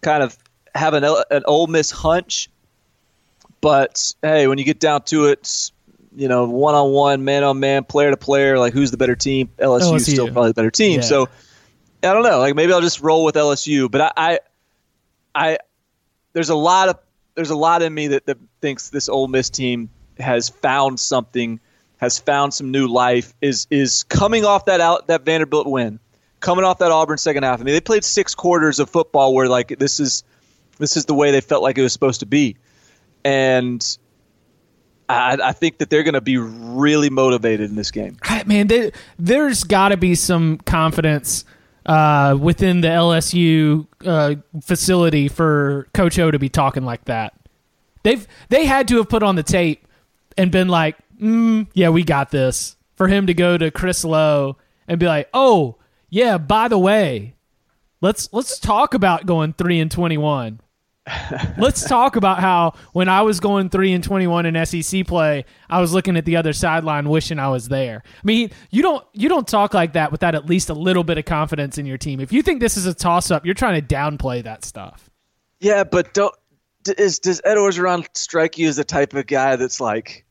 kind 0.01 0.23
of 0.23 0.37
have 0.73 0.93
an 0.93 1.03
an 1.03 1.43
Ole 1.45 1.67
Miss 1.67 1.91
hunch, 1.91 2.49
but 3.61 4.13
hey, 4.21 4.47
when 4.47 4.57
you 4.57 4.63
get 4.63 4.79
down 4.79 5.03
to 5.03 5.25
it, 5.25 5.71
you 6.15 6.29
know, 6.29 6.45
one 6.45 6.75
on 6.75 6.91
one, 6.91 7.25
man 7.25 7.43
on 7.43 7.59
man, 7.59 7.83
player 7.83 8.09
to 8.09 8.17
player, 8.17 8.57
like 8.57 8.73
who's 8.73 8.91
the 8.91 8.97
better 8.97 9.17
team? 9.17 9.49
LSU 9.59 9.95
is 9.95 10.07
LSU. 10.07 10.11
still 10.13 10.31
probably 10.31 10.51
the 10.51 10.55
better 10.55 10.71
team. 10.71 11.01
Yeah. 11.01 11.05
So 11.05 11.29
I 12.03 12.13
don't 12.13 12.23
know. 12.23 12.39
Like 12.39 12.55
maybe 12.55 12.71
I'll 12.71 12.81
just 12.81 13.01
roll 13.01 13.25
with 13.25 13.35
LSU, 13.35 13.91
but 13.91 14.01
I, 14.01 14.11
I, 14.15 14.39
I 15.35 15.57
there's 16.33 16.49
a 16.49 16.55
lot 16.55 16.89
of 16.89 16.99
there's 17.35 17.49
a 17.49 17.55
lot 17.55 17.81
in 17.81 17.93
me 17.93 18.07
that, 18.07 18.25
that 18.25 18.37
thinks 18.61 18.89
this 18.89 19.07
Ole 19.07 19.27
Miss 19.27 19.49
team 19.49 19.89
has 20.19 20.49
found 20.49 20.99
something, 20.99 21.59
has 21.97 22.19
found 22.19 22.53
some 22.53 22.71
new 22.71 22.87
life, 22.87 23.33
is 23.41 23.67
is 23.69 24.03
coming 24.03 24.45
off 24.45 24.65
that 24.65 24.81
out 24.81 25.07
that 25.07 25.25
Vanderbilt 25.25 25.67
win, 25.67 25.99
coming 26.39 26.65
off 26.65 26.79
that 26.79 26.91
Auburn 26.91 27.17
second 27.17 27.43
half. 27.43 27.61
I 27.61 27.63
mean, 27.63 27.73
they 27.73 27.81
played 27.81 28.03
six 28.03 28.35
quarters 28.35 28.79
of 28.79 28.89
football 28.89 29.33
where 29.33 29.47
like 29.47 29.77
this 29.79 29.99
is 29.99 30.23
this 30.79 30.97
is 30.97 31.05
the 31.05 31.13
way 31.13 31.31
they 31.31 31.41
felt 31.41 31.63
like 31.63 31.77
it 31.77 31.81
was 31.81 31.93
supposed 31.93 32.19
to 32.21 32.25
be, 32.25 32.57
and 33.23 33.97
I, 35.09 35.37
I 35.43 35.51
think 35.53 35.79
that 35.79 35.89
they're 35.89 36.03
going 36.03 36.13
to 36.13 36.21
be 36.21 36.37
really 36.37 37.09
motivated 37.09 37.69
in 37.69 37.75
this 37.75 37.91
game. 37.91 38.17
Man, 38.45 38.67
there, 38.67 38.91
there's 39.17 39.63
got 39.63 39.89
to 39.89 39.97
be 39.97 40.13
some 40.15 40.57
confidence 40.59 41.45
uh, 41.85 42.37
within 42.39 42.81
the 42.81 42.87
LSU 42.87 43.87
uh, 44.05 44.35
facility 44.61 45.27
for 45.27 45.87
Coach 45.93 46.19
O 46.19 46.31
to 46.31 46.39
be 46.39 46.49
talking 46.49 46.83
like 46.83 47.05
that. 47.05 47.33
They've 48.03 48.25
they 48.49 48.65
had 48.65 48.87
to 48.89 48.97
have 48.97 49.09
put 49.09 49.23
on 49.23 49.35
the 49.35 49.43
tape 49.43 49.87
and 50.37 50.51
been 50.51 50.67
like, 50.67 50.97
mm, 51.21 51.67
"Yeah, 51.73 51.89
we 51.89 52.03
got 52.03 52.31
this." 52.31 52.75
For 52.95 53.07
him 53.07 53.27
to 53.27 53.33
go 53.33 53.57
to 53.57 53.71
Chris 53.71 54.03
Low 54.03 54.57
and 54.87 54.99
be 54.99 55.05
like, 55.05 55.29
"Oh, 55.33 55.77
yeah, 56.09 56.37
by 56.37 56.67
the 56.67 56.79
way, 56.79 57.35
let's 58.01 58.29
let's 58.31 58.59
talk 58.59 58.93
about 58.93 59.25
going 59.25 59.53
three 59.53 59.79
and 59.79 59.91
twenty 59.91 60.17
one." 60.17 60.59
Let's 61.57 61.87
talk 61.87 62.15
about 62.15 62.39
how 62.39 62.73
when 62.93 63.09
I 63.09 63.21
was 63.21 63.39
going 63.39 63.69
three 63.69 63.93
and 63.93 64.03
twenty 64.03 64.27
one 64.27 64.45
in 64.45 64.65
SEC 64.65 65.07
play, 65.07 65.45
I 65.69 65.81
was 65.81 65.93
looking 65.93 66.17
at 66.17 66.25
the 66.25 66.37
other 66.37 66.53
sideline, 66.53 67.09
wishing 67.09 67.39
I 67.39 67.49
was 67.49 67.67
there. 67.67 68.03
I 68.05 68.21
mean, 68.23 68.51
you 68.69 68.81
don't 68.81 69.05
you 69.13 69.29
don't 69.29 69.47
talk 69.47 69.73
like 69.73 69.93
that 69.93 70.11
without 70.11 70.35
at 70.35 70.45
least 70.45 70.69
a 70.69 70.73
little 70.73 71.03
bit 71.03 71.17
of 71.17 71.25
confidence 71.25 71.77
in 71.77 71.85
your 71.85 71.97
team. 71.97 72.19
If 72.19 72.31
you 72.31 72.41
think 72.41 72.59
this 72.59 72.77
is 72.77 72.85
a 72.85 72.93
toss 72.93 73.31
up, 73.31 73.45
you're 73.45 73.55
trying 73.55 73.81
to 73.81 73.95
downplay 73.95 74.43
that 74.43 74.63
stuff. 74.63 75.09
Yeah, 75.59 75.83
but 75.83 76.13
don't 76.13 76.33
is 76.97 77.19
does 77.19 77.41
Ed 77.43 77.55
Orgeron 77.55 78.05
strike 78.15 78.57
you 78.57 78.67
as 78.67 78.77
the 78.77 78.83
type 78.83 79.13
of 79.13 79.27
guy 79.27 79.55
that's 79.55 79.79
like 79.79 80.25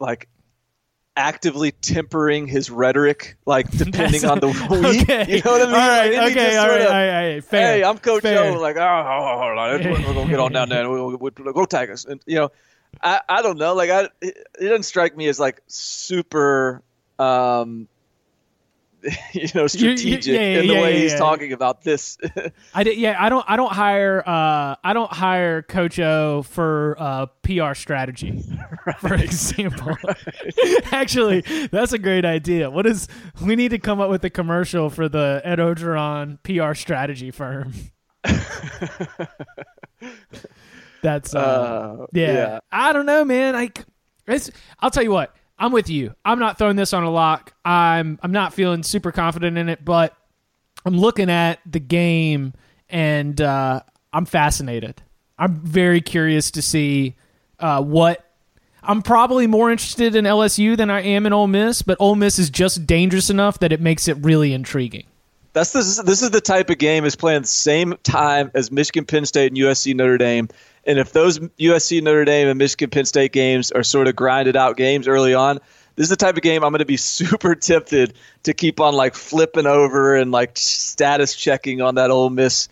like 0.00 0.28
actively 1.16 1.70
tempering 1.72 2.46
his 2.46 2.70
rhetoric, 2.70 3.36
like 3.46 3.70
depending 3.76 4.24
on 4.24 4.40
the 4.40 4.48
week? 4.70 5.02
Okay. 5.02 5.36
You 5.36 5.42
know 5.42 5.52
what 5.52 5.62
I 5.62 5.66
mean? 5.66 5.74
All 5.74 5.88
right. 5.88 6.12
Like, 6.14 6.32
okay. 6.32 6.56
All 6.56 6.68
right. 6.68 6.80
of, 6.80 6.86
all 6.86 6.92
right. 6.92 7.08
All 7.08 7.22
right. 7.34 7.44
Fair. 7.44 7.74
Hey, 7.76 7.84
I'm 7.84 7.98
Coach 7.98 8.22
Fair. 8.22 8.52
Joe. 8.52 8.60
Like, 8.60 8.76
oh, 8.76 8.80
oh, 8.82 9.54
let's- 9.56 9.84
we're 10.06 10.14
gonna 10.14 10.28
get 10.30 10.40
on 10.40 10.52
down 10.52 10.68
there. 10.68 10.88
We'll, 10.90 11.16
we'll, 11.16 11.30
we'll 11.38 11.52
go 11.52 11.64
tag 11.64 11.90
us. 11.90 12.04
And 12.04 12.20
you 12.26 12.36
know, 12.36 12.50
I, 13.02 13.20
I 13.28 13.42
don't 13.42 13.58
know. 13.58 13.74
Like, 13.74 13.90
I 13.90 14.02
it, 14.20 14.36
it 14.60 14.68
doesn't 14.68 14.84
strike 14.84 15.16
me 15.16 15.28
as 15.28 15.38
like 15.40 15.60
super, 15.66 16.82
um, 17.18 17.88
you 19.32 19.46
know, 19.54 19.62
you- 19.62 19.68
strategic 19.68 20.26
yeah, 20.26 20.40
yeah, 20.40 20.60
in 20.60 20.66
the 20.66 20.74
yeah, 20.74 20.82
way 20.82 20.98
he's 21.00 21.14
talking 21.14 21.52
about 21.52 21.82
this. 21.82 22.16
I 22.74 22.84
did, 22.84 22.96
yeah, 22.98 23.16
I 23.18 23.28
don't 23.28 23.44
I 23.48 23.56
don't 23.56 23.72
hire 23.72 24.22
uh 24.26 24.76
I 24.82 24.92
don't 24.94 25.12
hire 25.12 25.62
Coach 25.62 25.98
O 25.98 26.42
for 26.42 26.96
uh 26.98 27.26
PR 27.42 27.74
strategy, 27.74 28.42
for 29.00 29.14
example. 29.14 29.96
Actually, 30.90 31.42
that's 31.70 31.92
a 31.92 31.98
great 31.98 32.24
idea. 32.24 32.70
What 32.70 32.86
is 32.86 33.06
we 33.42 33.56
need 33.56 33.70
to 33.70 33.78
come 33.78 34.00
up 34.00 34.08
with 34.10 34.24
a 34.24 34.30
commercial 34.30 34.88
for 34.90 35.08
the 35.08 35.42
Ed 35.44 35.58
Orgeron 35.58 36.38
PR 36.42 36.74
strategy 36.74 37.30
firm. 37.30 37.72
that's 41.02 41.34
uh, 41.34 41.38
Uh, 41.38 42.06
yeah. 42.12 42.60
I 42.72 42.92
don't 42.92 43.06
know, 43.06 43.24
man. 43.24 43.54
Like, 43.54 43.84
it's, 44.26 44.50
I'll 44.80 44.90
tell 44.90 45.02
you 45.02 45.10
what. 45.10 45.34
I'm 45.64 45.72
with 45.72 45.88
you. 45.88 46.14
I'm 46.26 46.38
not 46.38 46.58
throwing 46.58 46.76
this 46.76 46.92
on 46.92 47.04
a 47.04 47.10
lock. 47.10 47.54
I'm 47.64 48.18
I'm 48.22 48.32
not 48.32 48.52
feeling 48.52 48.82
super 48.82 49.10
confident 49.10 49.56
in 49.56 49.70
it, 49.70 49.82
but 49.82 50.14
I'm 50.84 50.98
looking 50.98 51.30
at 51.30 51.58
the 51.64 51.80
game 51.80 52.52
and 52.90 53.40
uh, 53.40 53.80
I'm 54.12 54.26
fascinated. 54.26 55.00
I'm 55.38 55.54
very 55.54 56.02
curious 56.02 56.50
to 56.50 56.62
see 56.62 57.16
uh, 57.58 57.82
what. 57.82 58.22
I'm 58.82 59.00
probably 59.00 59.46
more 59.46 59.70
interested 59.70 60.14
in 60.14 60.26
LSU 60.26 60.76
than 60.76 60.90
I 60.90 61.00
am 61.00 61.24
in 61.24 61.32
Ole 61.32 61.46
Miss, 61.46 61.80
but 61.80 61.96
Ole 61.98 62.16
Miss 62.16 62.38
is 62.38 62.50
just 62.50 62.86
dangerous 62.86 63.30
enough 63.30 63.60
that 63.60 63.72
it 63.72 63.80
makes 63.80 64.06
it 64.06 64.18
really 64.18 64.52
intriguing. 64.52 65.06
That's 65.54 65.72
this. 65.72 65.96
This 66.02 66.20
is 66.20 66.30
the 66.30 66.42
type 66.42 66.68
of 66.68 66.76
game 66.76 67.06
is 67.06 67.16
playing 67.16 67.40
the 67.40 67.48
same 67.48 67.94
time 68.02 68.50
as 68.52 68.70
Michigan, 68.70 69.06
Penn 69.06 69.24
State, 69.24 69.52
and 69.52 69.56
USC 69.56 69.94
Notre 69.96 70.18
Dame. 70.18 70.50
And 70.86 70.98
if 70.98 71.12
those 71.12 71.38
USC 71.38 72.02
Notre 72.02 72.24
Dame 72.24 72.48
and 72.48 72.58
Michigan 72.58 72.90
Penn 72.90 73.04
State 73.04 73.32
games 73.32 73.72
are 73.72 73.82
sort 73.82 74.08
of 74.08 74.16
grinded 74.16 74.56
out 74.56 74.76
games 74.76 75.08
early 75.08 75.34
on, 75.34 75.58
this 75.96 76.04
is 76.04 76.10
the 76.10 76.16
type 76.16 76.36
of 76.36 76.42
game 76.42 76.64
I'm 76.64 76.72
going 76.72 76.80
to 76.80 76.84
be 76.84 76.96
super 76.98 77.54
tempted 77.54 78.14
to 78.44 78.54
keep 78.54 78.80
on 78.80 78.94
like 78.94 79.14
flipping 79.14 79.66
over 79.66 80.16
and 80.16 80.30
like 80.32 80.52
status 80.56 81.34
checking 81.34 81.80
on 81.80 81.96
that 81.96 82.10
Ole 82.10 82.30
Miss 82.30 82.68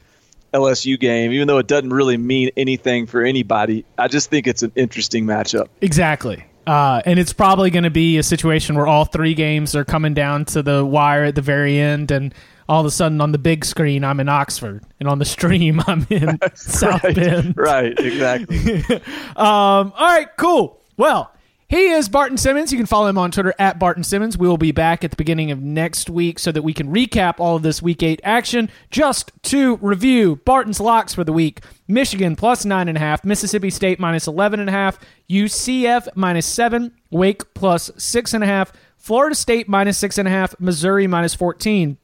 LSU 0.53 1.01
game, 1.01 1.33
even 1.33 1.49
though 1.49 1.59
it 1.59 1.67
doesn't 1.67 1.93
really 1.93 2.17
mean 2.17 2.51
anything 2.57 3.07
for 3.07 3.23
anybody. 3.23 3.85
I 3.97 4.09
just 4.09 4.29
think 4.31 4.47
it's 4.47 4.63
an 4.63 4.73
interesting 4.77 5.25
matchup. 5.25 5.69
Exactly. 5.81 6.45
Uh, 6.67 7.03
and 7.05 7.19
it's 7.19 7.33
probably 7.33 7.71
going 7.71 7.85
to 7.85 7.91
be 7.91 8.19
a 8.19 8.23
situation 8.23 8.77
where 8.77 8.87
all 8.87 9.05
three 9.05 9.35
games 9.35 9.75
are 9.75 9.85
coming 9.85 10.15
down 10.15 10.45
to 10.47 10.63
the 10.63 10.85
wire 10.85 11.25
at 11.25 11.35
the 11.35 11.43
very 11.43 11.79
end, 11.79 12.11
and 12.11 12.33
all 12.69 12.81
of 12.81 12.87
a 12.87 12.91
sudden 12.91 13.21
on 13.21 13.33
the 13.33 13.39
big 13.39 13.65
screen 13.65 14.05
I'm 14.05 14.21
in 14.21 14.29
Oxford, 14.29 14.85
and 15.01 15.09
on 15.09 15.19
the 15.19 15.25
stream 15.25 15.81
I'm 15.87 16.07
in 16.09 16.39
South 16.55 17.03
right, 17.05 17.15
Bend. 17.17 17.55
right, 17.57 17.99
exactly. 17.99 18.85
Um, 19.35 19.93
all 19.97 20.07
right, 20.07 20.29
cool. 20.37 20.79
Well, 20.97 21.33
he 21.73 21.89
is 21.89 22.07
Barton 22.07 22.37
Simmons. 22.37 22.71
You 22.71 22.77
can 22.77 22.85
follow 22.85 23.07
him 23.07 23.17
on 23.17 23.31
Twitter 23.31 23.55
at 23.59 23.79
Barton 23.79 24.05
Simmons. 24.05 24.37
We 24.37 24.47
will 24.47 24.59
be 24.59 24.73
back 24.73 25.05
at 25.05 25.11
the 25.11 25.17
beginning 25.17 25.51
of 25.51 25.63
next 25.63 26.11
week 26.11 26.39
so 26.39 26.53
that 26.53 26.61
we 26.61 26.75
can 26.75 26.93
recap 26.93 27.41
all 27.41 27.57
of 27.57 27.63
this 27.63 27.81
week 27.81 28.03
eight 28.03 28.21
action. 28.23 28.69
Just 28.91 29.33
to 29.45 29.77
review 29.77 30.37
Barton's 30.45 30.81
locks 30.81 31.15
for 31.15 31.25
the 31.25 31.33
week 31.33 31.63
Michigan 31.89 32.37
plus 32.37 32.67
nine 32.67 32.89
and 32.89 32.99
a 32.99 33.01
half, 33.01 33.25
Mississippi 33.25 33.71
State 33.71 33.99
minus 33.99 34.27
11 34.27 34.61
and 34.61 34.69
a 34.69 34.73
half, 34.73 34.99
UCF 35.31 36.09
minus 36.15 36.45
seven, 36.45 36.93
Wake 37.11 37.55
plus 37.55 37.91
six 37.97 38.35
and 38.35 38.45
a 38.45 38.47
half, 38.47 38.71
Florida 38.99 39.35
State 39.35 39.67
minus 39.67 39.97
six 39.97 40.19
and 40.19 40.29
a 40.29 40.31
half, 40.31 40.55
Missouri 40.61 41.07
minus 41.07 41.35
14. 41.35 41.97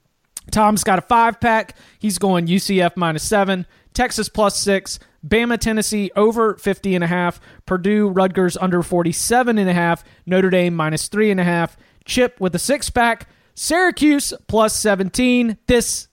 Tom's 0.50 0.82
got 0.82 0.98
a 0.98 1.02
five 1.02 1.40
pack. 1.40 1.76
He's 1.98 2.16
going 2.16 2.46
UCF 2.46 2.96
minus 2.96 3.22
seven, 3.22 3.66
Texas 3.98 4.28
plus 4.28 4.56
six, 4.56 5.00
Bama, 5.26 5.58
Tennessee 5.58 6.12
over 6.14 6.54
50 6.54 6.94
and 6.94 7.02
a 7.02 7.08
half, 7.08 7.40
Purdue, 7.66 8.06
Rutgers 8.06 8.56
under 8.56 8.80
47 8.80 9.58
and 9.58 9.68
a 9.68 9.74
half, 9.74 10.04
Notre 10.24 10.50
Dame 10.50 10.76
minus 10.76 11.08
three 11.08 11.32
and 11.32 11.40
a 11.40 11.44
half, 11.44 11.76
Chip 12.04 12.40
with 12.40 12.54
a 12.54 12.60
six 12.60 12.90
pack, 12.90 13.26
Syracuse 13.56 14.32
plus 14.46 14.78
17. 14.78 15.58
This, 15.66 16.06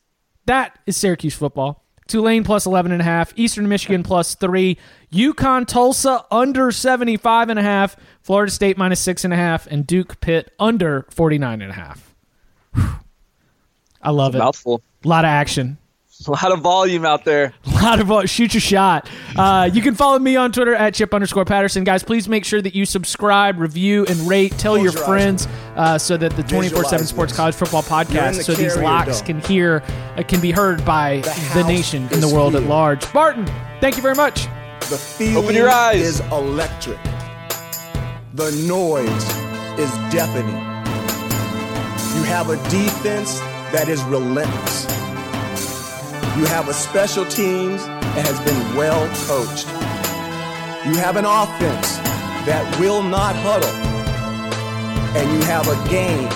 that 0.47 0.79
is 0.87 0.97
Syracuse 0.97 1.35
football. 1.35 1.85
Tulane 2.07 2.43
plus 2.43 2.65
11 2.65 2.91
and 2.91 3.01
a 3.01 3.05
half, 3.05 3.31
Eastern 3.35 3.69
Michigan 3.69 4.01
plus 4.01 4.33
three, 4.33 4.79
UConn 5.13 5.67
Tulsa 5.67 6.25
under 6.31 6.71
75 6.71 7.49
and 7.49 7.59
a 7.59 7.61
half, 7.61 7.95
Florida 8.23 8.51
State 8.51 8.79
minus 8.79 8.99
six 8.99 9.23
and 9.23 9.31
a 9.31 9.37
half, 9.37 9.67
and 9.67 9.85
Duke 9.85 10.19
Pitt 10.21 10.51
under 10.59 11.05
49 11.11 11.61
and 11.61 11.71
a 11.71 11.75
half. 11.75 12.15
Whew. 12.73 12.95
I 14.01 14.09
love 14.09 14.33
it. 14.33 14.39
Mouthful. 14.39 14.81
A 15.03 15.07
lot 15.07 15.23
of 15.23 15.29
action. 15.29 15.77
A 16.27 16.31
lot 16.31 16.51
of 16.51 16.61
volume 16.61 17.05
out 17.05 17.25
there. 17.25 17.53
A 17.65 17.69
lot 17.83 17.99
of 17.99 18.11
uh, 18.11 18.25
shoot 18.25 18.53
your 18.53 18.61
shot. 18.61 19.07
Uh, 19.35 19.69
you 19.71 19.81
can 19.81 19.95
follow 19.95 20.17
me 20.17 20.35
on 20.35 20.51
Twitter 20.51 20.73
at 20.73 20.93
chip 20.93 21.13
underscore 21.13 21.45
Patterson. 21.45 21.83
Guys, 21.83 22.03
please 22.03 22.27
make 22.29 22.45
sure 22.45 22.61
that 22.61 22.73
you 22.73 22.85
subscribe, 22.85 23.59
review, 23.59 24.05
and 24.05 24.17
rate. 24.21 24.51
Tell 24.53 24.77
your 24.77 24.85
your 24.85 24.93
friends 24.93 25.47
uh, 25.75 25.97
so 25.97 26.15
that 26.15 26.31
the 26.35 26.43
24 26.43 26.85
7 26.85 27.05
Sports 27.05 27.31
this. 27.31 27.37
College 27.37 27.55
Football 27.55 27.83
podcast, 27.83 28.37
the 28.37 28.43
so 28.43 28.53
these 28.53 28.77
locks 28.77 29.19
dome. 29.19 29.25
can 29.25 29.41
hear, 29.41 29.83
uh, 30.15 30.23
can 30.23 30.39
be 30.39 30.51
heard 30.51 30.85
by 30.85 31.19
the, 31.21 31.31
house 31.31 31.67
nation 31.67 32.07
and 32.11 32.23
the 32.23 32.33
world 32.33 32.55
at 32.55 32.63
large. 32.63 33.11
Barton, 33.11 33.45
thank 33.81 33.95
you 33.95 34.01
very 34.01 34.15
much. 34.15 34.47
The 34.89 34.97
feeling 34.97 35.55
your 35.55 35.69
eyes. 35.69 36.01
is 36.01 36.19
electric. 36.31 36.99
The 38.35 38.51
noise 38.67 39.09
is 39.79 39.91
deafening. 40.13 40.55
You 42.15 42.23
have 42.23 42.49
a 42.49 42.55
defense 42.69 43.39
that 43.71 43.89
is 43.89 44.01
relentless. 44.03 45.04
You 46.37 46.45
have 46.47 46.67
a 46.67 46.73
special 46.73 47.25
teams 47.25 47.85
that 47.85 48.27
has 48.27 48.39
been 48.41 48.75
well 48.75 49.07
coached. 49.25 49.67
You 50.85 50.99
have 50.99 51.15
an 51.15 51.23
offense 51.23 51.97
that 52.45 52.77
will 52.77 53.01
not 53.01 53.35
huddle. 53.37 53.69
And 55.15 55.31
you 55.31 55.41
have 55.47 55.65
a 55.67 55.89
game 55.89 56.27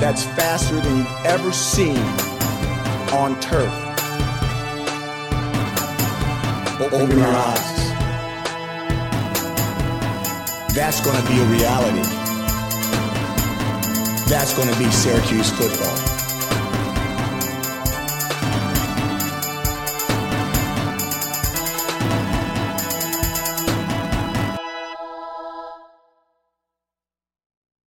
that's 0.00 0.24
faster 0.24 0.80
than 0.80 0.98
you've 0.98 1.24
ever 1.24 1.52
seen 1.52 1.98
on 3.14 3.38
turf. 3.40 3.72
Open 6.92 7.16
your 7.16 7.26
eyes. 7.28 7.74
That's 10.74 11.00
going 11.04 11.16
to 11.16 11.28
be 11.28 11.38
a 11.40 11.44
reality. 11.46 12.02
that's 14.28 14.54
going 14.54 14.68
to 14.68 14.78
be 14.78 14.90
Syracuse 14.90 15.50
football. 15.50 16.13